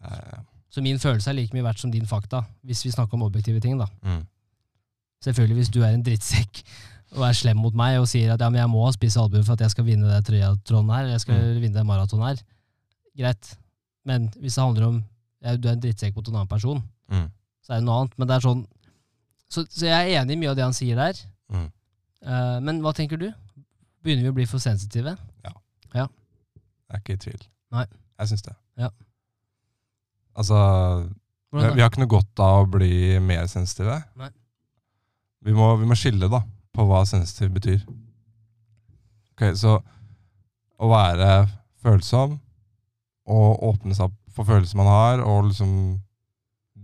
Eh, 0.03 0.39
Så 0.77 0.81
min 0.85 0.99
følelse 1.01 1.31
er 1.31 1.33
like 1.39 1.55
mye 1.57 1.65
verdt 1.65 1.81
som 1.81 1.89
din 1.91 2.05
fakta, 2.05 2.43
hvis 2.61 2.83
vi 2.85 2.91
snakker 2.93 3.17
om 3.17 3.23
objektive 3.25 3.59
ting. 3.63 3.79
da. 3.81 3.87
mm. 4.05 4.19
Selvfølgelig 5.25 5.55
hvis 5.57 5.71
du 5.73 5.79
er 5.81 5.95
en 5.95 6.03
drittsekk 6.05 6.59
og 7.17 7.23
er 7.25 7.33
slem 7.39 7.57
mot 7.63 7.73
meg 7.73 7.97
og 7.97 8.05
sier 8.11 8.33
at 8.35 8.41
ja, 8.43 8.49
men 8.53 8.59
jeg 8.61 8.69
må 8.69 8.83
ha 8.85 8.91
spist 8.93 9.17
albue 9.17 9.41
for 9.47 9.55
at 9.57 9.63
jeg 9.65 9.73
skal 9.73 9.87
vinne 9.87 10.09
det 10.11 10.19
triatronen 10.27 10.91
her, 10.93 11.05
eller 11.07 11.15
jeg 11.17 11.23
skal 11.23 11.39
Mm. 11.41 11.61
vinne 11.63 11.77
det 11.79 11.85
maratonet 11.87 12.27
her. 12.27 12.43
Greit. 13.17 13.57
Men 14.05 14.27
hvis 14.37 14.53
det 14.59 14.63
handler 14.63 14.85
om 14.91 14.99
ja, 15.41 15.55
du 15.55 15.67
er 15.67 15.73
en 15.73 15.81
drittsekk 15.81 16.15
mot 16.15 16.27
en 16.29 16.35
annen 16.35 16.47
person, 16.51 16.83
Mm. 17.09 17.29
så 17.63 17.73
er 17.73 17.75
det 17.79 17.85
noe 17.85 18.01
annet. 18.01 18.13
Men 18.19 18.27
det 18.27 18.35
er 18.35 18.39
sånn 18.49 18.67
Så, 19.49 19.63
så 19.71 19.85
jeg 19.87 20.11
er 20.13 20.21
enig 20.21 20.33
i 20.35 20.39
mye 20.41 20.49
av 20.51 20.55
det 20.57 20.63
han 20.65 20.73
sier 20.75 20.95
der. 20.99 21.15
Mm. 21.49 21.71
Uh, 22.27 22.59
men 22.59 22.81
hva 22.83 22.91
tenker 22.93 23.15
du? 23.17 23.31
Begynner 24.03 24.23
vi 24.23 24.29
å 24.29 24.33
bli 24.35 24.45
for 24.45 24.59
sensitive? 24.59 25.13
Ja. 25.45 25.53
ja. 25.95 26.07
Jeg 26.91 26.93
er 26.93 26.99
ikke 26.99 27.13
i 27.13 27.21
tvil. 27.23 27.45
Nei. 27.71 27.85
Jeg 28.19 28.27
syns 28.27 28.41
det. 28.43 28.53
Ja. 28.77 28.89
Altså, 30.37 30.57
vi, 31.53 31.63
vi 31.73 31.81
har 31.81 31.89
ikke 31.89 32.03
noe 32.03 32.11
godt 32.11 32.41
av 32.43 32.63
å 32.65 32.69
bli 32.69 33.17
mer 33.23 33.47
sensitive. 33.49 33.95
Nei. 34.19 34.29
Vi 35.47 35.53
må, 35.55 35.71
vi 35.81 35.87
må 35.89 35.95
skille 35.97 36.27
da, 36.29 36.41
på 36.75 36.85
hva 36.89 37.03
sensitiv 37.09 37.53
betyr. 37.55 37.81
Ok, 39.33 39.43
Så 39.57 39.77
å 40.77 40.89
være 40.91 41.47
følsom 41.81 42.35
og 43.27 43.63
åpne 43.71 43.95
seg 43.97 44.09
opp 44.09 44.17
for 44.37 44.45
følelser 44.47 44.77
man 44.77 44.89
har, 44.91 45.23
og 45.25 45.47
liksom 45.49 45.71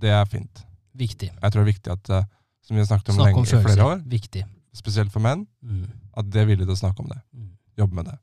Det 0.04 0.10
er 0.12 0.26
fint. 0.28 0.64
Viktig. 0.98 1.30
Jeg 1.32 1.52
tror 1.54 1.62
det 1.64 1.68
er 1.68 1.74
viktig 1.74 1.92
at, 1.94 2.10
eh, 2.10 2.26
som 2.66 2.76
vi 2.76 2.82
har 2.82 2.88
snakket 2.90 3.10
om 3.14 3.16
Snakk 3.20 3.30
lenge, 3.30 3.40
om 3.40 3.46
i 3.60 3.64
flere 3.64 3.86
år, 3.86 4.02
Viktig. 4.10 4.42
spesielt 4.76 5.12
for 5.14 5.22
menn, 5.24 5.46
Mm. 5.64 5.86
at 6.18 6.30
de 6.30 6.40
er 6.40 6.46
villige 6.46 6.66
til 6.66 6.74
å 6.76 6.82
snakke 6.82 7.00
om 7.00 7.08
det. 7.10 7.22
Mm. 7.34 7.50
Jobbe 7.78 7.94
med 7.96 8.06
det. 8.06 8.18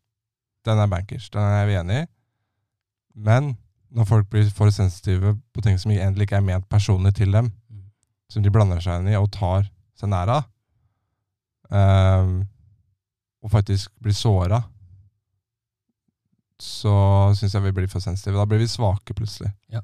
Den 0.64 0.78
er 0.78 0.86
bankers. 0.86 1.30
Den 1.30 1.40
er 1.42 1.66
vi 1.66 1.72
enig 1.78 2.02
i. 2.02 2.06
Men 3.14 3.56
når 3.90 4.06
folk 4.06 4.28
blir 4.30 4.50
for 4.54 4.70
sensitive 4.74 5.34
på 5.54 5.62
ting 5.64 5.78
som 5.80 5.90
egentlig 5.90 6.28
ikke 6.28 6.38
er 6.38 6.46
ment 6.46 6.68
personlig 6.70 7.14
til 7.18 7.32
dem, 7.34 7.50
Mm. 7.70 7.82
som 8.30 8.42
de 8.42 8.50
blander 8.50 8.80
seg 8.80 9.00
inn 9.00 9.08
i 9.12 9.16
og 9.18 9.30
tar 9.34 9.66
seg 9.98 10.08
nær 10.12 10.28
av, 10.28 10.44
um, 11.70 12.46
og 13.42 13.50
faktisk 13.50 13.90
blir 14.02 14.14
såra, 14.14 14.62
så 16.60 16.92
syns 17.38 17.54
jeg 17.54 17.64
vi 17.64 17.72
blir 17.72 17.88
for 17.88 18.00
sensitive. 18.04 18.36
Da 18.36 18.44
blir 18.48 18.60
vi 18.60 18.68
svake 18.68 19.14
plutselig. 19.16 19.50
Ja. 19.72 19.80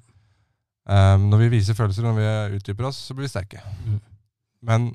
Um, 0.87 1.31
når 1.31 1.39
vi 1.47 1.49
viser 1.57 1.75
følelser, 1.75 2.05
når 2.05 2.19
vi 2.19 2.59
utdyper 2.59 2.91
oss, 2.91 2.99
så 3.09 3.15
blir 3.17 3.27
vi 3.27 3.33
sterke. 3.33 3.63
Mm. 3.87 4.01
Men 4.63 4.87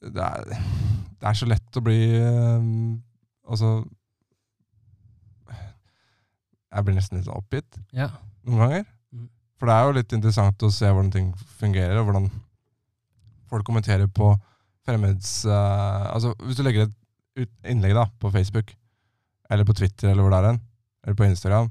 det 0.00 0.22
er, 0.22 0.44
det 1.20 1.28
er 1.28 1.36
så 1.36 1.46
lett 1.48 1.78
å 1.78 1.82
bli 1.84 1.98
um, 2.20 3.02
Altså 3.46 3.68
Jeg 6.74 6.84
blir 6.84 6.94
nesten 6.98 7.18
litt 7.20 7.28
oppgitt 7.30 7.78
Ja. 7.94 8.08
noen 8.44 8.58
ganger. 8.58 8.84
Mhm. 9.12 9.28
For 9.58 9.66
det 9.66 9.74
er 9.74 9.84
jo 9.86 9.92
litt 9.96 10.12
interessant 10.12 10.58
å 10.66 10.70
se 10.72 10.86
hvordan 10.86 11.12
ting 11.12 11.32
fungerer, 11.60 11.96
og 12.00 12.06
hvordan 12.10 12.30
folk 13.48 13.64
kommenterer 13.64 14.06
på 14.08 14.34
fremmeds... 14.86 15.44
Uh, 15.46 16.12
altså 16.14 16.34
Hvis 16.42 16.56
du 16.56 16.62
legger 16.62 16.88
et 17.36 17.48
innlegg 17.64 17.94
da, 17.94 18.06
på 18.20 18.30
Facebook, 18.32 18.74
eller 19.50 19.64
på 19.64 19.74
Twitter, 19.76 20.10
eller 20.10 20.22
hvor 20.22 20.30
det 20.34 20.38
er 20.42 20.50
hen, 20.52 20.60
eller 21.04 21.14
på 21.16 21.24
Instagram, 21.28 21.70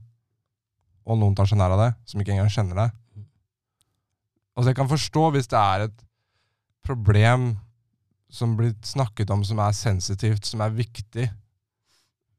og 1.06 1.20
noen 1.20 1.36
tar 1.36 1.46
seg 1.46 1.58
nær 1.60 1.74
av 1.76 1.80
det, 1.84 1.92
som 2.10 2.22
ikke 2.22 2.34
engang 2.34 2.50
kjenner 2.50 2.76
deg 2.76 2.92
Mhm. 3.16 3.26
Altså 4.58 4.70
Jeg 4.70 4.76
kan 4.76 4.88
forstå 4.90 5.32
hvis 5.36 5.48
det 5.52 5.60
er 5.60 5.80
et 5.90 6.04
problem 6.86 7.58
som 8.30 8.56
blir 8.58 8.74
snakket 8.84 9.30
om 9.32 9.44
som 9.44 9.60
er 9.60 9.72
sensitivt, 9.72 10.46
som 10.46 10.62
er 10.62 10.70
viktig, 10.76 11.30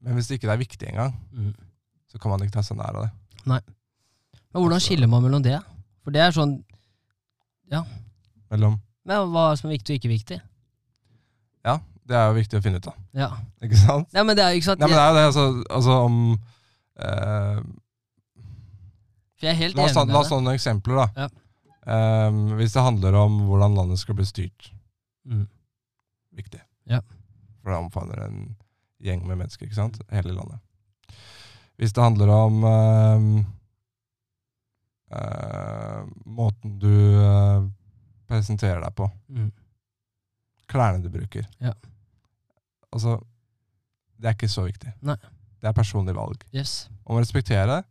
men 0.03 0.15
hvis 0.15 0.29
det 0.29 0.39
ikke 0.41 0.51
er 0.53 0.57
viktig 0.61 0.89
engang, 0.89 1.15
Mm. 1.33 1.55
Så 2.17 2.23
kan 2.23 2.33
man 2.33 2.41
ikke 2.47 2.57
ta 2.57 2.65
seg 2.65 2.79
nær 2.81 2.97
av 2.97 3.05
det. 3.05 3.13
Men 3.45 3.61
hvordan 4.57 4.79
Altså- 4.79 4.89
skiller 4.89 5.11
man 5.13 5.23
mellom 5.23 5.43
det? 5.45 5.61
For 6.03 6.15
det 6.15 6.23
er 6.25 6.33
sånn 6.33 6.63
Mellom 8.51 8.81
men 9.07 9.31
Hva 9.31 9.55
som 9.59 9.71
er 9.71 9.77
viktig 9.77 9.95
og 9.95 10.01
ikke 10.01 10.11
viktig? 10.11 10.41
Ja, 11.67 11.79
Det 12.07 12.15
er 12.17 12.29
jo 12.31 12.37
viktig 12.39 12.59
å 12.59 12.63
finne 12.63 12.79
ut 12.79 12.87
av. 12.87 12.95
Ja. 13.15 13.29
Ikke 13.63 13.79
sant? 13.79 14.13
Nei, 14.15 14.23
men 14.23 14.39
det 14.39 14.45
er 14.45 14.59
ikke 14.59 14.69
sant 14.71 14.83
Nei, 14.83 14.89
men 14.91 14.97
det 14.97 15.03
er 15.03 15.11
jo 15.11 15.17
det, 15.17 15.25
altså, 15.27 15.45
altså 15.79 15.97
om 16.07 16.19
eh, 16.99 17.59
For 19.37 19.47
jeg 19.49 19.53
er 19.53 19.61
helt 19.61 19.79
La 19.79 19.87
oss 19.87 19.97
enig 19.97 20.15
la 20.15 20.21
oss 20.21 20.31
ta 20.31 20.39
noen 20.41 20.55
eksempler, 20.55 21.03
da. 21.03 21.27
Ja. 21.27 21.29
Um, 21.87 22.39
hvis 22.59 22.73
det 22.75 22.83
handler 22.83 23.15
om 23.21 23.35
hvordan 23.47 23.77
landet 23.79 24.01
skal 24.01 24.17
bli 24.19 24.25
styrt. 24.27 24.73
Mm. 25.23 25.45
Viktig. 26.35 26.59
Ja. 26.91 26.99
For 27.63 27.71
det 27.71 27.79
omfavner 27.79 28.25
en 28.25 28.41
gjeng 29.07 29.23
med 29.27 29.39
mennesker, 29.39 29.69
ikke 29.69 29.79
sant? 29.79 30.01
Hele 30.11 30.35
landet. 30.35 30.59
Hvis 31.77 31.93
det 31.93 32.03
handler 32.03 32.31
om 32.33 32.63
ehm, 32.65 33.31
eh, 35.13 36.05
måten 36.25 36.79
du 36.81 36.93
eh, 37.23 37.67
presenterer 38.29 38.81
deg 38.83 38.95
på, 38.97 39.11
Mm. 39.29 39.51
klærne 40.69 41.03
du 41.03 41.09
bruker 41.11 41.47
Ja. 41.61 41.73
Altså, 42.93 43.19
det 44.19 44.29
er 44.31 44.35
ikke 44.35 44.49
så 44.49 44.65
viktig. 44.65 44.93
Nei. 45.03 45.17
Det 45.61 45.69
er 45.69 45.73
personlig 45.77 46.15
valg. 46.15 46.43
Yes. 46.53 46.89
Om 47.05 47.17
å 47.17 47.21
respektere 47.21 47.83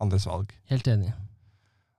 andres 0.00 0.24
valg. 0.26 0.52
Helt 0.70 0.86
enig. 0.88 1.12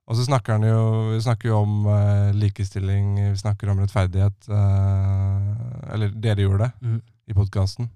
Og 0.08 0.16
så 0.18 0.26
snakker 0.28 0.54
han 0.54 0.62
jo, 0.64 1.12
vi 1.14 1.20
snakker 1.22 1.50
jo 1.50 1.60
om 1.64 1.86
uh, 1.88 2.32
likestilling, 2.38 3.16
vi 3.32 3.38
snakker 3.38 3.70
om 3.72 3.80
rettferdighet. 3.82 4.50
Uh, 4.50 5.94
eller 5.94 6.10
dere 6.14 6.42
gjorde 6.46 6.66
det 6.68 6.72
Mm. 6.82 7.02
i 7.28 7.34
podkasten. 7.34 7.90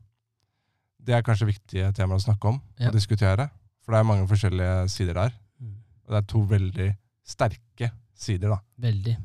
Det 1.10 1.15
er 1.17 1.24
kanskje 1.26 1.48
viktige 1.50 1.88
temaer 1.98 2.19
å 2.19 2.22
snakke 2.22 2.52
om 2.52 2.60
Ja. 2.78 2.89
og 2.91 2.93
diskutere. 2.93 3.48
For 3.82 3.95
det 3.95 4.00
er 4.00 4.06
mange 4.06 4.28
forskjellige 4.30 4.89
sider 4.93 5.15
der. 5.17 5.32
Mm. 5.60 5.72
Og 6.06 6.13
det 6.13 6.17
er 6.19 6.28
to 6.30 6.41
veldig 6.45 6.89
sterke 7.26 7.91
sider. 8.13 8.50
da. 8.54 8.60
Veldig. 8.78 9.15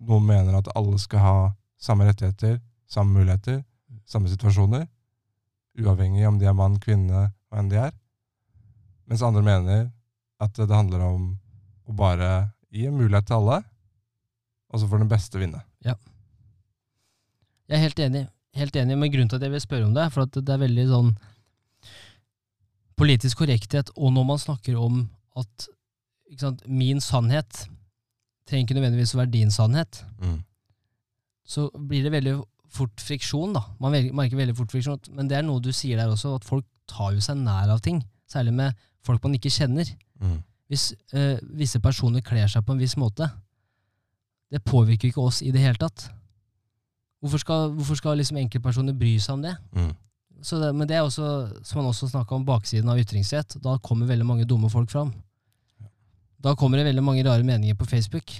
Noen 0.00 0.26
mener 0.26 0.58
at 0.58 0.68
alle 0.76 0.98
skal 0.98 1.18
ha 1.24 1.36
samme 1.80 2.04
rettigheter, 2.04 2.60
samme 2.86 3.16
muligheter, 3.16 3.64
samme 4.04 4.28
situasjoner. 4.28 4.86
Uavhengig 5.78 6.26
om 6.28 6.38
de 6.38 6.46
er 6.46 6.52
mann, 6.56 6.76
kvinne, 6.78 7.32
hva 7.50 7.58
enn 7.58 7.68
de 7.72 7.76
er. 7.80 7.92
Mens 9.08 9.22
andre 9.22 9.42
mener 9.42 9.90
at 10.40 10.52
det 10.54 10.68
handler 10.68 11.00
om 11.00 11.38
å 11.88 11.96
bare 11.96 12.52
gi 12.72 12.86
en 12.86 12.96
mulighet 12.98 13.26
til 13.26 13.36
alle, 13.40 13.62
og 14.72 14.80
så 14.80 14.88
får 14.88 14.98
den 14.98 15.08
beste 15.08 15.38
vinne. 15.40 15.62
Ja. 15.84 15.94
Jeg 17.68 17.78
er 17.78 17.82
helt 17.88 17.98
enig. 17.98 18.28
Helt 18.56 18.76
enig, 18.80 18.96
men 18.96 19.12
grunnen 19.12 19.28
til 19.30 19.36
at 19.38 19.44
jeg 19.46 19.52
vil 19.52 19.62
spørre 19.64 19.86
om 19.88 19.94
det, 19.96 20.02
er 20.06 20.12
for 20.14 20.24
at 20.24 20.36
det 20.38 20.52
er 20.54 20.62
veldig 20.62 20.86
sånn 20.90 21.10
politisk 22.96 23.42
korrekthet, 23.42 23.90
og 23.96 24.14
når 24.16 24.24
man 24.24 24.38
snakker 24.40 24.78
om 24.80 25.02
at 25.36 25.66
sant, 26.40 26.62
min 26.64 27.00
sannhet 27.04 27.66
trenger 28.48 28.64
ikke 28.64 28.76
nødvendigvis 28.78 29.12
å 29.14 29.20
være 29.20 29.34
din 29.34 29.50
sannhet, 29.52 30.00
så 31.46 31.68
blir 31.76 32.06
det 32.06 32.14
veldig 32.14 32.38
fort 32.72 33.00
friksjon, 33.00 33.52
da. 33.54 33.62
Man 33.78 33.92
merker 34.16 34.36
veldig 34.40 34.56
fort 34.56 34.72
friksjon, 34.72 35.00
men 35.14 35.28
det 35.28 35.36
er 35.38 35.44
noe 35.46 35.60
du 35.62 35.70
sier 35.76 36.00
der 36.00 36.10
også, 36.10 36.34
at 36.40 36.44
folk 36.48 36.64
tar 36.88 37.12
jo 37.14 37.20
seg 37.20 37.36
nær 37.42 37.68
av 37.74 37.82
ting, 37.84 38.00
særlig 38.30 38.54
med 38.56 38.72
folk 39.06 39.22
man 39.22 39.36
ikke 39.36 39.52
kjenner. 39.52 39.84
Hvis 40.72 40.94
øh, 41.14 41.36
visse 41.54 41.78
personer 41.84 42.24
kler 42.26 42.48
seg 42.50 42.64
på 42.66 42.72
en 42.74 42.80
viss 42.80 42.96
måte, 42.98 43.28
det 44.50 44.64
påvirker 44.64 45.10
ikke 45.10 45.22
oss 45.22 45.42
i 45.42 45.52
det 45.54 45.60
hele 45.62 45.78
tatt. 45.78 46.08
Hvorfor 47.22 47.38
skal, 47.42 47.70
hvorfor 47.74 47.96
skal 47.96 48.18
liksom 48.20 48.36
enkeltpersoner 48.42 48.92
bry 48.98 49.14
seg 49.18 49.34
om 49.38 49.42
det? 49.42 49.54
Så 50.42 50.58
det, 50.60 50.74
men 50.76 50.86
det 50.86 50.96
er 50.98 51.02
også, 51.06 51.28
som 51.64 51.78
man 51.80 51.88
også 51.90 52.10
snakka 52.10 52.34
om, 52.36 52.44
baksiden 52.44 52.88
av 52.92 52.98
ytringsrett. 53.00 53.56
Da 53.64 53.78
kommer 53.78 54.06
veldig 54.06 54.26
mange 54.28 54.44
dumme 54.44 54.68
folk 54.70 54.90
fram. 54.92 55.14
Da 56.44 56.52
kommer 56.54 56.78
det 56.78 56.86
veldig 56.90 57.02
mange 57.02 57.24
rare 57.24 57.42
meninger 57.42 57.74
på 57.74 57.86
Facebook 57.88 58.30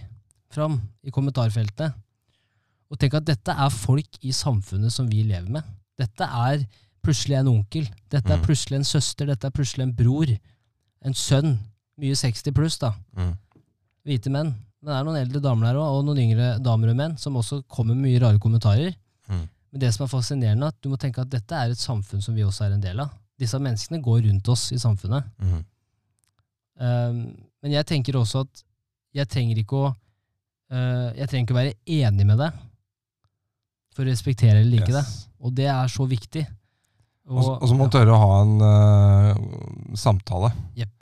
fram 0.52 0.76
i 1.02 1.10
kommentarfeltene. 1.10 1.94
Og 2.92 2.98
tenk 3.00 3.16
at 3.18 3.24
dette 3.26 3.50
er 3.50 3.72
folk 3.72 4.20
i 4.22 4.30
samfunnet 4.36 4.92
som 4.94 5.08
vi 5.10 5.22
lever 5.26 5.48
med. 5.50 5.62
Dette 5.98 6.22
er 6.28 6.66
plutselig 7.02 7.38
en 7.40 7.48
onkel. 7.48 7.88
Dette 8.12 8.30
er 8.30 8.36
Mm. 8.38 8.44
plutselig 8.44 8.76
en 8.76 8.84
søster. 8.84 9.26
Dette 9.26 9.46
er 9.46 9.50
plutselig 9.50 9.82
en 9.82 9.94
bror. 9.96 10.26
En 11.02 11.14
sønn. 11.14 11.58
Mye 11.98 12.14
60 12.14 12.52
pluss, 12.52 12.78
da. 12.78 12.92
Hvite 14.04 14.30
menn. 14.30 14.54
Men 14.86 14.92
det 14.92 14.96
er 15.00 15.06
noen 15.08 15.18
eldre 15.18 15.40
damer 15.42 15.66
der 15.66 15.76
òg, 15.82 15.96
og 15.98 16.04
noen 16.06 16.22
yngre 16.22 16.48
damer 16.62 16.92
og 16.92 16.98
menn, 17.00 17.14
som 17.18 17.34
også 17.40 17.64
kommer 17.66 17.96
med 17.96 18.06
mye 18.06 18.20
rare 18.22 18.38
kommentarer. 18.38 18.92
Mm. 19.26 19.40
Men 19.74 19.82
det 19.82 19.88
som 19.96 20.04
er 20.04 20.12
fascinerende, 20.12 20.68
er 20.68 20.76
at 20.76 20.78
du 20.78 20.92
må 20.92 20.98
tenke 21.02 21.24
at 21.24 21.32
dette 21.32 21.58
er 21.58 21.74
et 21.74 21.80
samfunn 21.80 22.22
som 22.22 22.36
vi 22.38 22.44
også 22.46 22.68
er 22.68 22.76
en 22.76 22.84
del 22.84 23.02
av. 23.02 23.10
Disse 23.34 23.58
menneskene 23.58 23.98
går 24.04 24.22
rundt 24.28 24.50
oss 24.54 24.68
i 24.76 24.78
samfunnet. 24.78 25.26
Um, 26.78 27.18
men 27.64 27.74
jeg 27.74 27.88
tenker 27.90 28.14
også 28.20 28.44
at 28.46 28.62
jeg 29.16 29.26
trenger 29.32 29.58
ikke 29.62 29.78
å 29.80 29.86
uh, 29.88 31.08
Jeg 31.16 31.30
trenger 31.30 31.46
ikke 31.46 31.54
å 31.54 31.58
være 31.58 31.76
enig 31.88 32.26
med 32.28 32.36
deg 32.42 32.58
for 33.96 34.04
å 34.04 34.10
respektere 34.10 34.60
eller 34.60 34.70
like 34.70 34.92
det. 34.92 35.02
Og 35.42 35.54
det 35.56 35.66
er 35.72 35.90
så 35.90 36.06
viktig. 36.06 36.44
Og 37.26 37.42
og 37.56 37.66
så 37.66 37.74
må 37.74 37.88
man 37.88 37.94
tørre 37.96 38.14
å 38.14 38.22
ha 38.22 38.34
en 38.44 38.56
uh, 38.62 39.96
samtale. 39.98 40.52
Jepp. 40.78 40.95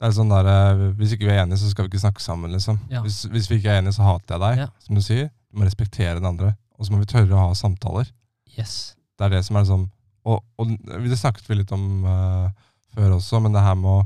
Det 0.00 0.08
er 0.08 0.14
sånn 0.16 0.32
der, 0.32 0.46
øh, 0.48 0.86
Hvis 0.96 1.12
ikke 1.12 1.28
vi 1.28 1.34
er 1.34 1.42
enige, 1.42 1.60
så 1.60 1.70
skal 1.70 1.84
vi 1.84 1.92
ikke 1.92 2.00
snakke 2.00 2.22
sammen. 2.24 2.52
liksom. 2.56 2.78
Ja. 2.90 3.02
Hvis, 3.04 3.22
hvis 3.28 3.50
vi 3.50 3.60
ikke 3.60 3.74
er 3.74 3.82
enige, 3.82 3.92
så 3.98 4.06
hater 4.06 4.36
jeg 4.36 4.40
deg. 4.40 4.62
Ja. 4.64 4.68
Som 4.86 4.96
du 4.96 5.02
sier. 5.04 5.28
Du 5.52 5.60
må 5.60 5.66
respektere 5.68 6.16
den 6.16 6.28
andre. 6.30 6.54
Og 6.78 6.86
så 6.86 6.94
må 6.94 7.02
vi 7.02 7.10
tørre 7.10 7.36
å 7.36 7.42
ha 7.48 7.54
samtaler. 7.54 8.08
Yes. 8.56 8.96
Det 9.18 9.26
er 9.26 9.36
det 9.36 9.44
som 9.44 9.58
er 9.60 9.68
sånn 9.68 9.90
Og, 10.24 10.40
og 10.60 10.72
det 10.88 11.16
snakket 11.16 11.46
vi 11.48 11.56
litt 11.56 11.70
om 11.72 12.04
uh, 12.04 12.50
før 12.92 13.14
også, 13.16 13.38
men 13.40 13.54
det 13.54 13.62
her 13.64 13.76
med 13.78 13.88
å 13.88 14.00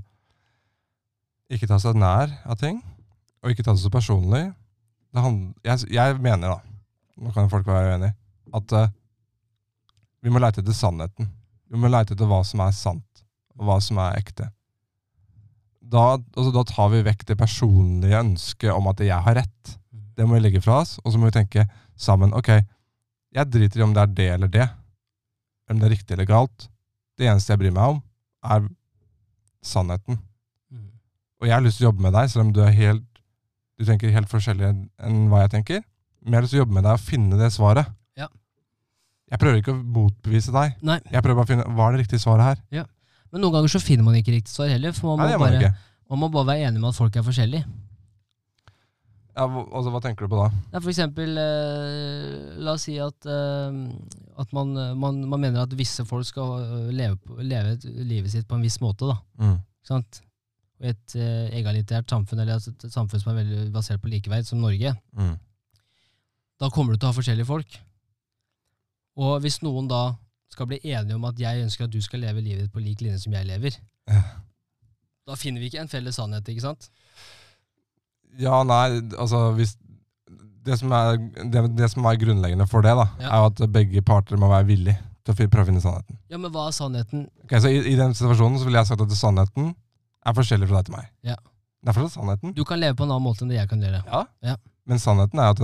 ikke 1.51 1.67
ta 1.67 1.79
seg 1.83 1.99
nær 1.99 2.31
av 2.47 2.59
ting, 2.61 2.79
og 3.43 3.51
ikke 3.51 3.65
ta 3.67 3.75
det 3.75 3.83
så 3.83 3.91
personlig 3.91 4.45
det 5.15 5.25
jeg, 5.67 5.89
jeg 5.95 6.17
mener, 6.23 6.55
da, 6.55 6.79
nå 7.23 7.33
kan 7.35 7.51
folk 7.51 7.67
være 7.67 7.95
uenige, 7.95 8.15
at 8.55 8.75
uh, 8.75 8.87
vi 10.25 10.33
må 10.33 10.43
leite 10.43 10.63
etter 10.63 10.75
sannheten. 10.75 11.29
Vi 11.71 11.79
må 11.79 11.91
leite 11.91 12.17
etter 12.17 12.31
hva 12.31 12.41
som 12.47 12.63
er 12.65 12.75
sant, 12.75 13.25
og 13.59 13.69
hva 13.69 13.77
som 13.83 14.01
er 14.03 14.19
ekte. 14.19 14.49
Da, 15.91 16.05
altså, 16.17 16.51
da 16.55 16.63
tar 16.67 16.89
vi 16.95 17.03
vekk 17.07 17.25
det 17.29 17.37
personlige 17.39 18.19
ønsket 18.21 18.73
om 18.73 18.87
at 18.91 19.03
jeg 19.05 19.19
har 19.27 19.37
rett. 19.41 19.75
Det 20.17 20.27
må 20.27 20.37
vi 20.39 20.45
legge 20.47 20.63
fra 20.65 20.81
oss, 20.83 20.97
og 21.05 21.13
så 21.13 21.19
må 21.21 21.29
vi 21.29 21.35
tenke 21.37 21.67
sammen. 22.01 22.33
Ok, 22.35 22.49
jeg 23.35 23.51
driter 23.51 23.81
i 23.83 23.85
om 23.87 23.93
det 23.95 24.03
er 24.03 24.15
det 24.21 24.29
eller 24.37 24.51
det. 24.55 24.69
Om 25.71 25.81
det 25.81 25.89
er 25.89 25.95
riktig 25.97 26.15
eller 26.17 26.29
galt. 26.29 26.69
Det 27.19 27.27
eneste 27.31 27.53
jeg 27.55 27.61
bryr 27.63 27.75
meg 27.75 27.95
om, 27.97 28.01
er 28.45 28.67
sannheten. 29.65 30.19
Mm. 30.73 30.89
Og 31.41 31.49
jeg 31.49 31.55
har 31.57 31.65
lyst 31.65 31.79
til 31.81 31.87
å 31.87 31.91
jobbe 31.91 32.05
med 32.07 32.15
deg, 32.17 32.31
selv 32.33 32.47
om 32.47 32.55
du 32.55 32.63
er 32.65 32.75
helt 32.77 33.05
du 33.75 33.83
tenker 33.89 34.13
helt 34.15 34.31
forskjellig 34.31 34.69
enn- 35.03 35.25
hva 35.33 35.41
jeg 35.43 35.51
tenker. 35.57 35.81
Men 36.23 36.33
jeg 36.33 36.39
har 36.39 36.45
lyst 36.45 36.53
til 36.55 36.61
å 36.61 36.63
jobbe 36.63 36.77
med 36.77 36.85
deg 36.87 36.93
og 36.95 37.01
finne 37.03 37.39
det 37.41 37.49
svaret. 37.51 37.89
Ja. 38.17 38.29
Jeg 39.33 39.41
prøver 39.43 39.59
ikke 39.59 39.75
å 39.75 39.81
motbevise 39.83 40.53
deg. 40.55 40.77
Nei, 40.81 41.01
Jeg 41.11 41.23
prøver 41.25 41.41
bare 41.41 41.49
å 41.49 41.51
finne 41.51 41.67
hva 41.75 41.89
er 41.89 41.97
det 41.97 42.05
riktige 42.05 42.23
svaret 42.23 42.47
her. 42.53 42.61
Men 43.35 43.43
noen 43.43 43.57
ganger 43.59 43.73
så 43.75 43.81
finner 43.83 44.07
man 44.07 44.15
ikke 44.15 44.33
riktig 44.39 44.53
svar 44.55 44.71
heller, 44.71 44.95
for 44.95 45.17
man 45.17 45.27
Nei, 45.27 45.33
det 45.35 45.35
må, 45.35 45.35
gjør 45.35 45.43
man 45.43 45.59
bare, 45.59 45.73
ikke. 45.75 46.09
man 46.15 46.21
må 46.23 46.29
bare 46.37 46.47
være 46.53 46.69
enig 46.71 46.81
med 46.85 46.89
at 46.95 46.99
folk 47.03 47.17
er 47.19 47.25
forskjellige. 47.27 47.65
Ja, 49.35 49.49
hva- 49.51 49.65
altså, 49.75 49.91
hva 49.91 50.01
tenker 50.05 50.29
du 50.29 50.31
på 50.31 50.39
da? 50.39 50.51
Ja, 50.71 50.79
for 50.79 50.91
eksempel, 50.93 51.33
eh, 51.43 52.59
la 52.63 52.77
oss 52.77 52.85
si 52.87 52.95
at, 53.03 53.27
eh, 53.27 53.79
at 54.39 54.53
man, 54.55 54.71
man, 55.01 55.19
man 55.27 55.41
mener 55.43 55.65
at 55.65 55.75
visse 55.75 56.05
folk 56.07 56.25
skal 56.29 56.53
eh, 56.63 56.93
leve, 56.95 57.17
på- 57.19 57.41
leve 57.43 57.75
livet 58.07 58.31
sitt 58.31 58.47
på 58.47 58.55
en 58.55 58.63
viss 58.63 58.79
måte. 58.81 59.09
da, 59.11 59.17
Mm. 59.43 59.57
ikke 59.59 59.91
sant? 59.91 60.21
Og 60.81 60.87
et 60.93 61.17
eh, 61.19 61.51
egalitært 61.59 62.07
samfunn, 62.15 62.39
eller 62.45 62.55
altså 62.61 62.71
et 62.71 62.87
samfunn 62.95 63.21
som 63.21 63.33
er 63.35 63.43
veldig 63.43 63.73
basert 63.75 64.01
på 64.03 64.11
likeverd, 64.13 64.47
som 64.47 64.61
Norge, 64.63 64.95
Mm. 65.19 65.35
da 66.61 66.71
kommer 66.71 66.93
du 66.95 66.99
til 67.03 67.09
å 67.09 67.13
ha 67.13 67.19
forskjellige 67.19 67.47
folk. 67.51 67.81
Og 69.17 69.41
hvis 69.43 69.59
noen 69.63 69.89
da 69.89 70.15
skal 70.55 70.69
bli 70.71 70.79
enige 70.85 71.17
om 71.19 71.25
at 71.29 71.39
jeg 71.43 71.63
ønsker 71.67 71.85
at 71.89 71.93
du 71.95 72.01
skal 72.05 72.23
leve 72.25 72.41
livet 72.45 72.65
ditt 72.67 72.73
på 72.75 72.83
lik 72.83 73.03
linje 73.05 73.21
som 73.27 73.35
jeg 73.37 73.47
lever, 73.51 73.77
Ja. 74.11 74.23
da 75.27 75.35
finner 75.41 75.61
vi 75.63 75.71
ikke 75.71 75.81
en 75.85 75.89
felles 75.93 76.17
sannhet, 76.21 76.49
ikke 76.53 76.65
sant? 76.65 76.89
Ja, 78.39 78.63
nei, 78.67 79.01
altså 79.21 79.53
hvis 79.57 79.77
det 80.65 80.79
som, 80.81 80.93
er, 80.97 81.19
det, 81.53 81.63
det 81.77 81.91
som 81.93 82.07
er 82.09 82.19
grunnleggende 82.21 82.67
for 82.71 82.83
det, 82.85 82.95
da, 82.97 83.05
Ja. 83.21 83.31
er 83.31 83.43
jo 83.43 83.51
at 83.53 83.73
begge 83.73 84.03
parter 84.03 84.37
må 84.41 84.49
være 84.51 84.67
villige 84.71 84.97
til 85.25 85.35
å 85.35 85.49
prøve 85.49 85.65
å 85.65 85.69
finne 85.71 85.81
sannheten. 85.85 86.19
Ja, 86.33 86.39
men 86.41 86.51
hva 86.53 86.67
er 86.69 86.77
sannheten? 86.77 87.27
Ok, 87.45 87.55
så 87.61 87.71
i, 87.73 87.79
I 87.93 87.97
den 88.01 88.15
situasjonen 88.17 88.59
så 88.61 88.67
ville 88.69 88.81
jeg 88.83 88.91
sagt 88.91 89.05
at 89.05 89.13
sannheten 89.17 89.71
er 90.25 90.37
forskjellig 90.37 90.69
fra 90.71 90.81
deg 90.81 90.89
til 90.91 90.97
meg. 90.99 91.11
Ja. 91.25 91.37
Det 91.85 91.93
er 91.93 91.97
fortsatt 91.99 92.17
sannheten, 92.19 92.55
Du 92.57 92.65
kan 92.65 92.81
leve 92.81 92.97
på 92.97 93.05
en 93.05 93.13
annen 93.13 93.25
måte 93.27 93.45
enn 93.45 93.53
det 93.53 93.59
jeg 93.61 93.69
kan 93.69 93.81
gjøre. 93.85 94.03
ja. 94.09 94.25
Ja. 94.43 94.57
men 94.87 94.99
sannheten 95.01 95.39
er 95.41 95.53
at 95.53 95.61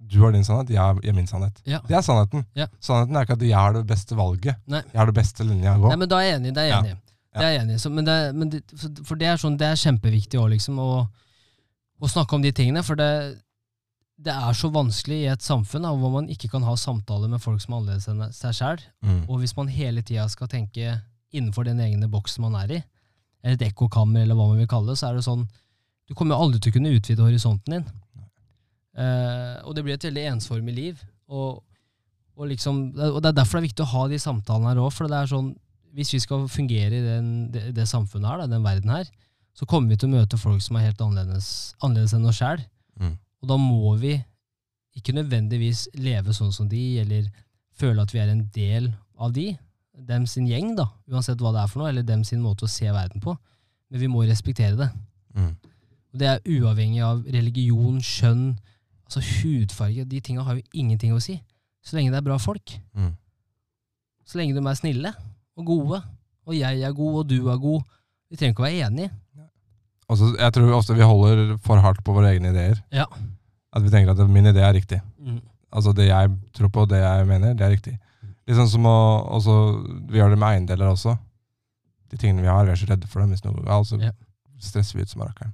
du 0.00 0.20
har 0.22 0.32
din 0.32 0.44
sannhet, 0.46 0.70
jeg 0.70 0.78
har 0.80 1.14
min 1.16 1.26
sannhet. 1.26 1.58
Ja. 1.66 1.80
Det 1.88 1.96
er 1.98 2.04
sannheten. 2.06 2.44
Ja. 2.56 2.66
Sannheten 2.80 3.16
er 3.18 3.26
ikke 3.26 3.36
at 3.38 3.42
jeg 3.42 3.56
har 3.58 3.72
det 3.74 3.84
beste 3.88 4.16
valget. 4.16 4.56
Nei. 4.70 4.82
Jeg 4.92 5.00
har 5.00 5.10
det 5.10 5.16
beste 5.18 5.44
linja 5.44 5.74
å 5.76 5.82
gå. 5.82 5.88
Nei, 5.92 5.98
men 6.04 6.08
da 6.12 6.20
er 6.22 6.28
jeg 6.30 6.38
enig. 6.40 6.54
Det 6.54 6.62
er 6.62 6.68
jeg 6.70 6.78
enig. 6.78 6.94
Ja. 6.94 7.40
Det 7.40 7.46
er 7.48 7.52
jeg 7.52 7.62
enig. 7.64 7.80
Så, 7.82 7.90
men 7.92 8.06
det, 8.06 8.16
men 8.34 8.52
det, 8.54 8.62
for- 9.04 9.18
det 9.20 9.26
er 9.28 9.36
sånn, 9.42 9.58
det 9.60 9.66
er 9.68 9.80
kjempeviktig 9.82 10.38
også, 10.40 10.52
liksom, 10.54 10.78
å, 10.80 10.92
å 12.00 12.10
snakke 12.10 12.38
om 12.38 12.42
de 12.46 12.52
tingene. 12.56 12.82
For 12.86 12.98
det, 12.98 13.10
det 14.18 14.32
er 14.34 14.56
så 14.58 14.70
vanskelig 14.74 15.18
i 15.24 15.28
et 15.34 15.44
samfunn 15.44 15.84
da, 15.86 15.92
hvor 15.94 16.14
man 16.14 16.30
ikke 16.32 16.48
kan 16.54 16.64
ha 16.66 16.74
samtaler 16.78 17.28
med 17.30 17.42
folk 17.42 17.60
som 17.62 17.74
er 17.76 17.82
annerledes 17.82 18.08
enn 18.10 18.24
seg 18.34 18.56
sjøl. 18.58 18.80
Mm. 19.04 19.20
Og 19.28 19.42
hvis 19.42 19.54
man 19.58 19.68
hele 19.70 20.02
tida 20.06 20.24
skal 20.32 20.50
tenke 20.50 20.96
innenfor 21.34 21.66
den 21.68 21.82
egne 21.84 22.08
boksen 22.10 22.42
man 22.46 22.56
er 22.62 22.78
i, 22.78 22.82
eller 23.44 23.58
et 23.58 23.66
ekkokammer, 23.68 24.24
eller 24.24 24.34
hva 24.38 24.48
man 24.50 24.58
vil 24.62 24.70
kalle 24.70 24.90
det, 24.94 24.98
så 24.98 25.10
er 25.10 25.18
det 25.20 25.26
sånn 25.26 25.44
Du 26.08 26.14
kommer 26.16 26.34
jo 26.34 26.46
aldri 26.46 26.58
til 26.64 26.72
å 26.72 26.74
kunne 26.78 26.90
utvide 26.96 27.20
horisonten 27.22 27.74
din. 27.76 27.84
Eh, 28.98 29.56
og 29.62 29.76
det 29.76 29.84
blir 29.86 29.94
et 29.94 30.06
veldig 30.08 30.26
ensformig 30.34 30.74
liv. 30.74 31.02
Og, 31.30 31.64
Og, 32.38 32.46
liksom, 32.46 32.94
og 32.94 33.16
det 33.18 33.32
er 33.32 33.34
derfor 33.34 33.58
det 33.58 33.64
er 33.64 33.70
viktig 33.72 33.82
å 33.82 33.92
ha 33.96 34.02
de 34.06 34.18
samtalene 34.22 34.68
her 34.70 34.78
òg. 34.78 34.92
For 34.94 35.10
det 35.10 35.16
er 35.18 35.26
sånn, 35.26 35.48
hvis 35.90 36.12
vi 36.14 36.20
skal 36.22 36.44
fungere 36.46 36.94
i 36.94 37.02
den, 37.02 37.50
det, 37.50 37.72
det 37.74 37.86
samfunnet 37.90 38.30
her, 38.30 38.38
da, 38.44 38.46
den 38.52 38.62
verden 38.62 38.92
her, 38.94 39.08
så 39.58 39.66
kommer 39.66 39.90
vi 39.90 39.96
til 39.98 40.06
å 40.06 40.20
møte 40.20 40.38
folk 40.38 40.62
som 40.62 40.78
er 40.78 40.84
helt 40.86 41.00
annerledes, 41.02 41.48
annerledes 41.82 42.14
enn 42.14 42.28
oss 42.30 42.38
sjæl. 42.38 42.62
Mm. 43.02 43.16
Og 43.42 43.50
da 43.50 43.56
må 43.58 43.96
vi 43.98 44.12
ikke 44.94 45.16
nødvendigvis 45.16 45.88
leve 45.98 46.30
sånn 46.36 46.54
som 46.54 46.68
de, 46.70 46.84
eller 47.02 47.26
føle 47.74 48.06
at 48.06 48.14
vi 48.14 48.22
er 48.22 48.30
en 48.30 48.44
del 48.54 48.86
av 49.18 49.34
de, 49.34 49.48
dem 50.06 50.30
sin 50.30 50.46
gjeng, 50.46 50.76
da, 50.78 50.86
uansett 51.10 51.42
hva 51.42 51.50
det 51.56 51.64
er 51.64 51.74
for 51.74 51.82
noe, 51.82 51.90
eller 51.90 52.06
dem 52.06 52.22
sin 52.22 52.38
måte 52.44 52.68
å 52.68 52.70
se 52.70 52.86
verden 52.86 53.18
på. 53.22 53.34
Men 53.90 54.04
vi 54.04 54.14
må 54.14 54.22
respektere 54.30 54.78
det. 54.78 54.88
Mm. 55.34 55.52
Det 56.22 56.30
er 56.36 56.46
uavhengig 56.46 57.02
av 57.02 57.26
religion, 57.26 57.98
kjønn, 57.98 58.52
altså 59.08 59.22
hudfarge. 59.24 60.04
De 60.04 60.20
tinga 60.20 60.44
har 60.44 60.58
jo 60.58 60.64
ingenting 60.76 61.14
å 61.16 61.22
si. 61.22 61.38
Så 61.84 61.96
lenge 61.96 62.12
det 62.12 62.20
er 62.20 62.26
bra 62.26 62.36
folk. 62.40 62.76
Mm. 62.92 63.14
Så 64.28 64.40
lenge 64.40 64.56
de 64.56 64.64
er 64.64 64.78
snille 64.78 65.12
og 65.56 65.66
gode. 65.66 66.02
Og 66.48 66.56
jeg 66.56 66.84
er 66.84 66.92
god, 66.96 67.22
og 67.22 67.28
du 67.28 67.48
er 67.48 67.60
god. 67.60 67.82
Vi 68.28 68.36
trenger 68.36 68.54
ikke 68.54 68.64
å 68.64 68.68
være 68.68 68.88
enige. 68.88 69.12
Altså, 70.08 70.30
jeg 70.38 70.54
tror 70.56 70.74
ofte 70.76 70.96
vi 70.96 71.04
holder 71.04 71.56
for 71.64 71.80
hardt 71.84 72.00
på 72.04 72.14
våre 72.16 72.32
egne 72.32 72.52
ideer. 72.54 72.80
Ja. 72.92 73.04
At 73.76 73.84
vi 73.84 73.92
tenker 73.92 74.14
at 74.14 74.30
min 74.32 74.48
idé 74.48 74.62
er 74.64 74.76
riktig. 74.76 75.00
Mm. 75.20 75.40
Altså 75.68 75.92
det 75.92 76.06
jeg 76.08 76.30
tror 76.56 76.70
på, 76.72 76.86
det 76.88 77.00
jeg 77.02 77.26
mener, 77.28 77.56
det 77.56 77.64
er 77.64 77.74
riktig. 77.74 77.96
Sånn 78.48 78.70
som 78.72 78.86
å 78.88 78.98
også, 79.36 79.54
Vi 80.08 80.16
gjør 80.16 80.32
det 80.32 80.38
med 80.40 80.48
eiendeler 80.54 80.88
også. 80.88 81.12
De 82.08 82.16
tingene 82.16 82.40
vi 82.40 82.48
har, 82.48 82.64
vi 82.64 82.72
er 82.72 82.80
så 82.80 82.88
redde 82.88 83.08
for 83.10 83.20
dem. 83.20 83.34
Hvis 83.34 83.44
noe 83.44 83.52
går 83.58 83.68
galt, 83.68 83.90
så 83.90 83.98
stresser 84.70 84.96
vi 84.96 85.04
ut 85.04 85.12
som 85.12 85.24
rakkeren. 85.26 85.52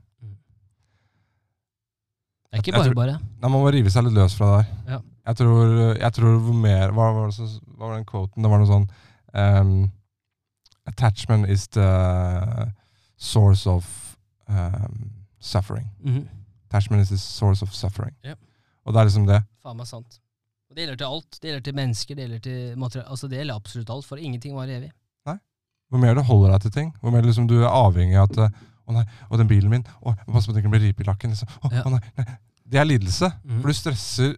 Det 2.54 2.60
er 2.60 2.62
ikke 2.62 2.76
bare 2.78 2.86
tror- 2.88 2.94
bare. 3.00 3.16
Nei, 3.42 3.48
Man 3.50 3.60
må 3.64 3.72
rive 3.74 3.90
seg 3.90 4.04
litt 4.06 4.14
løs 4.14 4.34
fra 4.38 4.50
det 4.52 4.60
der. 4.62 4.92
Ja. 4.94 4.98
Jeg 5.26 5.36
tror, 5.40 5.74
jeg 5.98 6.12
tror 6.12 6.38
hvor 6.44 6.54
mer 6.60 6.90
Hva 6.92 7.06
var, 7.16 7.30
det, 7.32 7.46
hva 7.74 7.86
var 7.88 7.94
den 7.96 8.04
quoten? 8.06 8.42
Det 8.44 8.50
var 8.52 8.60
noe 8.60 8.68
sånn 8.68 8.88
um, 9.34 9.90
Attachment 10.86 11.48
is 11.48 11.66
the 11.68 12.72
source 13.16 13.66
of 13.66 14.16
um, 14.48 15.10
suffering. 15.40 15.88
Mhm. 16.04 16.28
Attachment 16.68 17.02
is 17.02 17.08
the 17.08 17.16
source 17.18 17.62
of 17.62 17.72
suffering. 17.74 18.14
Ja. 18.24 18.34
Og 18.84 18.92
det 18.92 19.00
er 19.00 19.04
liksom 19.08 19.26
det. 19.26 19.40
Faen 19.62 19.76
meg 19.78 19.86
sant. 19.88 20.18
Og 20.68 20.76
det 20.76 20.84
gjelder 20.84 20.96
til 21.00 21.06
alt. 21.06 21.38
Det 21.40 21.48
gjelder 21.50 21.64
til 21.64 21.74
mennesker, 21.78 22.14
det 22.18 22.24
gjelder 22.26 22.42
til 22.44 22.76
material. 22.78 23.06
Altså 23.08 23.28
det 23.30 23.38
gjelder 23.38 23.54
absolutt 23.54 23.90
alt, 23.94 24.04
for 24.04 24.16
ingenting 24.20 24.54
varer 24.56 24.76
evig. 24.80 24.90
Nei. 25.26 25.36
Hvor 25.90 26.02
mer 26.02 26.14
du 26.18 26.22
holder 26.26 26.52
deg 26.56 26.66
til 26.66 26.70
ting. 26.78 26.92
Hvor 27.00 27.14
mer 27.14 27.22
liksom 27.24 27.46
du 27.48 27.56
er 27.62 27.68
avhengig 27.70 28.18
av 28.20 28.30
at 28.30 28.60
Å 28.84 28.92
nei, 28.92 29.04
og 29.30 29.38
den 29.40 29.48
bilen 29.48 29.70
min 29.72 29.84
Å, 30.04 30.12
må 30.28 30.34
på 30.34 30.40
at 30.42 30.46
den 30.52 30.58
ikke 30.60 30.70
blir 30.74 30.82
ripe 30.84 31.00
i 31.00 31.06
lakken. 31.08 31.30
Liksom. 31.32 31.48
Å, 31.64 31.70
Ja. 31.72 31.82
å 31.88 31.90
nei, 31.94 32.00
nei. 32.18 32.24
Det 32.64 32.80
er 32.80 32.84
lidelse. 32.88 33.28
Mm. 33.44 33.60
For 33.60 33.68
du 33.68 33.76
stresser 33.76 34.36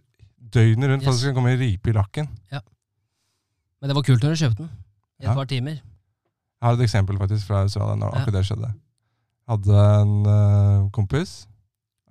døgnet 0.53 0.89
rundt 0.91 1.03
for 1.03 1.11
at 1.11 1.15
du 1.15 1.17
det 1.17 1.23
skal 1.25 1.35
komme 1.37 1.53
ripe 1.59 1.89
i 1.91 1.95
lakken. 1.95 2.27
Men 3.77 3.91
det 3.91 3.95
var 3.95 4.05
kult 4.07 4.23
når 4.23 4.33
du 4.33 4.39
kjøpte 4.41 4.63
den. 4.63 4.69
I 5.21 5.23
et 5.23 5.29
Ja. 5.29 5.33
par 5.33 5.45
timer. 5.45 5.71
Jeg 5.77 6.65
har 6.65 6.73
et 6.73 6.81
eksempel 6.81 7.17
faktisk 7.17 7.45
fra 7.47 7.61
Australia 7.61 7.95
når 7.95 8.07
Ja. 8.13 8.19
akkurat 8.21 8.33
det 8.33 8.45
skjedde. 8.45 8.69
Jeg 9.47 9.53
hadde 9.53 10.01
en 10.01 10.25
uh, 10.25 10.89
kompis 10.91 11.47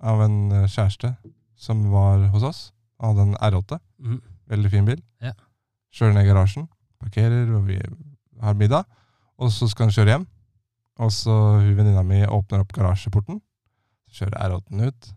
av 0.01 0.21
en 0.21 0.51
eh, 0.51 0.67
kjæreste 0.67 1.15
som 1.57 1.89
var 1.91 2.27
hos 2.29 2.43
oss. 2.43 2.71
Han 3.01 3.15
hadde 3.15 3.27
en 3.29 3.35
R8. 3.35 3.79
Mm. 3.99 4.21
Veldig 4.47 4.71
fin 4.71 4.85
bil. 4.85 5.01
Ja. 5.21 5.31
Kjører 5.93 6.13
ned 6.13 6.25
i 6.25 6.29
garasjen, 6.29 6.67
parkerer, 7.01 7.51
og 7.55 7.67
vi 7.67 7.79
har 8.41 8.53
middag. 8.53 8.85
Og 9.37 9.51
så 9.51 9.67
skal 9.69 9.85
han 9.87 9.93
kjøre 9.93 10.13
hjem. 10.13 10.27
Og 10.99 11.11
så 11.11 11.33
hun 11.61 11.75
venninna 11.77 12.03
mi 12.03 12.23
åpner 12.25 12.59
opp 12.63 12.73
garasjeporten. 12.73 13.41
Så 14.09 14.23
kjører 14.25 14.37
R8-en 14.49 14.87
ut. 14.87 15.13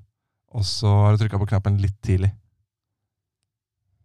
Og 0.57 0.65
så 0.67 0.91
har 1.05 1.15
du 1.15 1.23
trykka 1.23 1.39
på 1.39 1.47
knappen 1.53 1.77
litt 1.83 1.97
tidlig. 2.03 2.33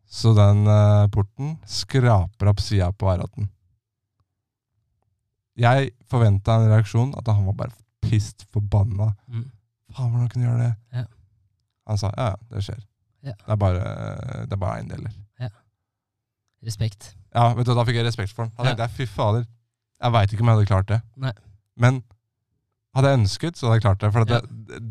Så 0.05 0.35
den 0.37 0.65
eh, 0.69 1.07
porten 1.11 1.55
skraper 1.65 2.51
opp 2.51 2.61
sida 2.61 2.91
på 2.93 3.09
R8-en. 3.09 3.49
Jeg 5.57 5.91
forventa 6.11 6.57
en 6.59 6.69
reaksjon, 6.69 7.13
at 7.17 7.27
han 7.31 7.45
var 7.47 7.55
bare 7.63 7.75
pissed 8.05 8.43
forbanna. 8.53 9.13
Mm. 9.31 9.45
Faen, 9.95 10.11
hvordan 10.11 10.29
kunne 10.29 10.43
du 10.45 10.49
gjøre 10.49 10.65
det? 10.65 10.73
Ja. 10.99 11.05
Han 11.89 11.99
sa 12.01 12.11
ja, 12.17 12.27
ja, 12.33 12.39
det 12.51 12.63
skjer. 12.65 12.81
Ja. 13.25 13.33
Det 13.39 13.53
er 13.55 13.59
bare, 13.61 13.83
det 14.45 14.53
er 14.57 14.61
bare 14.61 14.79
eiendeler. 14.81 15.13
Respekt. 16.65 17.11
Ja, 17.35 17.51
vet 17.53 17.67
du, 17.67 17.75
Da 17.77 17.83
fikk 17.85 17.99
jeg 17.99 18.05
respekt 18.07 18.31
for. 18.33 18.47
Da 18.49 18.63
Ja. 18.63 18.71
tenkte 18.71 18.85
jeg, 18.87 18.93
fy 18.97 19.05
fader, 19.11 19.43
jeg 20.01 20.11
veit 20.15 20.31
ikke 20.33 20.41
om 20.41 20.49
jeg 20.49 20.55
hadde 20.57 20.69
klart 20.71 20.87
det. 20.89 20.97
Nei. 21.21 21.31
Men 21.77 21.99
hadde 22.95 23.09
jeg 23.11 23.19
ønsket, 23.19 23.57
så 23.59 23.67
hadde 23.67 23.75
jeg 23.77 23.83
klart 23.85 23.99
det. 24.01 24.11
For 24.15 24.23
det, 24.29 24.39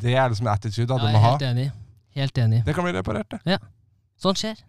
det 0.04 0.14
er 0.14 0.28
liksom 0.28 0.46
attitude 0.52 0.86
da, 0.90 0.98
du 1.00 1.08
må 1.12 1.18
ha. 1.22 1.30
helt 1.34 1.42
enig. 1.48 1.70
Helt 2.14 2.38
enig. 2.38 2.64
Det 2.66 2.74
kan 2.76 2.84
bli 2.86 2.92
reparert, 2.94 3.30
det. 3.32 3.40
Ja. 3.54 3.58
Sånn 4.22 4.36
skjer. 4.38 4.60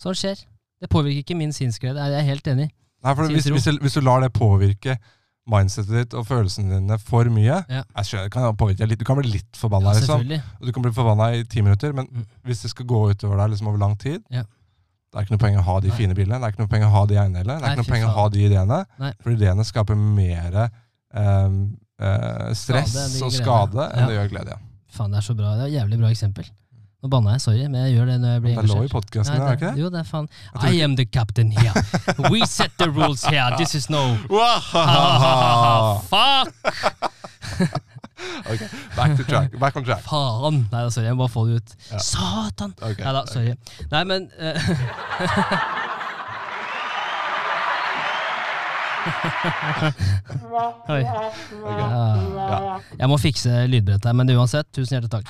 Sånn 0.00 0.16
skjer. 0.18 0.40
Det 0.80 0.88
påvirker 0.90 1.22
ikke 1.24 1.36
min 1.38 1.52
sinnsglede. 1.52 1.98
Jeg 2.10 2.18
er 2.22 2.26
helt 2.26 2.46
enig. 2.50 2.70
Nei, 3.04 3.14
for 3.14 3.28
hvis, 3.30 3.44
Sinnsro. 3.46 3.54
hvis, 3.58 3.64
du, 3.78 3.82
hvis 3.84 3.94
du 3.94 4.00
lar 4.02 4.20
det 4.24 4.32
påvirke 4.34 4.96
mindsetet 5.48 5.94
ditt 5.94 6.14
og 6.18 6.26
følelsene 6.28 6.74
dine 6.80 6.98
for 7.00 7.24
mye 7.32 7.62
Ja. 7.70 7.82
jeg 7.96 8.04
skjønner, 8.08 8.24
det 8.28 8.32
kan 8.34 8.56
påvirke 8.58 8.78
deg 8.82 8.88
litt, 8.90 8.98
Du 9.00 9.04
kan 9.08 9.16
bli 9.16 9.30
litt 9.30 9.56
forbanna, 9.56 9.94
Ja, 9.94 10.00
liksom. 10.00 10.20
selvfølgelig. 10.20 10.42
Og 10.60 10.66
du 10.66 10.72
kan 10.76 10.82
bli 10.82 10.92
forbanna 10.92 11.28
i 11.38 11.44
ti 11.44 11.62
minutter, 11.62 11.92
men 11.96 12.06
Mm. 12.10 12.26
hvis 12.44 12.62
det 12.62 12.70
skal 12.70 12.86
gå 12.86 13.00
utover 13.14 13.36
deg 13.38 13.50
liksom 13.54 13.68
over 13.68 13.78
lang 13.78 13.96
tid 13.96 14.22
Ja. 14.30 14.42
Det 14.42 15.14
er 15.16 15.20
ikke 15.24 15.30
noe 15.30 15.38
poeng 15.46 15.56
å 15.56 15.62
ha 15.64 15.80
de 15.80 15.88
Nei. 15.88 15.96
fine 15.96 16.14
bilene, 16.14 16.36
det 16.40 16.44
er 16.44 16.52
ikke 16.52 16.58
noe 16.66 16.68
poeng 16.68 16.84
å 16.84 16.90
ha 16.90 17.06
de 17.06 17.14
eiendelene, 17.14 17.46
det 17.46 17.48
er 17.54 17.60
Nei, 17.60 17.70
ikke 17.70 17.76
noe 17.78 17.84
fy 17.84 17.90
poeng 17.92 18.04
å 18.04 18.14
ha 18.14 18.28
de 18.28 18.38
ideene. 18.44 18.84
Nei. 18.98 19.12
For 19.22 19.30
ideene 19.30 19.64
skaper 19.64 19.96
mer 19.96 20.70
ehm, 21.14 21.76
eh, 22.00 22.54
stress 22.54 22.92
Skade 22.94 23.24
og 23.26 23.32
skade 23.32 23.88
enn 23.92 24.00
Ja. 24.00 24.06
det 24.06 24.16
gjør 24.18 24.28
glede. 24.36 24.48
Ja. 24.56 24.58
Faen, 24.98 25.10
det 25.12 25.18
er 25.18 25.26
så 25.26 25.34
bra. 25.36 25.54
Det 25.58 25.62
er 25.66 25.66
et 25.68 25.76
jævlig 25.82 25.98
bra 26.00 26.08
eksempel. 26.14 26.44
Nå 26.98 27.06
banna 27.12 27.30
jeg, 27.36 27.40
sorry, 27.44 27.66
men 27.70 27.84
jeg 27.86 27.92
gjør 27.94 28.06
det 28.10 28.14
når 28.20 28.28
jeg 28.32 28.40
blir 28.42 28.54
Det 28.56 28.58
er 28.58 28.66
lov 28.66 28.76
i 28.76 28.78
engasjert. 28.80 28.92
podkasten, 28.96 29.34
er 29.34 29.38
det 29.44 29.52
ikke 29.58 29.68
det? 29.70 29.78
Jo, 29.84 29.88
det 29.94 29.98
er 30.00 30.08
faen. 30.08 30.28
I 30.66 30.80
am 30.82 30.96
the 30.96 31.04
captain 31.06 31.52
here. 31.52 31.72
We 32.32 32.40
set 32.46 32.72
the 32.78 32.88
rules 32.90 33.22
here. 33.24 33.50
This 33.56 33.74
is 33.78 33.86
no. 33.88 34.16
Fuck! 36.10 36.48
ok, 38.50 38.60
back 38.96 39.16
to 39.16 39.22
track. 39.24 39.58
Back 39.60 39.76
on 39.76 39.84
track. 39.84 40.02
Faen! 40.02 40.66
Nei, 40.72 40.82
da, 40.82 40.90
sorry, 40.90 41.06
jeg 41.06 41.14
må 41.14 41.22
bare 41.26 41.32
få 41.36 41.46
det 41.46 41.60
ut. 41.62 41.76
Ja. 41.92 41.98
Satan! 42.02 42.74
Okay, 42.82 43.04
Nei 43.04 43.12
da, 43.14 43.22
sorry. 43.30 43.54
Nei, 43.92 44.02
men 44.10 44.26
eh, 44.38 44.58
Oi. 50.88 51.02
Ja. 51.02 52.78
Jeg 52.98 53.10
må 53.10 53.18
fikse 53.20 53.64
lydbrettet 53.70 54.08
her, 54.10 54.16
men 54.16 54.32
uansett, 54.36 54.68
tusen 54.74 54.96
hjertelig 54.98 55.12
takk. 55.18 55.28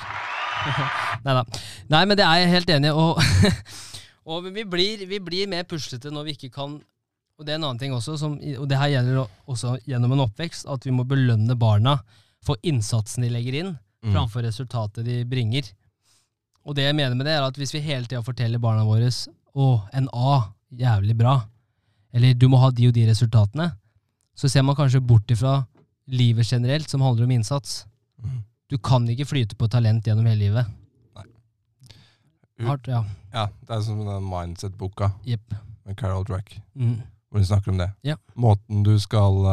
Neida. 1.25 1.43
Nei 1.91 2.03
men 2.09 2.19
det 2.19 2.25
er 2.27 2.41
jeg 2.43 2.53
helt 2.53 2.71
enig 2.75 2.91
i. 2.91 2.95
Og, 2.95 3.19
og 4.29 4.47
vi, 4.49 4.63
blir, 4.67 5.05
vi 5.09 5.19
blir 5.23 5.51
mer 5.51 5.67
puslete 5.69 6.11
når 6.13 6.27
vi 6.29 6.35
ikke 6.37 6.51
kan 6.57 6.79
Og 7.39 7.45
det 7.47 7.53
er 7.53 7.59
en 7.61 7.69
annen 7.69 7.79
ting 7.79 7.93
også, 7.95 8.17
som, 8.19 8.33
og 8.35 8.65
det 8.67 8.79
her 8.81 8.89
gjelder 8.97 9.21
også 9.47 9.77
gjennom 9.87 10.11
en 10.17 10.25
oppvekst, 10.25 10.65
at 10.67 10.83
vi 10.83 10.91
må 10.91 11.05
belønne 11.07 11.55
barna 11.59 11.93
for 12.43 12.59
innsatsen 12.67 13.23
de 13.25 13.29
legger 13.35 13.61
inn, 13.63 13.77
Mm. 13.99 14.13
framfor 14.15 14.45
resultatet 14.47 15.03
de 15.03 15.25
bringer. 15.27 15.65
Og 16.63 16.71
det 16.77 16.85
jeg 16.85 16.95
mener 16.95 17.17
med 17.19 17.25
det, 17.27 17.33
er 17.35 17.43
at 17.43 17.57
hvis 17.59 17.73
vi 17.75 17.81
hele 17.83 18.07
tida 18.07 18.21
forteller 18.23 18.61
barna 18.63 18.85
våre 18.87 19.09
å, 19.11 19.65
en 19.91 20.07
A, 20.15 20.37
jævlig 20.71 21.17
bra, 21.19 21.33
eller 22.13 22.33
du 22.33 22.47
må 22.49 22.57
ha 22.57 22.69
de 22.71 22.87
og 22.87 22.93
de 22.93 23.05
resultatene, 23.09 23.71
så 24.35 24.49
ser 24.49 24.63
man 24.63 24.75
kanskje 24.75 25.01
bort 25.05 25.27
ifra 25.31 25.65
livet 26.07 26.47
generelt, 26.51 26.89
som 26.89 27.01
handler 27.01 27.23
om 27.27 27.31
innsats. 27.31 27.85
Mm. 28.23 28.43
Du 28.69 28.77
kan 28.77 29.05
ikke 29.09 29.25
flyte 29.27 29.55
på 29.55 29.67
talent 29.69 30.05
gjennom 30.07 30.25
hele 30.25 30.39
livet. 30.47 30.65
U- 32.59 32.65
Hardt, 32.67 32.87
ja. 32.91 33.03
Ja, 33.33 33.45
det 33.67 33.75
er 33.77 33.81
som 33.85 33.99
den 34.03 34.25
Mindset-boka 34.27 35.11
yep. 35.25 35.53
med 35.85 35.95
Carol 35.97 36.25
Drack, 36.27 36.57
Mm. 36.75 36.97
hvor 37.29 37.39
hun 37.39 37.45
snakker 37.45 37.71
om 37.71 37.77
det. 37.77 37.91
Ja. 38.03 38.15
Måten 38.35 38.83
du 38.83 38.97
skal 38.99 39.45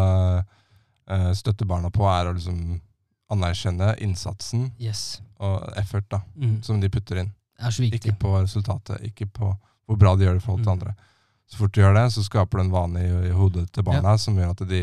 eh, 1.08 1.32
støtte 1.38 1.64
barna 1.66 1.90
på, 1.90 2.02
er 2.10 2.26
å 2.26 2.34
liksom 2.34 2.80
anerkjenne 3.30 3.94
innsatsen 4.02 4.72
Yes. 4.80 5.20
og 5.38 5.72
effort 5.76 6.08
da, 6.10 6.20
Mm. 6.36 6.62
som 6.64 6.80
de 6.80 6.88
putter 6.88 7.18
inn. 7.20 7.32
Ikke 7.60 8.16
på 8.18 8.40
resultatet, 8.42 9.00
ikke 9.02 9.26
på 9.26 9.56
hvor 9.86 9.96
bra 9.98 10.16
de 10.16 10.24
gjør 10.24 10.34
det 10.34 10.42
i 10.42 10.46
forhold 10.46 10.64
til 10.64 10.72
Mm. 10.72 10.80
andre. 10.80 10.94
Så 11.48 11.56
fort 11.60 11.72
du 11.72 11.80
gjør 11.80 11.94
det, 11.94 12.12
så 12.12 12.24
skaper 12.26 12.58
du 12.58 12.62
en 12.64 12.72
vane 12.72 12.98
i, 13.04 13.10
i 13.28 13.30
hodet 13.30 13.68
til 13.72 13.84
barna 13.86 14.16
som 14.18 14.34
gjør 14.36 14.50
at 14.50 14.62
de, 14.66 14.80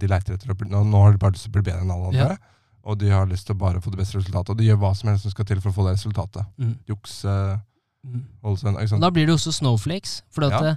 de 0.00 0.06
leiter 0.08 0.34
etter 0.34 0.50
å 0.50 0.56
bli 0.56 0.68
nå, 0.70 0.80
nå 0.88 1.02
har 1.02 1.12
de 1.12 1.18
bare 1.18 1.32
lyst 1.36 1.44
til 1.44 1.52
å 1.52 1.56
bli 1.58 1.62
bedre 1.70 1.82
enn 1.84 1.90
alle 1.92 2.08
andre. 2.08 2.38
Og 2.86 2.98
de 2.98 3.10
har 3.10 3.26
lyst 3.26 3.46
til 3.46 3.54
å 3.56 3.58
bare 3.58 3.80
få 3.82 3.90
det 3.90 3.98
beste 3.98 4.16
resultatet. 4.16 4.50
Og 4.54 4.56
de 4.56 4.64
gjør 4.70 4.78
hva 4.80 4.94
som 4.96 5.10
helst 5.10 5.26
som 5.26 5.30
skal 5.34 5.44
til 5.44 5.60
for 5.60 5.70
å 5.70 5.76
få 5.76 5.86
det 5.88 5.96
resultatet. 5.98 6.46
Mm. 6.56 6.76
Jukse, 6.88 7.60
Mm. 8.06 9.00
da 9.00 9.10
blir 9.10 9.26
det 9.26 9.34
også 9.34 9.50
snowflakes, 9.52 10.22
for 10.30 10.44
at, 10.44 10.52
Ja. 10.52 10.68
eh, 10.70 10.76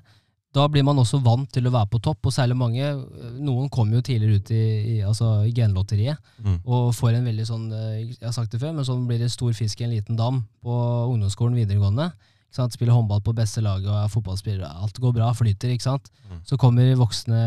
da 0.52 0.68
blir 0.68 0.84
man 0.84 0.98
også 0.98 1.22
vant 1.22 1.52
til 1.54 1.68
å 1.68 1.72
være 1.72 1.86
på 1.92 2.02
topp, 2.02 2.26
og 2.26 2.34
særlig 2.34 2.58
mange, 2.58 2.82
eh, 2.82 3.30
noen 3.40 3.70
kommer 3.70 3.94
jo 3.98 4.02
tidligere 4.02 4.36
ut 4.42 4.50
i, 4.50 4.98
i, 4.98 5.02
altså, 5.06 5.46
i 5.46 5.52
genlotteriet, 5.54 6.18
Mm. 6.44 6.60
og 6.66 6.96
får 6.96 7.14
en 7.16 7.26
veldig 7.26 7.46
sånn, 7.46 7.72
eh, 7.72 8.08
jeg 8.18 8.24
har 8.24 8.32
sagt 8.32 8.50
det 8.52 8.60
før, 8.60 8.74
men 8.74 8.84
sånn 8.84 9.06
blir 9.06 9.20
det 9.20 9.30
stor 9.30 9.54
fisk 9.54 9.80
i 9.82 9.84
en 9.84 9.92
liten 9.92 10.16
dam 10.18 10.48
på 10.64 10.70
ungdomsskolen 11.14 11.54
videregående. 11.54 12.12
Sant? 12.52 12.74
Spiller 12.74 12.94
håndball 12.98 13.22
på 13.22 13.34
beste 13.38 13.62
laget 13.62 13.88
og 13.92 13.98
er 14.04 14.08
fotballspiller, 14.10 14.66
alt 14.66 14.98
går 15.00 15.14
bra, 15.14 15.32
flyter, 15.38 15.70
ikke 15.76 15.84
sant? 15.86 16.10
Mm. 16.30 16.40
Så 16.50 16.58
kommer 16.58 16.96
voksne, 16.98 17.42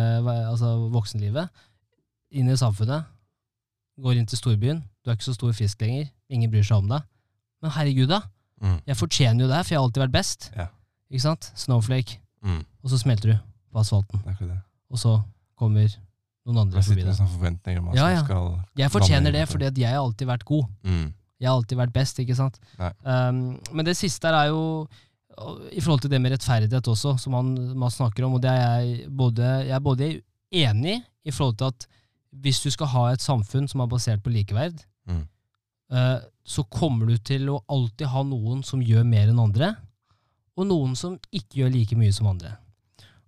altså 0.48 0.88
voksenlivet 0.94 1.48
inn 2.32 2.48
i 2.48 2.56
samfunnet, 2.56 3.04
går 4.00 4.16
inn 4.20 4.26
til 4.30 4.38
storbyen, 4.38 4.82
du 5.04 5.10
er 5.10 5.16
ikke 5.18 5.26
så 5.26 5.34
stor 5.34 5.52
fisk 5.52 5.82
lenger, 5.82 6.06
ingen 6.32 6.50
bryr 6.50 6.62
seg 6.64 6.78
om 6.78 6.88
deg. 6.88 7.02
Men 7.62 7.70
herregud 7.78 8.08
da, 8.08 8.22
Mm. 8.62 8.76
jeg 8.86 8.94
fortjener 8.96 9.42
jo 9.42 9.48
det, 9.50 9.56
her, 9.56 9.62
for 9.66 9.74
jeg 9.74 9.78
har 9.80 9.84
alltid 9.88 10.02
vært 10.04 10.12
best. 10.14 10.50
Ja. 10.56 10.66
Ikke 11.10 11.20
sant? 11.24 11.48
Snowflake. 11.58 12.18
Mm. 12.44 12.60
og 12.82 12.90
så 12.90 12.98
smelter 12.98 13.32
du 13.32 13.38
på 13.72 13.78
asfalten. 13.80 14.22
Og 14.90 14.98
så 14.98 15.16
kommer 15.58 15.88
noen 16.46 16.58
andre 16.58 16.78
forbi 16.82 17.02
deg. 17.02 17.16
Ja, 17.98 18.06
ja. 18.14 18.22
Jeg 18.78 18.90
fortjener 18.90 19.32
det, 19.32 19.48
fordi 19.48 19.80
jeg 19.82 19.90
har 19.90 19.98
alltid 20.02 20.26
vært 20.28 20.44
god. 20.44 20.64
mm. 20.84 21.12
Jeg 21.42 21.50
har 21.50 21.56
alltid 21.58 21.80
vært 21.80 21.92
best, 21.96 22.20
ikke 22.22 22.36
sant? 22.38 22.60
Um, 23.02 23.40
men 23.74 23.88
det 23.88 23.96
siste 23.98 24.30
her 24.30 24.36
er 24.44 24.52
jo 24.52 24.62
i 25.72 25.80
forhold 25.80 26.02
til 26.04 26.10
det 26.12 26.20
med 26.22 26.34
rettferdighet 26.36 26.88
også, 26.92 27.16
som 27.18 27.34
han, 27.34 27.48
man 27.80 27.90
snakker 27.90 28.26
om, 28.26 28.36
og 28.36 28.42
det 28.44 28.50
er 28.52 28.60
jeg 28.84 29.08
både, 29.10 29.46
jeg 29.66 29.74
er 29.74 29.82
både 29.82 30.08
enig 30.52 30.98
i 31.24 31.32
forhold 31.34 31.56
til 31.58 31.70
at 31.72 31.86
hvis 32.44 32.60
du 32.62 32.68
skal 32.72 32.90
ha 32.92 33.04
et 33.12 33.24
samfunn 33.24 33.66
som 33.68 33.82
er 33.84 33.90
basert 33.92 34.22
på 34.24 34.32
likeverd, 34.32 34.84
Mm. 35.02 35.24
uh, 35.90 36.20
så 36.46 36.62
kommer 36.70 37.08
du 37.10 37.16
til 37.26 37.48
å 37.50 37.56
alltid 37.66 38.06
ha 38.12 38.20
noen 38.22 38.60
som 38.62 38.78
gjør 38.86 39.02
mer 39.08 39.32
enn 39.32 39.40
andre, 39.42 39.72
og 40.54 40.68
noen 40.68 40.94
som 40.94 41.16
ikke 41.34 41.58
gjør 41.62 41.72
like 41.74 41.96
mye 41.98 42.12
som 42.14 42.28
andre. 42.30 42.52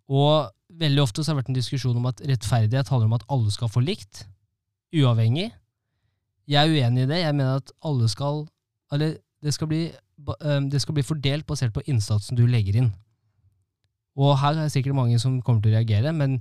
Og 0.07 0.53
veldig 0.79 1.03
ofte 1.03 1.25
så 1.25 1.33
har 1.33 1.35
det 1.35 1.43
vært 1.43 1.51
en 1.51 1.59
diskusjon 1.59 1.99
om 1.99 2.07
at 2.13 2.23
rettferdighet 2.31 2.93
handler 2.93 3.11
om 3.11 3.17
at 3.19 3.27
alle 3.33 3.51
skal 3.55 3.73
få 3.73 3.83
likt, 3.83 4.27
uavhengig. 4.95 5.49
Jeg 6.51 6.61
er 6.61 6.73
uenig 6.73 7.05
i 7.05 7.11
det. 7.11 7.21
Jeg 7.23 7.37
mener 7.37 7.61
at 7.63 7.73
alle 7.85 8.09
skal 8.13 8.45
Eller 8.93 9.17
det 9.45 9.53
skal 9.55 9.69
bli, 9.69 9.83
det 10.73 10.81
skal 10.81 10.95
bli 10.97 11.03
fordelt 11.05 11.47
basert 11.47 11.73
på 11.75 11.83
innsatsen 11.91 12.37
du 12.39 12.47
legger 12.47 12.79
inn. 12.81 12.93
Og 14.17 14.39
her 14.39 14.55
er 14.55 14.63
det 14.63 14.73
sikkert 14.73 14.97
mange 14.97 15.19
som 15.21 15.41
kommer 15.43 15.61
til 15.61 15.75
å 15.75 15.77
reagere, 15.77 16.13
men 16.15 16.39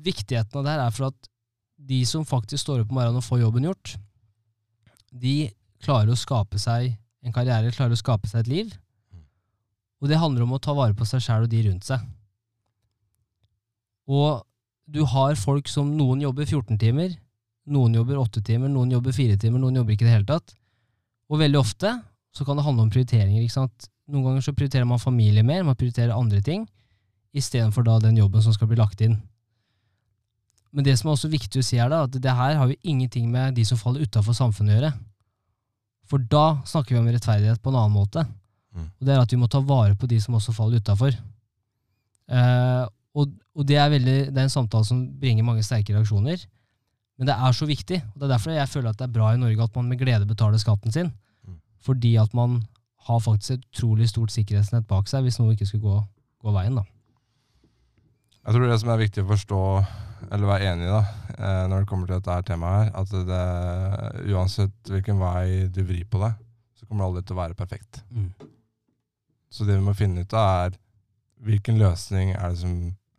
viktigheten 0.00 0.58
av 0.58 0.64
det 0.64 0.72
her 0.72 0.82
er 0.86 0.94
for 0.96 1.10
at 1.10 1.28
de 1.90 2.00
som 2.08 2.26
faktisk 2.26 2.64
står 2.64 2.82
opp 2.82 2.90
om 2.90 2.98
morgenen 2.98 3.20
og 3.20 3.26
får 3.26 3.42
jobben 3.42 3.68
gjort, 3.68 3.92
de 5.12 5.50
klarer 5.84 6.10
å 6.10 6.18
skape 6.18 6.58
seg 6.58 6.94
en 7.22 7.34
karriere, 7.36 7.74
klarer 7.76 7.94
å 7.94 8.00
skape 8.00 8.30
seg 8.30 8.44
et 8.44 8.50
liv. 8.50 8.74
Og 10.00 10.08
det 10.08 10.18
handler 10.20 10.46
om 10.46 10.56
å 10.56 10.62
ta 10.62 10.74
vare 10.76 10.96
på 10.96 11.06
seg 11.08 11.22
sjæl 11.24 11.44
og 11.44 11.52
de 11.52 11.62
rundt 11.68 11.86
seg. 11.86 12.02
Og 14.10 14.40
du 14.90 15.04
har 15.06 15.38
folk 15.38 15.68
som 15.70 15.92
noen 15.96 16.24
jobber 16.24 16.48
14 16.48 16.80
timer, 16.80 17.14
noen 17.70 17.94
jobber 17.94 18.18
8 18.22 18.42
timer, 18.46 18.70
noen 18.72 18.92
jobber 18.94 19.14
4 19.14 19.36
timer, 19.40 19.60
noen 19.62 19.80
jobber 19.80 19.94
ikke 19.94 20.06
i 20.06 20.08
det 20.08 20.14
hele 20.14 20.28
tatt. 20.28 20.54
Og 21.30 21.40
veldig 21.42 21.60
ofte 21.60 21.94
så 22.34 22.46
kan 22.46 22.58
det 22.58 22.64
handle 22.66 22.86
om 22.86 22.92
prioriteringer. 22.92 23.42
ikke 23.42 23.58
sant? 23.58 23.90
Noen 24.10 24.26
ganger 24.26 24.46
så 24.46 24.54
prioriterer 24.56 24.88
man 24.88 25.02
familie 25.02 25.44
mer, 25.46 25.66
man 25.66 25.78
prioriterer 25.78 26.14
andre 26.14 26.40
ting, 26.42 26.64
istedenfor 27.36 27.86
da 27.86 27.98
den 28.02 28.18
jobben 28.18 28.42
som 28.42 28.54
skal 28.54 28.70
bli 28.70 28.78
lagt 28.80 29.02
inn. 29.04 29.18
Men 30.70 30.86
det 30.86 30.96
som 30.98 31.10
er 31.10 31.16
også 31.16 31.30
viktig 31.30 31.62
å 31.62 31.66
si 31.66 31.78
her, 31.78 31.90
da, 31.90 32.04
at 32.06 32.14
det 32.14 32.34
her 32.34 32.58
har 32.58 32.70
jo 32.70 32.78
ingenting 32.82 33.30
med 33.30 33.56
de 33.58 33.64
som 33.66 33.78
faller 33.78 34.06
utafor 34.06 34.36
samfunnet 34.38 34.74
å 34.74 34.78
gjøre. 34.78 34.92
For 36.10 36.22
da 36.30 36.44
snakker 36.66 36.94
vi 36.94 37.00
om 37.00 37.10
rettferdighet 37.10 37.62
på 37.62 37.70
en 37.70 37.78
annen 37.78 37.94
måte. 37.94 38.24
Mm. 38.74 38.86
Og 38.86 39.06
det 39.06 39.14
er 39.14 39.22
at 39.22 39.34
vi 39.34 39.38
må 39.38 39.50
ta 39.50 39.60
vare 39.62 39.96
på 39.98 40.08
de 40.10 40.18
som 40.22 40.36
også 40.38 40.54
faller 40.54 40.82
utafor. 40.82 41.14
Eh, 42.30 42.84
og, 43.18 43.34
og 43.54 43.66
det 43.66 43.78
er, 43.78 43.90
veldig, 43.90 44.16
det 44.30 44.38
er 44.38 44.46
en 44.46 44.52
samtale 44.52 44.86
som 44.86 45.02
bringer 45.20 45.46
mange 45.46 45.66
sterke 45.66 45.94
reaksjoner. 45.94 46.42
Men 47.20 47.28
det 47.28 47.36
er 47.36 47.52
så 47.52 47.66
viktig. 47.68 47.98
og 48.00 48.14
Det 48.16 48.24
er 48.26 48.32
derfor 48.32 48.54
jeg 48.56 48.68
føler 48.72 48.90
at 48.90 48.98
det 48.98 49.04
er 49.04 49.12
bra 49.12 49.34
i 49.34 49.40
Norge 49.40 49.66
at 49.66 49.74
man 49.76 49.90
med 49.92 50.00
glede 50.00 50.26
betaler 50.26 50.60
skatten 50.60 50.92
sin. 50.94 51.10
Mm. 51.44 51.58
Fordi 51.84 52.14
at 52.16 52.32
man 52.34 52.62
har 53.08 53.20
faktisk 53.20 53.50
et 53.58 53.66
utrolig 53.68 54.08
stort 54.08 54.32
sikkerhetsnett 54.32 54.86
bak 54.88 55.08
seg 55.08 55.26
hvis 55.26 55.36
noe 55.40 55.52
ikke 55.52 55.68
skulle 55.68 55.84
gå, 55.84 55.98
gå 56.40 56.54
veien. 56.54 56.78
da. 56.80 56.86
Jeg 58.40 58.56
tror 58.56 58.64
det 58.70 58.78
som 58.80 58.92
er 58.92 59.02
viktig 59.02 59.24
å 59.24 59.28
forstå, 59.28 59.60
eller 60.32 60.48
være 60.48 60.70
enig 60.72 60.86
i 60.86 60.92
da, 60.94 61.00
eh, 61.36 61.64
når 61.68 61.82
det 61.82 61.88
kommer 61.90 62.08
til 62.08 62.16
dette 62.16 62.36
her 62.38 62.46
temaet 62.48 62.78
her, 62.78 63.02
at 63.02 63.12
det, 63.28 64.32
uansett 64.32 64.92
hvilken 64.92 65.20
vei 65.20 65.68
du 65.68 65.82
vrir 65.84 66.06
på 66.08 66.22
deg, 66.22 66.38
så 66.72 66.88
kommer 66.88 67.04
det 67.04 67.10
aldri 67.10 67.22
til 67.28 67.36
å 67.36 67.40
være 67.42 67.58
perfekt. 67.58 68.00
Så 69.52 69.66
det 69.68 69.76
vi 69.76 69.84
må 69.84 69.92
finne 69.98 70.24
ut 70.24 70.32
av 70.32 70.70
er 70.70 70.80
hvilken 71.44 71.76
løsning 71.80 72.32
er 72.32 72.54
det 72.54 72.62
som 72.62 72.72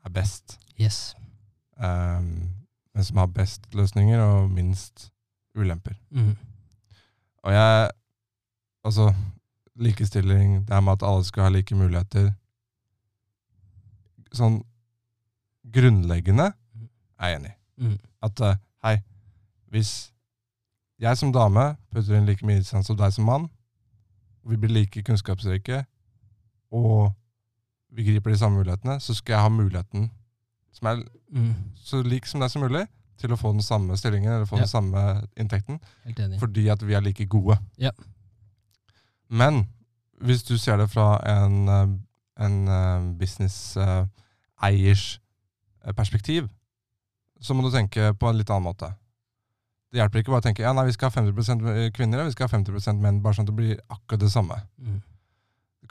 er 0.06 0.16
best. 0.16 0.58
Yes. 0.82 1.14
Um, 1.78 2.61
men 2.96 3.04
som 3.04 3.18
har 3.18 3.32
best 3.32 3.68
løsninger 3.74 4.20
og 4.20 4.52
minst 4.52 5.12
ulemper. 5.56 5.96
Mm. 6.10 6.36
Og 7.44 7.54
jeg 7.54 7.90
Altså, 8.84 9.14
likestilling, 9.76 10.68
det 10.68 10.74
her 10.74 10.80
med 10.80 10.92
at 10.92 11.04
alle 11.04 11.26
skal 11.26 11.44
ha 11.44 11.50
like 11.50 11.76
muligheter 11.76 12.32
Sånn 14.34 14.64
grunnleggende 15.74 16.48
er 17.20 17.28
jeg 17.28 17.40
enig 17.40 17.52
i. 17.52 17.58
Mm. 17.84 17.98
At 18.24 18.42
eh, 18.42 18.56
hei, 18.86 18.94
hvis 19.70 19.92
jeg 21.02 21.18
som 21.20 21.34
dame 21.36 21.66
putter 21.92 22.16
inn 22.16 22.26
like 22.30 22.46
mye 22.48 22.62
innsats 22.62 22.88
som 22.88 22.98
deg 22.98 23.12
som 23.14 23.28
mann, 23.28 23.50
og 24.42 24.54
vi 24.54 24.58
blir 24.62 24.72
like 24.72 25.04
kunnskapsrike, 25.04 25.84
og 26.72 27.12
vi 27.92 28.08
griper 28.08 28.32
de 28.32 28.40
samme 28.40 28.62
mulighetene, 28.62 29.00
så 29.04 29.14
skal 29.14 29.36
jeg 29.36 29.44
ha 29.44 29.52
muligheten 29.52 30.08
som 30.72 30.88
er 30.88 31.04
Mm. 31.32 31.54
så 31.76 32.02
lik 32.04 32.26
som 32.28 32.40
det 32.42 32.46
er 32.46 32.50
som 32.54 32.62
mulig, 32.66 32.86
til 33.22 33.32
å 33.32 33.38
få 33.40 33.52
den 33.54 33.62
samme 33.64 33.96
stillingen 33.98 34.32
eller 34.34 34.46
få 34.50 34.58
Ja. 34.58 34.66
den 34.66 34.68
samme 34.68 35.28
inntekten, 35.38 35.80
Helt 36.06 36.20
enig. 36.20 36.40
fordi 36.40 36.68
at 36.72 36.82
vi 36.84 36.94
er 36.94 37.02
like 37.02 37.26
gode. 37.26 37.58
Ja. 37.78 37.92
Men 39.30 39.68
hvis 40.22 40.44
du 40.44 40.58
ser 40.58 40.78
det 40.78 40.90
fra 40.90 41.20
en, 41.26 41.68
eh, 41.70 41.88
en 42.46 42.68
eh, 42.68 43.18
business-eiers 43.20 45.20
eh, 45.86 45.94
perspektiv, 45.94 46.50
så 47.42 47.54
må 47.56 47.64
du 47.66 47.72
tenke 47.74 48.14
på 48.14 48.30
en 48.30 48.38
litt 48.38 48.50
annen 48.50 48.64
måte. 48.70 48.92
Det 49.92 50.00
hjelper 50.00 50.20
ikke 50.22 50.32
bare 50.32 50.40
å 50.44 50.46
tenke 50.46 50.64
ja, 50.64 50.72
nei, 50.74 50.86
vi 50.88 50.94
skal 50.96 51.10
ha 51.10 51.16
50 51.22 51.92
kvinner 51.96 52.22
og 52.22 52.30
vi 52.30 52.36
skal 52.36 52.48
ha 52.48 52.54
50% 52.58 53.02
menn, 53.04 53.20
bare 53.22 53.36
sånn 53.36 53.44
at 53.48 53.52
det 53.52 53.58
blir 53.58 53.80
akkurat 53.92 54.22
det 54.24 54.32
samme. 54.32 54.62
Mm. 54.80 55.02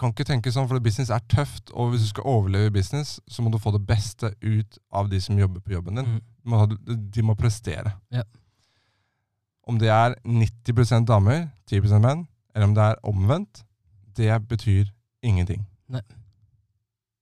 Kan 0.01 0.15
ikke 0.15 0.25
tenke 0.25 0.49
sånn, 0.53 0.65
for 0.71 0.81
business 0.81 1.11
er 1.13 1.21
tøft, 1.29 1.71
og 1.77 1.91
hvis 1.93 2.07
du 2.07 2.09
skal 2.15 2.25
overleve 2.31 2.71
i 2.71 2.75
business, 2.79 3.19
så 3.29 3.43
må 3.45 3.51
du 3.53 3.59
få 3.61 3.73
det 3.75 3.83
beste 3.87 4.31
ut 4.41 4.79
av 4.97 5.11
de 5.13 5.19
som 5.21 5.37
jobber 5.39 5.61
på 5.61 5.75
jobben 5.75 6.01
din. 6.01 6.15
Mm. 6.17 7.11
De 7.13 7.23
må, 7.27 7.35
prestere. 7.37 7.93
Ja. 8.11 8.23
Om 9.69 9.77
det 9.79 9.91
er 9.93 10.15
90% 10.25 11.05
damer, 11.11 11.51
10% 11.69 12.01
menn, 12.01 12.25
eller 12.55 12.67
om 12.71 12.75
det 12.79 12.87
er 12.87 13.03
omvendt, 13.07 13.61
det 14.17 14.33
betyr 14.49 14.89
ingenting. 15.23 15.67
Nei. 15.93 16.01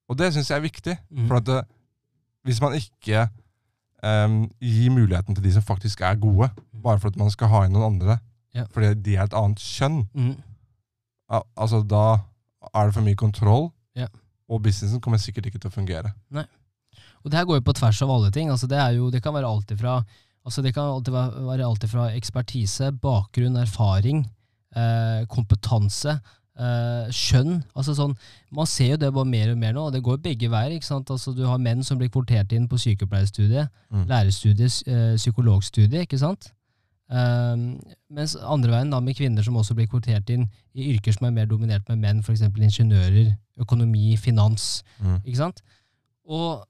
Og 0.09 0.17
det 0.17 0.31
syns 0.33 0.49
jeg 0.51 0.57
er 0.57 0.65
viktig, 0.69 0.97
Mm. 1.11 1.27
for 1.29 1.37
at 1.37 1.45
det, 1.45 1.59
hvis 2.45 2.61
man 2.63 2.73
ikke 2.79 3.27
um, 4.07 4.49
gir 4.63 4.91
muligheten 4.95 5.35
til 5.35 5.45
de 5.45 5.53
som 5.53 5.63
faktisk 5.67 6.01
er 6.01 6.15
gode, 6.15 6.49
bare 6.83 7.01
for 7.01 7.09
at 7.11 7.17
man 7.19 7.31
skal 7.35 7.49
ha 7.49 7.65
inn 7.67 7.73
noen 7.75 7.93
andre, 7.99 8.19
Ja. 8.55 8.65
fordi 8.71 8.95
de 9.03 9.17
er 9.17 9.25
et 9.25 9.35
annet 9.35 9.59
kjønn, 9.59 10.07
Mm. 10.15 10.37
Al 11.29 11.43
altså 11.57 11.83
da 11.87 12.21
er 12.75 12.87
det 12.87 12.95
for 12.95 13.03
mye 13.03 13.17
kontroll, 13.17 13.71
Ja. 13.97 14.07
og 14.49 14.63
businessen 14.63 15.01
kommer 15.01 15.19
sikkert 15.19 15.47
ikke 15.47 15.59
til 15.61 15.71
å 15.71 15.75
fungere. 15.75 16.13
Og 17.25 17.31
det 17.31 17.35
her 17.39 17.45
går 17.45 17.59
jo 17.61 17.67
på 17.67 17.75
tvers 17.75 18.01
av 18.03 18.11
alle 18.11 18.31
ting. 18.31 18.49
Altså 18.51 18.67
det, 18.71 18.79
jo, 18.97 19.11
det 19.11 19.23
kan 19.23 19.35
være 19.35 19.47
alt 19.49 19.71
ifra 19.75 20.05
altså 20.47 20.63
det 20.63 20.73
kan 20.73 20.85
alltid 20.89 21.13
være, 21.13 21.43
være 21.45 21.65
alt 21.67 21.83
ifra 21.85 22.05
ekspertise, 22.17 22.93
bakgrunn, 23.03 23.57
erfaring, 23.61 24.23
eh, 24.75 25.27
kompetanse, 25.29 26.15
eh, 26.59 27.11
skjønn. 27.13 27.59
Altså 27.77 27.93
sånn, 27.95 28.15
man 28.51 28.67
ser 28.67 28.95
jo 28.95 28.97
det 29.03 29.11
bare 29.13 29.29
mer 29.29 29.51
og 29.53 29.59
mer 29.59 29.75
nå, 29.77 29.83
og 29.89 29.93
det 29.93 30.03
går 30.03 30.17
begge 30.25 30.49
veier. 30.49 30.71
ikke 30.79 30.87
sant? 30.89 31.11
Altså 31.11 31.35
Du 31.37 31.45
har 31.45 31.59
menn 31.59 31.83
som 31.85 31.99
blir 31.99 32.09
kvotert 32.09 32.51
inn 32.53 32.67
på 32.67 32.79
sykepleierstudiet, 32.81 33.69
Mm. 33.93 34.07
lærerstudiet, 34.09 34.89
eh, 34.89 35.17
psykologstudiet, 35.17 36.07
ikke 36.09 36.19
sant? 36.19 36.53
Um, 37.09 37.79
mens 38.13 38.35
andre 38.37 38.75
veien 38.75 38.91
da 38.93 38.99
med 39.01 39.17
kvinner 39.17 39.45
som 39.45 39.57
også 39.57 39.73
blir 39.77 39.89
kvotert 39.89 40.29
inn 40.35 40.45
i 40.77 40.91
yrker 40.93 41.15
som 41.17 41.25
er 41.29 41.33
mer 41.39 41.49
dominert 41.49 41.89
med 41.89 42.03
menn, 42.03 42.21
f.eks. 42.21 42.45
ingeniører, 42.53 43.33
økonomi, 43.65 44.13
finans. 44.21 44.83
Ikke 45.23 45.41
sant? 45.41 45.63
Og, 46.29 46.67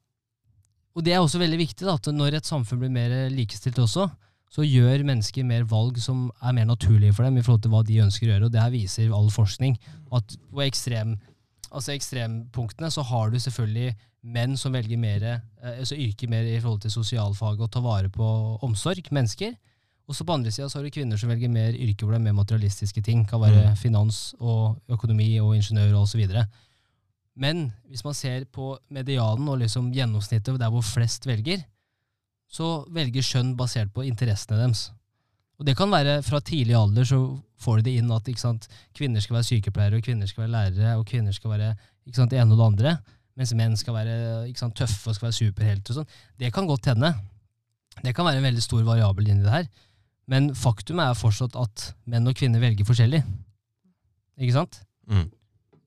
og 0.94 1.04
det 1.04 1.16
er 1.16 1.24
også 1.24 1.40
veldig 1.42 1.58
viktig 1.58 1.88
da, 1.88 1.96
at 1.98 2.10
når 2.14 2.38
et 2.38 2.48
samfunn 2.48 2.84
blir 2.84 2.94
mer 2.94 3.16
likestilt 3.34 3.80
også, 3.82 4.06
så 4.48 4.64
gjør 4.64 5.04
mennesker 5.04 5.44
mer 5.44 5.66
valg 5.68 5.98
som 6.00 6.28
er 6.40 6.54
mer 6.56 6.68
naturlige 6.70 7.12
for 7.12 7.26
dem 7.26 7.36
i 7.36 7.42
forhold 7.44 7.66
til 7.66 7.72
hva 7.74 7.82
de 7.84 7.98
ønsker 8.04 8.28
å 8.28 8.30
gjøre. 8.32 8.46
Og 8.48 8.54
det 8.54 8.62
her 8.62 8.72
viser 8.72 9.12
all 9.12 9.28
forskning 9.32 9.76
at 10.16 10.36
på 10.48 10.62
ekstrem, 10.64 11.18
altså 11.68 11.92
ekstrempunktene 11.92 12.88
så 12.94 13.04
har 13.10 13.34
du 13.34 13.36
selvfølgelig 13.42 13.92
menn 14.28 14.56
som 14.58 14.74
velger 14.74 15.00
mer, 15.00 15.24
eh, 15.24 15.74
altså 15.78 15.98
yrker 15.98 16.30
mer 16.32 16.46
i 16.48 16.58
forhold 16.60 16.80
til 16.82 16.94
sosialfag 16.94 17.60
og 17.60 17.70
tar 17.72 17.84
vare 17.84 18.08
på 18.12 18.30
omsorg, 18.64 19.12
mennesker. 19.14 19.54
Og 20.08 20.16
så 20.16 20.24
på 20.24 20.32
andre 20.32 20.50
sida 20.50 20.70
så 20.70 20.78
har 20.78 20.86
du 20.86 20.90
kvinner 20.94 21.20
som 21.20 21.28
velger 21.28 21.50
mer 21.52 21.76
yrke 21.76 22.06
hvor 22.06 22.14
det 22.14 22.22
er 22.22 22.24
mer 22.24 22.38
materialistiske 22.38 23.02
ting. 23.04 23.26
Kan 23.28 23.42
være 23.42 23.70
Mm. 23.70 23.76
finans 23.76 24.34
og 24.40 24.80
økonomi 24.88 25.38
og 25.40 25.54
ingeniør 25.56 26.00
og 26.00 26.08
så 26.08 26.16
videre. 26.16 26.46
Men 27.36 27.72
hvis 27.88 28.04
man 28.04 28.14
ser 28.14 28.44
på 28.44 28.78
medianen 28.90 29.48
og 29.48 29.58
liksom 29.58 29.92
gjennomsnittet 29.92 30.58
der 30.58 30.70
hvor 30.70 30.82
flest 30.82 31.26
velger, 31.26 31.62
så 32.50 32.86
velger 32.90 33.22
skjønn 33.22 33.56
basert 33.56 33.92
på 33.92 34.02
interessene 34.08 34.58
deres. 34.58 34.90
Og 35.60 35.66
det 35.66 35.76
kan 35.76 35.90
være 35.90 36.22
fra 36.22 36.40
tidlig 36.40 36.74
alder 36.74 37.04
så 37.04 37.18
får 37.58 37.76
de 37.76 37.82
det 37.82 37.96
inn 37.98 38.10
at 38.14 38.28
sant, 38.38 38.68
kvinner 38.94 39.20
skal 39.20 39.36
være 39.36 39.44
sykepleiere, 39.44 39.98
og 39.98 40.02
kvinner 40.02 40.26
skal 40.26 40.46
være 40.46 40.54
lærere, 40.54 40.98
og 40.98 41.06
kvinner 41.06 41.32
skal 41.32 41.50
være 41.50 41.76
sant, 42.14 42.30
det 42.30 42.38
ene 42.38 42.54
og 42.54 42.58
det 42.58 42.66
andre, 42.66 42.98
mens 43.36 43.54
menn 43.54 43.76
skal 43.76 43.94
være 43.94 44.54
sant, 44.56 44.74
tøffe 44.74 45.10
og 45.10 45.14
skal 45.14 45.26
være 45.26 45.38
superhelter 45.38 45.92
og 45.92 46.00
sånn. 46.00 46.08
Det 46.38 46.52
kan 46.54 46.66
godt 46.66 46.86
hende. 46.86 47.12
Det 48.02 48.14
kan 48.14 48.24
være 48.24 48.38
en 48.38 48.46
veldig 48.46 48.62
stor 48.62 48.82
variabel 48.86 49.28
inni 49.28 49.42
det 49.42 49.50
her. 49.50 49.68
Men 50.28 50.50
faktum 50.56 51.00
er 51.00 51.16
fortsatt 51.16 51.56
at 51.56 51.90
menn 52.08 52.28
og 52.28 52.36
kvinner 52.36 52.60
velger 52.60 52.86
forskjellig. 52.88 53.22
Ikke 54.38 54.54
sant? 54.54 54.82
Mm. 55.08 55.28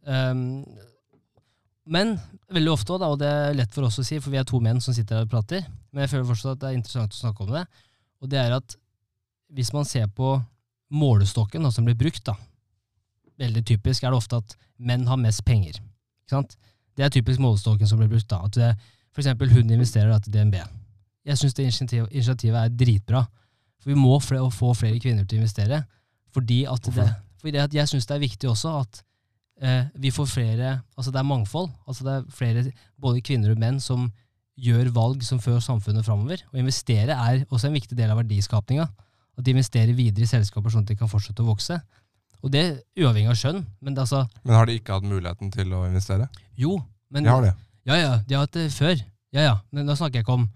Um, 0.09 0.45
Men 1.91 2.15
veldig 2.53 2.71
ofte, 2.73 2.97
da, 3.01 3.09
og 3.11 3.19
det 3.21 3.27
er 3.29 3.55
lett 3.57 3.73
for 3.73 3.85
oss 3.87 3.99
å 4.01 4.05
si, 4.05 4.19
for 4.21 4.33
vi 4.33 4.39
er 4.39 4.45
to 4.47 4.59
menn 4.63 4.81
som 4.81 4.95
sitter 4.95 5.17
her 5.17 5.25
og 5.27 5.31
prater, 5.33 5.65
men 5.91 6.05
jeg 6.05 6.11
føler 6.13 6.27
fortsatt 6.29 6.55
at 6.55 6.61
det 6.61 6.69
er 6.69 6.77
interessant 6.77 7.15
å 7.15 7.19
snakke 7.19 7.45
om 7.45 7.53
det, 7.55 7.63
og 8.21 8.29
det 8.31 8.39
er 8.41 8.53
at 8.55 8.75
hvis 9.51 9.71
man 9.75 9.87
ser 9.89 10.05
på 10.07 10.35
målestokken 10.93 11.65
da, 11.65 11.71
som 11.73 11.87
blir 11.87 11.97
brukt, 11.99 12.23
da, 12.27 12.35
veldig 13.41 13.63
typisk 13.67 14.05
er 14.05 14.13
det 14.13 14.21
ofte 14.21 14.39
at 14.41 14.55
menn 14.77 15.07
har 15.09 15.19
mest 15.19 15.43
penger. 15.47 15.79
Ikke 16.23 16.35
sant? 16.35 16.55
Det 16.97 17.05
er 17.05 17.13
typisk 17.13 17.41
målestokken 17.41 17.89
som 17.89 17.99
blir 18.01 18.11
brukt. 18.11 18.29
da, 18.29 18.43
at 18.45 18.55
det, 18.55 18.71
For 19.11 19.23
eksempel 19.23 19.51
hun 19.51 19.69
investerer 19.71 20.11
da 20.11 20.19
til 20.19 20.33
DNB. 20.33 20.59
Jeg 21.25 21.37
syns 21.37 21.53
det 21.57 21.65
initiativet 21.65 22.59
er 22.61 22.69
dritbra. 22.69 23.25
For 23.81 23.91
vi 23.93 23.97
må 23.97 24.17
fle- 24.21 24.41
få 24.53 24.73
flere 24.77 24.99
kvinner 25.01 25.25
til 25.25 25.39
å 25.39 25.41
investere. 25.43 25.83
Fordi 26.31 26.61
at, 26.69 26.85
det, 26.95 27.07
fordi 27.41 27.57
at 27.59 27.73
jeg 27.75 27.89
syns 27.91 28.05
det 28.07 28.15
er 28.15 28.21
viktig 28.23 28.49
også 28.51 28.73
at 28.81 29.01
eh, 29.61 29.87
vi 29.99 30.11
får 30.15 30.29
flere 30.31 30.69
Altså 30.95 31.11
det 31.11 31.19
er 31.19 31.27
mangfold. 31.27 31.71
Altså 31.89 32.05
det 32.07 32.13
er 32.13 32.27
flere, 32.31 32.65
både 33.01 33.23
kvinner 33.25 33.51
og 33.55 33.59
menn, 33.59 33.79
som 33.83 34.11
gjør 34.61 34.91
valg 34.93 35.23
som 35.25 35.39
fører 35.41 35.63
samfunnet 35.65 36.05
framover. 36.05 36.43
Å 36.53 36.59
investere 36.61 37.15
er 37.17 37.41
også 37.49 37.67
en 37.71 37.75
viktig 37.79 37.97
del 37.97 38.11
av 38.13 38.19
verdiskapinga. 38.21 38.85
At 39.39 39.45
de 39.47 39.55
investerer 39.55 39.95
videre 39.97 40.27
i 40.27 40.29
selskaper 40.29 40.69
sånn 40.73 40.85
at 40.85 40.91
de 40.93 40.99
kan 40.99 41.09
fortsette 41.09 41.41
å 41.41 41.47
vokse. 41.49 41.79
Og 42.41 42.51
det 42.53 42.63
uavhengig 42.99 43.31
av 43.31 43.37
skjønn. 43.39 43.63
Men 43.81 43.95
det, 43.95 44.03
altså, 44.05 44.23
Men 44.43 44.55
har 44.57 44.65
de 44.69 44.77
ikke 44.79 44.93
hatt 44.97 45.05
muligheten 45.07 45.51
til 45.53 45.73
å 45.73 45.83
investere? 45.89 46.27
jo, 46.57 46.77
men 47.09 47.23
De 47.25 47.29
har 47.29 47.41
det. 47.41 47.53
Ja, 47.89 47.95
ja, 47.97 48.11
de 48.27 48.35
har 48.37 48.45
hatt 48.45 48.53
det 48.55 48.69
før. 48.73 48.99
Ja, 49.33 49.41
ja, 49.41 49.53
men 49.71 49.87
da 49.89 49.95
snakker 49.97 50.19
jeg 50.19 50.25
ikke 50.25 50.37
om 50.37 50.47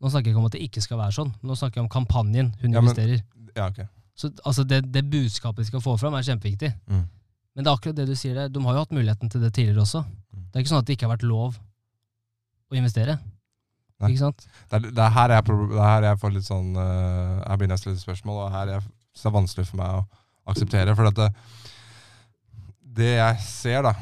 nå 0.00 0.08
snakker 0.10 0.30
jeg 0.30 0.34
ikke 0.34 0.40
om 0.42 0.48
at 0.48 0.56
det 0.56 0.62
ikke 0.64 0.82
skal 0.84 1.00
være 1.00 1.16
sånn. 1.16 1.32
Nå 1.44 1.56
snakker 1.58 1.80
jeg 1.80 1.86
om 1.86 1.92
kampanjen 1.92 2.52
hun 2.62 2.72
Ja, 2.72 2.80
men- 2.80 2.90
investerer. 2.90 3.24
Ja, 3.56 3.66
ok. 3.68 3.82
Så 4.16 4.30
altså, 4.44 4.64
det, 4.64 4.82
det 4.92 5.04
budskapet 5.10 5.64
de 5.64 5.70
skal 5.70 5.80
få 5.80 5.96
fram, 6.00 6.14
er 6.14 6.24
kjempeviktig. 6.26 6.72
Mm. 6.88 7.04
Men 7.54 7.64
det 7.64 7.70
er 7.70 7.76
akkurat 7.76 7.96
det 7.96 8.06
du 8.08 8.14
sier 8.14 8.34
der. 8.36 8.48
De 8.52 8.62
har 8.64 8.76
jo 8.76 8.82
hatt 8.84 8.94
muligheten 8.94 9.30
til 9.32 9.40
det 9.40 9.52
tidligere 9.56 9.82
også. 9.82 10.02
Mm. 10.04 10.44
Det 10.46 10.56
er 10.56 10.64
ikke 10.64 10.72
sånn 10.72 10.82
at 10.82 10.88
det 10.88 10.96
ikke 10.96 11.08
har 11.08 11.14
vært 11.16 11.26
lov 11.28 11.58
å 12.70 12.76
investere. 12.78 13.18
Nei. 14.00 14.12
Ikke 14.12 14.22
sant? 14.22 14.46
Det 14.70 14.78
er, 14.78 14.86
det 14.96 15.04
er 15.04 15.12
her 15.16 15.34
jeg, 15.34 15.44
det 15.44 15.76
er 15.76 15.90
her 15.90 16.06
jeg 16.08 16.20
får 16.22 16.32
litt 16.32 16.46
sånn 16.46 16.70
uh, 16.72 17.42
Her 17.44 17.58
begynner 17.60 17.76
jeg 17.76 17.80
å 17.80 17.82
stille 17.82 18.00
spørsmål, 18.00 18.38
og 18.46 18.54
her 18.54 18.70
jeg, 18.72 18.84
det 19.20 19.26
er 19.28 19.34
vanskelig 19.34 19.66
for 19.68 19.80
meg 19.82 19.98
å 19.98 20.04
akseptere. 20.54 20.94
For 20.96 21.10
det, 21.18 21.26
det 23.00 23.10
jeg 23.18 23.42
ser, 23.44 23.84
da 23.84 23.92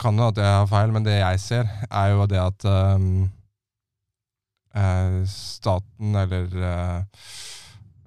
Kan 0.00 0.16
jo 0.16 0.30
at 0.30 0.40
jeg 0.40 0.48
har 0.48 0.70
feil, 0.70 0.94
men 0.94 1.04
det 1.04 1.18
jeg 1.18 1.42
ser, 1.42 1.68
er 1.90 2.14
jo 2.14 2.24
det 2.30 2.40
at 2.40 2.64
um, 2.96 3.26
staten 5.30 6.14
eller 6.18 6.48
eh, 6.58 7.02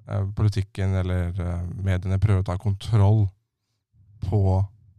eh, 0.08 0.24
politikken 0.36 0.94
eller 1.00 1.32
eh, 1.40 1.62
mediene 1.72 2.20
prøver 2.20 2.42
å 2.42 2.48
ta 2.50 2.58
kontroll 2.60 3.26
på 4.28 4.42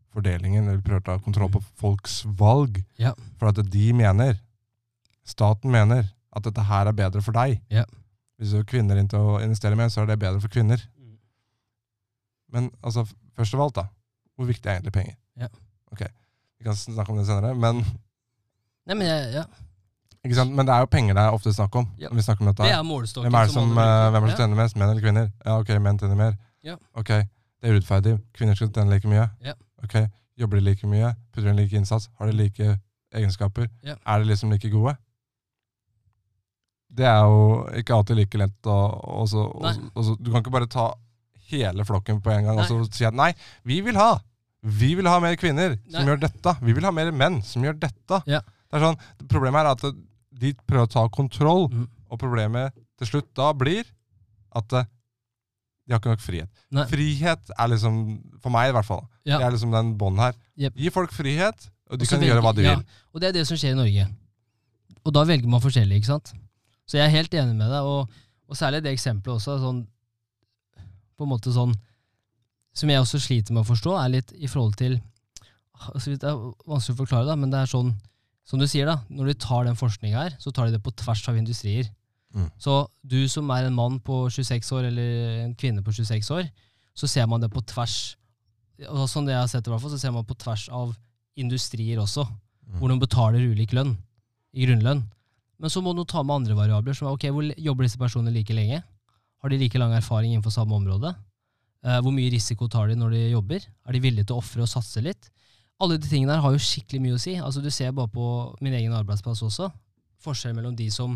fordelingen, 0.10 0.66
eller 0.66 0.82
prøver 0.82 1.04
å 1.04 1.08
ta 1.12 1.18
kontroll 1.22 1.52
på 1.54 1.62
folks 1.78 2.24
valg. 2.40 2.82
Ja. 2.98 3.14
For 3.38 3.52
at 3.52 3.62
de 3.70 3.86
mener, 3.94 4.40
staten 5.28 5.70
mener, 5.72 6.08
at 6.34 6.46
dette 6.46 6.66
her 6.66 6.90
er 6.90 6.98
bedre 6.98 7.22
for 7.26 7.36
deg. 7.38 7.60
Ja. 7.74 7.86
Hvis 8.40 8.54
du 8.54 8.62
har 8.62 8.68
kvinner 8.70 8.98
inn 8.98 9.10
til 9.12 9.20
å 9.22 9.40
investere 9.44 9.78
med, 9.78 9.92
så 9.94 10.02
er 10.02 10.10
det 10.10 10.22
bedre 10.22 10.42
for 10.42 10.52
kvinner. 10.54 10.82
Men 12.50 12.72
altså, 12.82 13.06
først 13.38 13.54
av 13.58 13.66
alt, 13.66 13.78
da. 13.78 13.86
Hvor 14.40 14.50
viktig 14.50 14.70
er 14.70 14.80
egentlig 14.80 14.96
penger? 14.96 15.18
Ja. 15.38 15.50
Ok, 15.94 16.06
vi 16.58 16.66
kan 16.66 16.78
snakke 16.78 17.14
om 17.14 17.20
det 17.20 17.28
senere. 17.30 17.54
Men, 17.54 17.84
Nei, 18.90 18.96
men 18.96 19.06
jeg, 19.06 19.34
ja. 19.36 19.46
Ikke 20.26 20.36
sant? 20.36 20.52
men 20.52 20.68
det 20.68 20.74
er 20.76 20.84
jo 20.84 20.90
penger 20.92 21.16
det 21.16 21.24
er 21.24 21.36
ofte 21.36 21.54
snakk 21.56 21.76
om. 21.80 21.88
Ja. 21.98 22.10
vi 22.12 22.22
snakker 22.26 22.44
om 22.44 22.52
dette 22.52 22.64
Det 22.68 22.76
er 22.76 22.84
målestokken 22.84 23.30
Hvem 23.32 23.40
er 23.40 23.46
det 23.48 23.54
som, 23.54 23.72
eh, 23.72 24.06
hvem 24.12 24.24
er 24.24 24.28
det 24.28 24.36
som 24.36 24.44
tjener 24.44 24.60
mest? 24.60 24.76
Menn 24.76 24.90
eller 24.90 25.04
kvinner? 25.06 25.32
Ja, 25.46 25.58
ok, 25.60 25.70
menn 25.80 26.00
tjener 26.00 26.20
mer. 26.20 26.38
Ja. 26.64 26.76
Ok, 26.94 27.08
det 27.10 27.70
er 27.70 27.76
urettferdig. 27.78 28.16
Kvinner 28.36 28.56
skal 28.60 28.72
tjene 28.76 28.92
like 28.92 29.08
mye. 29.08 29.30
Ja. 29.46 29.54
Ok, 29.84 29.96
Jobber 30.40 30.60
de 30.60 30.64
like 30.70 30.88
mye? 30.88 31.14
Putter 31.34 31.52
de 31.52 31.56
like 31.58 31.76
innsats? 31.76 32.10
Har 32.20 32.28
de 32.28 32.34
like 32.34 32.78
egenskaper? 33.16 33.68
Ja. 33.84 33.96
Er 34.08 34.20
de 34.20 34.30
liksom 34.30 34.52
like 34.52 34.70
gode? 34.72 34.96
Det 36.90 37.06
er 37.06 37.20
jo 37.28 37.68
ikke 37.78 37.94
alltid 37.94 38.18
like 38.18 38.40
lett 38.42 38.70
å 38.70 38.78
og 39.20 39.36
og 39.36 39.68
og 39.96 40.18
Du 40.18 40.32
kan 40.32 40.42
ikke 40.42 40.54
bare 40.56 40.68
ta 40.72 40.94
hele 41.52 41.86
flokken 41.86 42.22
på 42.22 42.32
en 42.34 42.48
gang 42.48 42.58
og 42.58 42.64
Nei. 42.64 42.70
så 42.70 42.94
si 42.94 43.06
at 43.06 43.14
nei, 43.14 43.34
vi 43.66 43.82
vil 43.82 43.98
ha 43.98 44.20
Vi 44.64 44.94
vil 44.96 45.08
ha 45.08 45.20
mer 45.24 45.36
kvinner 45.40 45.78
som 45.88 46.04
Nei. 46.04 46.08
gjør 46.12 46.20
dette. 46.26 46.56
Vi 46.62 46.74
vil 46.76 46.84
ha 46.84 46.92
mer 46.92 47.12
menn 47.16 47.42
som 47.42 47.64
gjør 47.64 47.78
dette. 47.80 48.18
Ja. 48.28 48.42
Det 48.70 48.82
sånn, 48.84 48.98
Problemet 49.32 49.64
er 49.64 49.70
at 49.72 49.96
de 50.40 50.54
prøver 50.68 50.88
å 50.88 50.92
ta 50.92 51.08
kontroll, 51.14 51.68
Mm. 51.72 51.88
og 52.10 52.20
problemet 52.22 52.74
til 52.98 53.08
slutt 53.08 53.28
da 53.38 53.52
blir 53.54 53.84
at 54.56 54.74
eh, 54.74 54.86
de 55.88 55.94
har 55.94 56.00
ikke 56.02 56.12
nok 56.14 56.22
frihet. 56.22 56.50
Nei. 56.72 56.86
Frihet 56.90 57.52
er 57.58 57.68
liksom, 57.72 57.96
for 58.44 58.54
meg 58.54 58.70
i 58.70 58.74
hvert 58.78 58.86
fall, 58.88 59.04
Ja. 59.26 59.38
det 59.40 59.46
er 59.48 59.52
liksom 59.56 59.72
den 59.74 59.96
bånden 59.98 60.20
her. 60.24 60.36
Yep. 60.58 60.76
Gi 60.78 60.90
folk 60.94 61.12
frihet, 61.14 61.70
og 61.90 61.98
de 61.98 62.06
Også 62.06 62.16
kan 62.16 62.20
kan 62.22 62.30
gjøre 62.30 62.42
hva 62.46 62.54
de 62.56 62.62
vil. 62.62 62.70
Ja, 62.70 63.06
og 63.14 63.22
det 63.22 63.30
er 63.30 63.38
det 63.40 63.48
som 63.50 63.58
skjer 63.58 63.74
i 63.74 63.80
Norge. 63.80 64.08
Og 65.06 65.14
da 65.16 65.24
velger 65.26 65.48
man 65.50 65.62
forskjellig, 65.64 65.98
ikke 66.02 66.12
sant? 66.12 66.34
Så 66.86 66.98
jeg 67.00 67.06
er 67.08 67.16
helt 67.16 67.34
enig 67.34 67.56
med 67.56 67.70
deg, 67.72 67.82
og, 67.82 68.10
og 68.50 68.56
særlig 68.58 68.84
det 68.84 68.94
eksempelet 68.94 69.38
også, 69.40 69.58
sånn, 69.64 69.88
på 71.18 71.26
en 71.26 71.30
måte 71.34 71.52
sånn, 71.54 71.74
som 72.74 72.90
jeg 72.90 73.02
også 73.02 73.20
sliter 73.20 73.54
med 73.54 73.64
å 73.66 73.70
forstå, 73.70 73.96
er 74.06 74.10
litt 74.14 74.32
i 74.38 74.48
forhold 74.48 74.76
til, 74.80 75.00
altså 75.94 76.14
det 76.16 76.24
er 76.30 76.38
vanskelig 76.70 76.96
å 76.96 77.02
forklare 77.02 77.26
da, 77.28 77.36
men 77.36 77.50
det 77.52 77.60
er 77.64 77.70
sånn, 77.72 77.94
som 78.50 78.60
du 78.62 78.66
sier 78.70 78.90
da, 78.90 78.98
når 79.14 79.30
de 79.32 79.36
tar 79.46 79.68
den 79.68 79.78
forskningen 79.78 80.18
her, 80.18 80.36
så 80.42 80.52
tar 80.52 80.68
de 80.70 80.78
det 80.78 80.82
på 80.86 80.94
tvers 80.98 81.22
av 81.30 81.38
industrier. 81.38 81.90
Mm. 82.34 82.48
Så 82.62 82.80
du 83.06 83.20
som 83.30 83.50
er 83.54 83.68
en 83.68 83.76
mann 83.78 84.00
på 84.06 84.24
26 84.34 84.72
år, 84.78 84.88
eller 84.90 85.44
en 85.46 85.54
kvinne 85.58 85.84
på 85.86 85.94
26 85.94 86.32
år, 86.34 86.50
så 86.98 87.08
ser 87.10 87.30
man 87.30 87.42
det 87.42 87.52
på 87.54 87.62
tvers, 87.70 88.16
og 88.90 89.06
sånn 89.10 89.26
det 89.30 89.36
jeg 89.36 89.44
har 89.44 89.52
sett 89.52 89.68
i 89.70 89.72
hvert 89.72 89.82
fall, 89.86 89.94
så 89.94 90.02
ser 90.02 90.14
man 90.16 90.26
på 90.26 90.38
tvers 90.42 90.68
av 90.74 90.96
industrier 91.40 92.02
også, 92.02 92.26
Mm. 92.70 92.78
hvor 92.78 92.90
de 92.92 93.00
betaler 93.02 93.46
ulik 93.50 93.72
lønn, 93.74 93.96
i 94.54 94.66
grunnlønn. 94.68 95.00
Men 95.60 95.70
så 95.74 95.82
må 95.82 95.96
du 95.98 96.04
ta 96.06 96.22
med 96.22 96.36
andre 96.36 96.54
variabler, 96.54 96.94
som 96.94 97.08
er 97.08 97.16
ok, 97.16 97.24
hvor 97.34 97.48
jobber 97.58 97.84
disse 97.88 97.98
personene 97.98 98.32
like 98.34 98.54
lenge? 98.54 98.84
Har 99.42 99.50
de 99.50 99.58
like 99.58 99.80
lang 99.80 99.92
erfaring 99.98 100.34
innenfor 100.36 100.54
samme 100.54 100.78
område? 100.78 101.16
Eh, 101.84 101.98
hvor 102.00 102.14
mye 102.14 102.30
risiko 102.30 102.68
tar 102.70 102.88
de 102.92 102.96
når 102.96 103.10
de 103.16 103.32
jobber? 103.32 103.66
Er 103.88 103.92
de 103.94 104.00
villige 104.04 104.28
til 104.28 104.36
å 104.36 104.44
ofre 104.44 104.62
og 104.62 104.70
satse 104.70 105.02
litt? 105.02 105.32
Alle 105.80 105.98
de 105.98 106.08
tingene 106.12 106.36
her 106.36 106.44
har 106.44 106.52
jo 106.56 106.60
skikkelig 106.60 107.02
mye 107.02 107.16
å 107.16 107.22
si. 107.22 107.36
Altså 107.40 107.62
Du 107.64 107.70
ser 107.72 107.92
bare 107.96 108.12
på 108.12 108.24
min 108.62 108.74
egen 108.76 108.94
arbeidsplass 108.94 109.42
også. 109.46 109.70
Forskjellen 110.20 110.58
mellom 110.60 110.76
de 110.76 110.90
som 110.92 111.14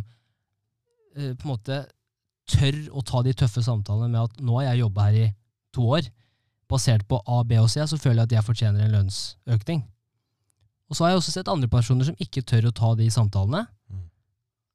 eh, 1.17 1.33
på 1.35 1.43
en 1.47 1.51
måte 1.51 1.81
tør 2.47 2.77
å 2.95 3.03
ta 3.07 3.21
de 3.23 3.33
tøffe 3.33 3.63
samtalene 3.63 4.09
med 4.11 4.21
at 4.21 4.39
nå 4.43 4.55
har 4.59 4.69
jeg 4.71 4.83
jobba 4.83 5.07
her 5.09 5.17
i 5.19 5.27
to 5.75 5.87
år. 5.97 6.07
Basert 6.71 7.03
på 7.07 7.19
A, 7.27 7.41
B 7.43 7.59
og 7.59 7.69
C, 7.71 7.83
så 7.87 7.99
føler 7.99 8.23
jeg 8.23 8.29
at 8.31 8.35
jeg 8.37 8.47
fortjener 8.47 8.85
en 8.85 8.95
lønnsøkning. 8.97 9.83
Og 10.89 10.95
så 10.97 11.03
har 11.05 11.13
jeg 11.13 11.21
også 11.21 11.33
sett 11.35 11.51
andre 11.51 11.69
personer 11.71 12.07
som 12.07 12.17
ikke 12.23 12.43
tør 12.47 12.69
å 12.69 12.75
ta 12.75 12.93
de 12.99 13.09
samtalene, 13.11 13.65
Mm. 13.91 14.07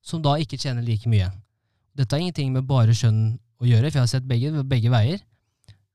som 0.05 0.23
da 0.23 0.35
ikke 0.37 0.59
tjener 0.61 0.83
like 0.85 1.09
mye. 1.09 1.31
Dette 1.97 2.13
har 2.15 2.21
ingenting 2.21 2.53
med 2.53 2.67
bare 2.69 2.93
skjønn 2.95 3.39
å 3.61 3.67
gjøre, 3.67 3.89
for 3.91 3.99
jeg 3.99 4.05
har 4.05 4.11
sett 4.13 4.29
begge, 4.29 4.53
begge 4.65 4.91
veier. 4.93 5.21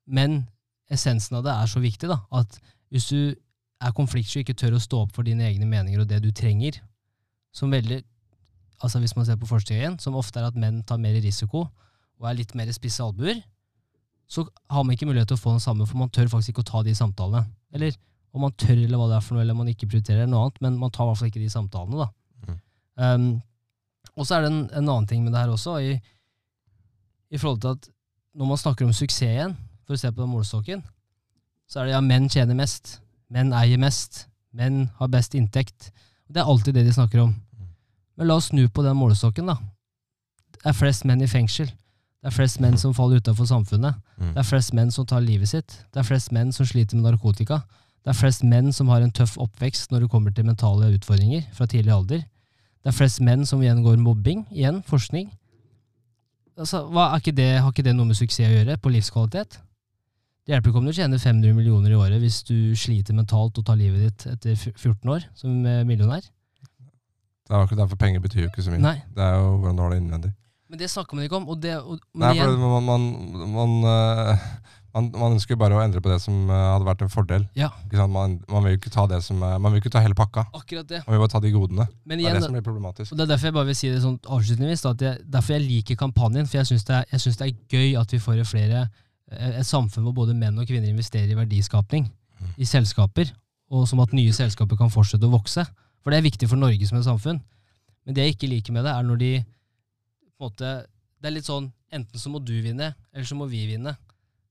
Men 0.08 0.48
essensen 0.91 1.38
av 1.38 1.44
det 1.46 1.54
er 1.54 1.70
så 1.72 1.80
viktig, 1.80 2.10
da, 2.10 2.18
at 2.32 2.58
hvis 2.91 3.08
du 3.10 3.36
er 3.84 3.96
konfliktsky 3.96 4.40
og 4.40 4.46
ikke 4.46 4.58
tør 4.60 4.78
å 4.78 4.82
stå 4.82 5.04
opp 5.06 5.16
for 5.16 5.28
dine 5.28 5.46
egne 5.50 5.68
meninger 5.70 6.04
og 6.04 6.10
det 6.10 6.22
du 6.24 6.32
trenger, 6.36 6.80
som 7.54 7.74
veldig 7.74 8.02
altså 8.84 9.00
hvis 9.00 9.16
man 9.16 9.28
ser 9.28 9.40
på 9.40 9.48
forskning 9.48 9.80
igjen, 9.80 9.98
som 10.00 10.18
ofte 10.20 10.42
er 10.42 10.50
at 10.50 10.60
menn 10.60 10.82
tar 10.88 11.00
mer 11.02 11.16
risiko 11.24 11.68
og 12.20 12.30
er 12.30 12.38
litt 12.38 12.54
mer 12.58 12.72
spisse 12.76 13.04
albuer, 13.04 13.40
så 14.28 14.46
har 14.72 14.84
man 14.84 14.96
ikke 14.96 15.08
mulighet 15.08 15.30
til 15.32 15.38
å 15.38 15.44
få 15.44 15.54
den 15.56 15.64
samme, 15.64 15.86
for 15.88 16.00
man 16.00 16.12
tør 16.14 16.30
faktisk 16.32 16.54
ikke 16.54 16.64
å 16.64 16.70
ta 16.72 16.82
de 16.86 16.94
samtalene. 16.96 17.44
Eller 17.76 17.96
om 18.34 18.46
man 18.46 18.54
tør, 18.58 18.76
eller 18.76 19.00
hva 19.00 19.10
det 19.12 19.18
er 19.18 19.26
for 19.26 19.36
noe, 19.36 19.44
eller 19.44 19.58
man 19.58 19.70
ikke 19.70 19.90
prioriterer 19.92 20.30
noe 20.30 20.48
annet, 20.48 20.62
men 20.64 20.80
man 20.82 20.94
tar 20.94 21.06
i 21.06 21.12
hvert 21.12 21.20
fall 21.20 21.30
ikke 21.32 21.44
de 21.44 21.52
samtalene, 21.54 22.06
da. 22.06 22.56
Um, 22.94 23.28
og 24.14 24.28
så 24.28 24.38
er 24.38 24.46
det 24.46 24.52
en, 24.52 24.64
en 24.70 24.88
annen 24.88 25.10
ting 25.10 25.24
med 25.26 25.34
det 25.34 25.42
her 25.42 25.54
også, 25.54 25.76
i, 25.82 25.94
i 27.34 27.42
forhold 27.42 27.62
til 27.62 27.76
at 27.76 27.88
når 28.38 28.50
man 28.50 28.62
snakker 28.62 28.88
om 28.88 28.96
suksess 28.96 29.28
igjen, 29.28 29.56
for 29.84 29.98
å 29.98 30.00
se 30.00 30.10
på 30.10 30.24
den 30.24 30.32
målestokken, 30.32 30.84
så 31.70 31.82
er 31.82 31.90
det 31.90 31.96
ja, 31.96 32.02
menn 32.06 32.30
tjener 32.32 32.58
mest, 32.58 32.98
menn 33.34 33.54
eier 33.58 33.82
mest, 33.82 34.28
menn 34.54 34.88
har 35.00 35.10
best 35.14 35.34
inntekt. 35.38 35.92
Det 36.30 36.42
er 36.42 36.50
alltid 36.50 36.78
det 36.78 36.86
de 36.88 36.94
snakker 36.94 37.24
om. 37.24 37.34
Men 38.18 38.30
la 38.30 38.38
oss 38.38 38.52
snu 38.52 38.68
på 38.70 38.84
den 38.86 38.98
målestokken, 39.00 39.50
da. 39.50 39.58
Det 40.54 40.70
er 40.70 40.78
flest 40.78 41.08
menn 41.10 41.24
i 41.26 41.30
fengsel. 41.30 41.72
Det 42.24 42.30
er 42.30 42.36
flest 42.38 42.62
menn 42.64 42.78
som 42.80 42.94
faller 42.96 43.20
utenfor 43.20 43.50
samfunnet. 43.50 43.98
Mm. 44.16 44.30
Det 44.36 44.40
er 44.40 44.48
flest 44.48 44.76
menn 44.78 44.94
som 44.96 45.08
tar 45.10 45.26
livet 45.26 45.50
sitt. 45.50 45.80
Det 45.92 46.00
er 46.00 46.08
flest 46.08 46.32
menn 46.32 46.54
som 46.56 46.68
sliter 46.70 46.96
med 46.96 47.10
narkotika. 47.10 47.64
Det 48.04 48.14
er 48.14 48.20
flest 48.20 48.46
menn 48.48 48.72
som 48.76 48.92
har 48.94 49.04
en 49.04 49.12
tøff 49.12 49.36
oppvekst 49.42 49.92
når 49.92 50.06
det 50.06 50.12
kommer 50.14 50.32
til 50.36 50.48
mentale 50.48 50.94
utfordringer 50.96 51.50
fra 51.58 51.68
tidlig 51.68 51.92
alder. 51.96 52.24
Det 52.84 52.92
er 52.92 52.96
flest 52.96 53.20
menn 53.24 53.44
som 53.48 53.64
gjengår 53.64 54.00
mobbing. 54.00 54.46
Igjen, 54.52 54.82
forskning. 54.88 55.32
Altså, 56.60 56.86
ikke 57.18 57.34
det, 57.36 57.50
har 57.64 57.72
ikke 57.72 57.86
det 57.88 57.96
noe 57.98 58.08
med 58.08 58.20
suksess 58.20 58.46
å 58.46 58.54
gjøre, 58.54 58.78
på 58.78 58.92
livskvalitet? 58.94 59.58
Det 60.44 60.52
hjelper 60.52 60.74
ikke 60.74 60.82
om 60.82 60.88
du 60.89 60.91
tjener 60.96 61.22
500 61.24 61.54
millioner 61.56 61.94
i 61.94 61.96
året 61.96 62.20
hvis 62.20 62.41
du 62.44 62.56
sliter 62.76 63.16
mentalt 63.16 63.58
og 63.62 63.64
tar 63.68 63.78
livet 63.80 64.02
ditt 64.10 64.26
etter 64.34 64.58
14 64.76 65.14
år 65.14 65.24
som 65.39 65.62
eh, 65.66 65.84
millionær. 65.88 66.26
Det 67.44 67.52
er 67.52 67.62
akkurat 67.64 67.84
derfor 67.86 68.00
penger 68.00 68.20
betyr 68.24 68.46
jo 68.46 68.50
ikke 68.52 68.64
så 68.66 68.72
mye. 68.74 68.82
Nei, 68.84 68.98
Det 69.16 69.24
er 69.24 69.38
jo 69.39 69.54
hvordan 69.62 69.78
du 69.80 69.84
har 69.84 69.94
det 69.94 70.00
innvendig. 70.04 70.32
men 70.70 70.80
det 70.80 70.89
snakker 70.89 71.16
man 71.16 71.24
ikke 71.28 71.38
om. 71.38 71.48
Og 71.54 71.62
det, 71.64 71.78
og, 71.80 72.00
men 72.16 72.26
Nei, 72.28 72.34
igjen, 72.36 72.56
for 72.60 72.80
man, 72.80 72.84
man, 72.91 73.52
man, 73.56 73.76
øh, 73.94 74.48
Man, 74.94 75.08
man 75.18 75.34
ønsker 75.34 75.58
bare 75.58 75.74
å 75.74 75.80
endre 75.82 76.02
på 76.06 76.10
det 76.12 76.20
som 76.22 76.36
eh, 76.54 76.66
hadde 76.74 76.86
vært 76.86 77.00
en 77.02 77.10
fordel. 77.10 77.48
Ja. 77.58 77.72
Man, 78.06 78.36
man 78.46 78.62
vil 78.68 78.76
jo 78.76 78.78
ikke 78.78 78.91
ta 78.94 79.08
det 79.10 79.24
som 79.26 79.39
Man 79.41 79.72
vil 79.74 79.80
ikke 79.82 79.89
ta 79.96 80.04
hele 80.06 80.14
pakka. 80.14 80.44
Akkurat 80.54 80.86
det. 80.86 81.00
Man 81.08 81.16
vil 81.16 81.22
bare 81.24 81.32
ta 81.34 81.39
de 81.41 81.50
godene. 81.56 81.88
Men 82.06 82.20
Det 82.22 82.28
er 82.30 82.36
det 82.38 82.44
som 82.44 82.54
blir 82.54 82.62
problematisk. 82.68 83.12
Og 83.12 83.18
Det 83.18 83.26
er 83.26 83.32
derfor 83.32 83.48
jeg 83.50 83.56
bare 83.56 83.70
vil 83.72 83.80
si 83.80 83.89
det 83.89 84.04
sånn 84.04 84.20
avslutningsvis. 84.22 84.84
da, 84.86 84.91
At 84.94 85.02
jeg, 85.08 85.24
derfor 85.34 85.56
jeg 85.56 85.64
liker 85.66 85.96
kampanjen. 86.04 86.46
For 86.46 86.60
jeg 86.62 86.70
syns 86.70 86.86
det, 86.86 87.00
det 87.10 87.48
er 87.48 87.56
gøy 87.74 87.98
at 88.04 88.14
vi 88.14 88.20
får 88.22 88.44
flere, 88.46 88.84
eh, 88.86 89.02
et 89.34 89.68
samfunn 89.68 90.06
hvor 90.08 90.16
både 90.24 90.36
menn 90.38 90.58
og 90.60 90.68
kvinner 90.70 90.90
investerer 90.92 91.32
i 91.32 91.38
verdiskapning 91.38 92.08
i 92.58 92.68
selskaper. 92.68 93.32
Og 93.74 93.88
som 93.90 94.02
at 94.04 94.14
nye 94.14 94.34
selskaper 94.36 94.78
kan 94.80 94.92
fortsette 94.94 95.26
å 95.28 95.34
vokse. 95.34 95.66
For 96.04 96.12
det 96.12 96.20
er 96.20 96.28
viktig 96.28 96.50
for 96.52 96.60
Norge 96.60 96.88
som 96.88 97.00
et 97.00 97.08
samfunn. 97.08 97.40
Men 98.04 98.16
det 98.16 98.26
jeg 98.26 98.36
ikke 98.36 98.52
liker 98.52 98.76
med 98.76 98.86
det, 98.86 98.94
er 98.94 99.06
når 99.08 99.22
de 99.22 99.32
på 99.44 100.44
en 100.44 100.50
måte, 100.50 100.72
Det 101.24 101.30
er 101.30 101.38
litt 101.38 101.48
sånn 101.48 101.70
enten 101.94 102.20
så 102.20 102.28
må 102.28 102.42
du 102.44 102.58
vinne, 102.60 102.90
eller 103.14 103.28
så 103.28 103.38
må 103.40 103.46
vi 103.48 103.62
vinne. 103.70 103.94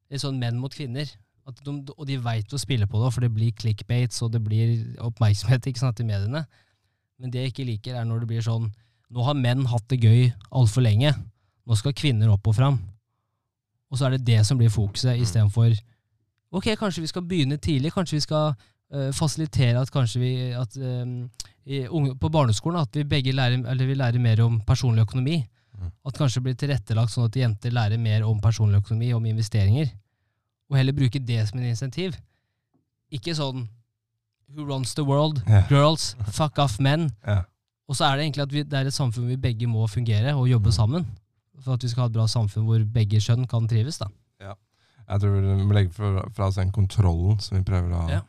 Litt 0.09 0.22
sånn 0.22 0.39
menn 0.41 0.57
mot 0.57 0.72
kvinner. 0.72 1.11
De, 1.45 1.72
og 1.93 2.07
de 2.09 2.16
veit 2.22 2.55
å 2.55 2.61
spille 2.61 2.87
på 2.89 3.01
det, 3.03 3.11
for 3.12 3.20
det 3.20 3.33
blir 3.35 3.53
clickbates 3.53 4.22
og 4.24 4.30
det 4.33 4.41
blir 4.41 4.95
oppmerksomhet 5.05 5.66
ikke 5.68 5.83
sant, 5.83 6.01
i 6.01 6.07
mediene. 6.09 6.47
Men 7.20 7.35
det 7.35 7.43
jeg 7.43 7.53
ikke 7.53 7.66
liker, 7.68 7.99
er 7.99 8.07
når 8.09 8.22
det 8.22 8.30
blir 8.33 8.47
sånn 8.47 8.70
Nå 9.12 9.26
har 9.26 9.37
menn 9.37 9.66
hatt 9.68 9.85
det 9.93 9.99
gøy 10.01 10.30
altfor 10.57 10.80
lenge. 10.87 11.11
Nå 11.68 11.76
skal 11.76 11.93
kvinner 11.93 12.30
opp 12.33 12.47
og 12.49 12.55
fram. 12.57 12.78
Og 13.93 13.99
så 13.99 14.09
er 14.09 14.16
det 14.16 14.26
det 14.26 14.40
som 14.49 14.59
blir 14.59 14.72
fokuset, 14.72 15.20
istedenfor 15.20 15.74
Ok, 16.53 16.66
kanskje 16.76 17.01
vi 17.01 17.09
skal 17.09 17.24
begynne 17.24 17.57
tidlig. 17.57 17.95
Kanskje 17.95 18.18
vi 18.18 18.24
skal 18.26 18.51
uh, 18.53 19.09
fasilitere 19.16 19.80
at 19.80 19.90
kanskje 19.93 20.20
vi 20.20 20.32
at, 20.53 20.76
um, 20.76 21.30
i 21.64 21.86
På 22.20 22.28
barneskolen 22.28 22.80
at 22.80 22.93
vi 22.97 23.07
begge 23.09 23.32
lærer, 23.32 23.62
eller 23.70 23.88
vi 23.88 23.95
lærer 23.97 24.20
mer 24.20 24.43
om 24.45 24.61
personlig 24.61 25.07
økonomi. 25.07 25.38
Mm. 25.78 25.90
At 26.07 26.18
kanskje 26.18 26.40
det 26.40 26.45
blir 26.45 26.59
tilrettelagt 26.61 27.14
sånn 27.14 27.30
at 27.30 27.38
jenter 27.40 27.72
lærer 27.72 27.97
mer 27.97 28.26
om 28.28 28.40
personlig 28.40 28.82
økonomi, 28.82 29.14
om 29.16 29.24
investeringer. 29.26 29.88
Og 30.68 30.76
heller 30.76 30.93
bruke 30.93 31.18
det 31.18 31.40
som 31.49 31.61
en 31.61 31.70
insentiv. 31.70 32.18
Ikke 33.12 33.34
sånn 33.36 33.68
Who 34.53 34.66
runs 34.68 34.93
the 34.93 35.05
world? 35.09 35.40
Yeah. 35.49 35.64
Girls, 35.70 36.12
fuck 36.28 36.59
off 36.61 36.76
men. 36.80 37.09
Yeah. 37.24 37.47
Og 37.88 37.97
så 37.97 38.05
er 38.05 38.18
det 38.18 38.26
egentlig 38.26 38.43
at 38.43 38.53
vi, 38.53 38.62
det 38.68 38.78
er 38.78 38.90
et 38.90 38.95
samfunn 38.95 39.30
vi 39.30 39.38
begge 39.40 39.66
må 39.66 39.86
fungere 39.88 40.34
og 40.36 40.51
jobbe 40.51 40.72
sammen. 40.72 41.07
For 41.62 41.76
at 41.76 41.84
vi 41.84 41.88
skal 41.92 42.06
ha 42.06 42.10
et 42.10 42.16
bra 42.16 42.26
samfunn 42.30 42.66
hvor 42.66 42.84
begge 42.94 43.20
kjønn 43.22 43.46
kan 43.50 43.68
trives. 43.70 43.98
da. 44.02 44.08
Jeg 45.12 45.20
tror 45.20 45.40
vi 45.40 45.64
må 45.66 45.74
legge 45.76 45.92
fra, 45.92 46.22
fra 46.34 46.48
oss 46.48 46.58
den 46.60 46.72
kontrollen 46.72 47.40
som 47.42 47.58
vi 47.58 47.64
prøver 47.66 47.92
å 47.92 48.02
ha. 48.04 48.18
Ja. 48.18 48.22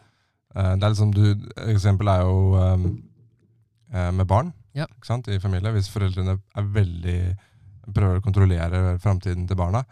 Eh, 0.55 0.73
det 0.77 0.85
er 0.85 0.93
liksom 0.93 1.13
du, 1.15 1.23
Eksempel 1.69 2.09
er 2.11 2.23
jo 2.25 2.37
um, 2.59 2.87
med 3.93 4.25
barn 4.27 4.53
Ja. 4.73 4.87
ikke 4.89 5.07
sant, 5.07 5.27
i 5.29 5.39
familie. 5.39 5.71
Hvis 5.71 5.91
foreldrene 5.93 6.39
er 6.39 6.69
veldig 6.75 7.17
prøver 7.93 8.17
å 8.17 8.23
kontrollere 8.23 8.97
framtiden 9.03 9.47
til 9.47 9.59
barna, 9.59 9.83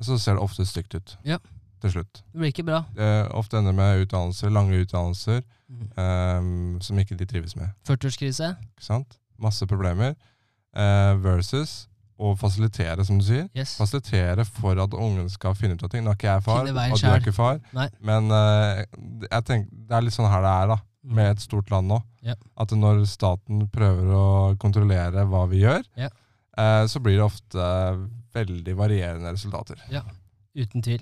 så 0.00 0.16
ser 0.18 0.38
det 0.38 0.44
ofte 0.44 0.66
stygt 0.66 0.94
ut 0.94 1.16
Ja. 1.24 1.38
til 1.82 1.90
slutt. 1.90 2.22
Det 2.32 2.38
blir 2.40 2.52
ikke 2.52 2.64
bra. 2.64 2.84
Det 2.96 3.28
ofte 3.36 3.58
ender 3.58 3.76
med 3.76 4.06
utdannelser, 4.06 4.50
lange 4.50 4.78
utdannelser 4.80 5.42
mm. 5.68 5.88
um, 5.98 6.80
som 6.80 6.98
ikke 6.98 7.18
de 7.18 7.26
trives 7.26 7.56
med. 7.56 7.68
40-årskrise. 7.88 8.54
Ikke 8.56 8.86
sant? 8.88 9.18
Masse 9.38 9.66
problemer. 9.66 10.14
Eh, 10.72 11.14
versus 11.20 11.88
å 12.22 12.32
fasilitere, 12.38 13.04
som 13.08 13.18
du 13.20 13.24
sier. 13.26 13.48
Yes. 13.58 13.74
Fasilitere 13.80 14.44
for 14.46 14.78
at 14.84 14.94
ungen 14.94 15.26
skal 15.32 15.56
finne 15.58 15.74
ut 15.78 15.82
av 15.86 15.90
ting. 15.92 16.04
Nå 16.06 16.12
er 16.14 16.18
ikke 16.20 16.30
jeg 16.30 16.44
far, 16.46 16.62
og 16.62 16.70
du 16.70 17.06
er 17.10 17.20
ikke 17.20 17.34
far. 17.36 17.60
Nei. 17.76 17.88
Men 18.00 18.30
uh, 18.30 18.82
jeg 19.26 19.46
tenker, 19.48 19.68
det 19.90 19.98
er 19.98 20.06
litt 20.06 20.16
sånn 20.16 20.30
her 20.30 20.44
det 20.46 20.54
er, 20.62 20.72
da. 20.76 20.78
Mm. 21.02 21.14
Med 21.18 21.30
et 21.32 21.42
stort 21.42 21.70
land 21.74 21.90
nå. 21.90 21.96
Ja. 22.22 22.36
At 22.62 22.70
når 22.78 23.00
staten 23.10 23.64
prøver 23.74 24.12
å 24.14 24.26
kontrollere 24.62 25.24
hva 25.26 25.46
vi 25.50 25.64
gjør, 25.64 25.82
Ja. 25.98 26.08
eh, 26.54 26.84
så 26.86 27.00
blir 27.02 27.16
det 27.18 27.24
ofte 27.26 27.64
veldig 28.36 28.76
varierende 28.78 29.32
resultater. 29.34 29.80
Ja, 29.90 30.04
Uten 30.54 30.82
tvil. 30.84 31.00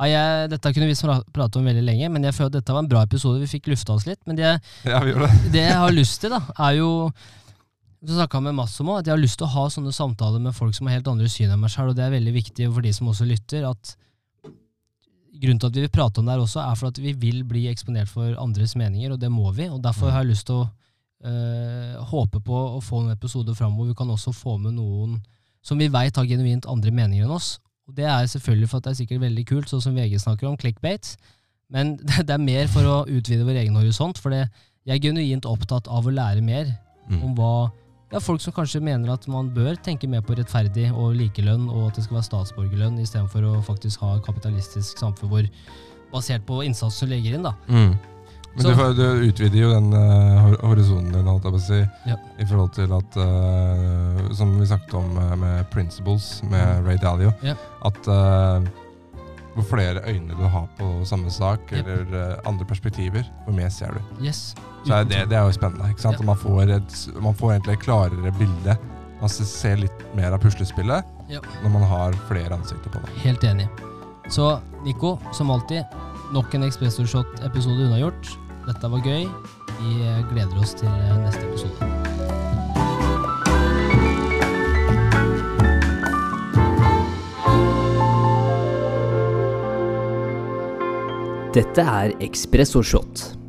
Ja, 0.00 0.06
jeg, 0.08 0.48
dette 0.50 0.70
kunne 0.74 0.88
vi 0.88 0.94
pra- 0.98 1.22
prate 1.36 1.60
om 1.60 1.66
veldig 1.68 1.82
lenge, 1.86 2.08
men 2.10 2.24
jeg 2.26 2.34
føler 2.34 2.50
at 2.50 2.56
dette 2.56 2.74
var 2.74 2.82
en 2.82 2.88
bra 2.90 3.02
episode. 3.06 3.38
Vi 3.44 3.50
fikk 3.52 3.68
lufta 3.70 3.94
oss 3.94 4.06
litt. 4.08 4.18
Men 4.26 4.38
det, 4.40 4.48
Ja, 4.88 4.98
vi 5.04 5.12
det. 5.14 5.28
det 5.52 5.62
jeg 5.68 5.76
har 5.78 5.92
lyst 5.94 6.18
til, 6.24 6.32
da, 6.34 6.40
er 6.66 6.78
jo 6.80 6.88
Du 8.02 8.10
snakka 8.10 8.40
med 8.42 8.56
Mats 8.58 8.80
om 8.82 8.88
at 8.96 9.06
jeg 9.06 9.14
har 9.14 9.20
lyst 9.22 9.38
til 9.38 9.46
å 9.46 9.52
ha 9.54 9.68
sånne 9.70 9.92
samtaler 9.94 10.42
med 10.42 10.54
folk 10.56 10.74
som 10.74 10.88
har 10.88 10.96
helt 10.98 11.10
andre 11.10 11.28
syn 11.30 11.52
enn 11.54 11.60
meg 11.62 11.70
sjøl, 11.70 11.92
og 11.92 11.98
det 11.98 12.02
er 12.02 12.16
veldig 12.16 12.32
viktig 12.34 12.66
for 12.74 12.82
de 12.82 12.90
som 12.96 13.10
også 13.12 13.26
lytter. 13.28 13.66
at 13.68 13.92
Grunnen 15.42 15.60
til 15.62 15.70
at 15.70 15.76
vi 15.78 15.84
vil 15.84 15.92
prate 15.92 16.18
om 16.20 16.26
det 16.26 16.34
her 16.34 16.42
også, 16.42 16.60
er 16.64 16.78
for 16.78 16.90
at 16.90 16.98
vi 16.98 17.12
vil 17.16 17.44
bli 17.48 17.62
eksponert 17.70 18.10
for 18.10 18.34
andres 18.42 18.74
meninger, 18.78 19.14
og 19.14 19.20
det 19.22 19.30
må 19.30 19.52
vi. 19.54 19.68
og 19.70 19.80
Derfor 19.82 20.10
har 20.10 20.24
jeg 20.24 20.32
lyst 20.32 20.48
til 20.50 20.58
å 20.60 20.66
øh, 20.66 22.02
håpe 22.10 22.42
på 22.42 22.58
å 22.76 22.82
få 22.82 23.04
en 23.04 23.14
episode 23.14 23.54
fram 23.54 23.78
hvor 23.78 23.86
vi 23.88 23.96
kan 23.98 24.10
også 24.10 24.34
få 24.34 24.58
med 24.58 24.76
noen 24.80 25.20
som 25.62 25.78
vi 25.78 25.86
veit 25.86 26.18
har 26.18 26.26
genuint 26.26 26.66
andre 26.66 26.90
meninger 26.90 27.24
enn 27.28 27.36
oss. 27.38 27.60
Og 27.86 27.94
Det 27.94 28.04
er 28.04 28.26
selvfølgelig 28.26 28.68
for 28.68 28.82
at 28.82 28.88
det 28.88 28.96
er 28.96 29.00
sikkert 29.04 29.22
veldig 29.22 29.46
kult, 29.46 29.70
sånn 29.70 29.82
som 29.82 29.94
VG 29.94 30.18
snakker 30.18 30.50
om, 30.50 30.58
clickbait. 30.58 31.14
Men 31.70 31.96
det 32.26 32.34
er 32.34 32.42
mer 32.42 32.66
for 32.66 32.82
å 32.82 33.02
utvide 33.06 33.46
vår 33.46 33.62
egen 33.62 33.78
horisont. 33.78 34.18
For 34.18 34.34
det, 34.34 34.48
jeg 34.82 34.98
er 34.98 35.06
genuint 35.06 35.46
opptatt 35.46 35.86
av 35.86 36.02
å 36.06 36.14
lære 36.14 36.42
mer 36.42 36.74
Mm. 37.02 37.22
om 37.26 37.32
hva 37.34 37.72
ja, 38.12 38.20
folk 38.20 38.40
som 38.44 38.52
kanskje 38.52 38.82
mener 38.84 39.14
at 39.14 39.26
man 39.30 39.48
bør 39.54 39.74
tenke 39.82 40.08
mer 40.10 40.20
på 40.24 40.36
rettferdig 40.38 40.90
og 40.92 41.14
likelønn, 41.16 41.68
og 41.72 41.88
at 41.90 41.96
det 41.98 42.04
skal 42.06 42.18
være 42.20 42.28
statsborgerlønn, 42.28 43.00
istedenfor 43.02 43.46
å 43.48 43.58
faktisk 43.64 44.04
ha 44.04 44.16
et 44.18 44.26
kapitalistisk 44.26 45.00
samfunn 45.00 45.32
hvor 45.32 45.48
basert 46.12 46.44
på 46.46 46.60
innsats 46.66 47.00
du 47.00 47.06
legger 47.08 47.38
inn. 47.38 47.46
da. 47.48 47.54
Mm. 47.72 47.94
Men 48.52 48.66
du, 48.68 48.80
du 48.98 49.22
utvider 49.30 49.56
jo 49.62 49.70
den 49.72 49.94
uh, 49.96 50.50
horisonten 50.60 51.14
din, 51.14 51.24
holdt 51.30 51.46
jeg 51.48 51.54
på 51.54 51.60
å 51.60 51.64
si, 51.64 51.78
Ja. 52.10 52.18
i 52.36 52.44
forhold 52.44 52.74
til 52.76 52.92
at 52.92 53.16
uh, 53.16 54.26
Som 54.36 54.58
vi 54.60 54.66
snakket 54.68 54.92
om 54.98 55.16
eh, 55.16 55.32
med 55.40 55.70
Principles, 55.72 56.42
med 56.52 56.84
Ray 56.84 56.98
Dalio, 57.00 57.32
Ja. 57.42 57.54
at 57.88 58.08
eh, 58.12 58.68
hvor 59.54 59.62
flere 59.68 60.00
øyne 60.08 60.28
du 60.38 60.42
har 60.48 60.66
på 60.78 61.04
samme 61.04 61.30
sak, 61.30 61.60
Yep. 61.72 61.86
eller 61.86 62.30
eh, 62.32 62.38
andre 62.48 62.64
perspektiver, 62.64 63.22
hvor 63.44 63.54
mer 63.54 63.68
ser 63.68 63.92
du. 63.92 64.00
Yes. 64.24 64.54
Så 64.86 64.94
er 64.94 65.04
det, 65.04 65.28
det 65.30 65.36
er 65.38 65.42
jo 65.44 65.52
spennende. 65.52 65.88
ikke 65.90 66.00
sant? 66.02 66.20
Ja. 66.20 66.26
Man, 66.26 66.36
får 66.36 66.62
et, 66.76 66.96
man 67.22 67.34
får 67.34 67.52
egentlig 67.52 67.72
et 67.72 67.80
klarere 67.84 68.32
bilde. 68.38 68.76
Man 69.20 69.28
ser- 69.28 69.76
litt 69.78 70.02
mer 70.16 70.32
av 70.32 70.40
puslespillet 70.42 71.04
Ja. 71.30 71.40
når 71.62 71.70
man 71.70 71.82
har 71.82 72.12
flere 72.28 72.50
ansikter 72.56 72.90
på 72.90 72.98
det. 73.04 73.12
Helt 73.22 73.44
enig. 73.44 73.68
Så 74.28 74.60
Nico, 74.84 75.18
som 75.32 75.50
alltid, 75.50 75.84
nok 76.32 76.54
en 76.54 76.62
Espresso 76.64 77.04
Shot-episode 77.06 77.86
unnagjort. 77.86 78.36
Dette 78.66 78.88
var 78.90 78.98
gøy. 79.00 79.28
Vi 79.82 80.02
eh, 80.06 80.22
gleder 80.32 80.58
oss 80.58 80.74
til 80.74 80.88
eh, 80.88 81.18
neste 81.22 81.46
episode. 81.46 82.01
Dette 91.52 91.82
er 91.82 92.14
Ekspresso 92.18 92.80
Shot. 92.82 93.41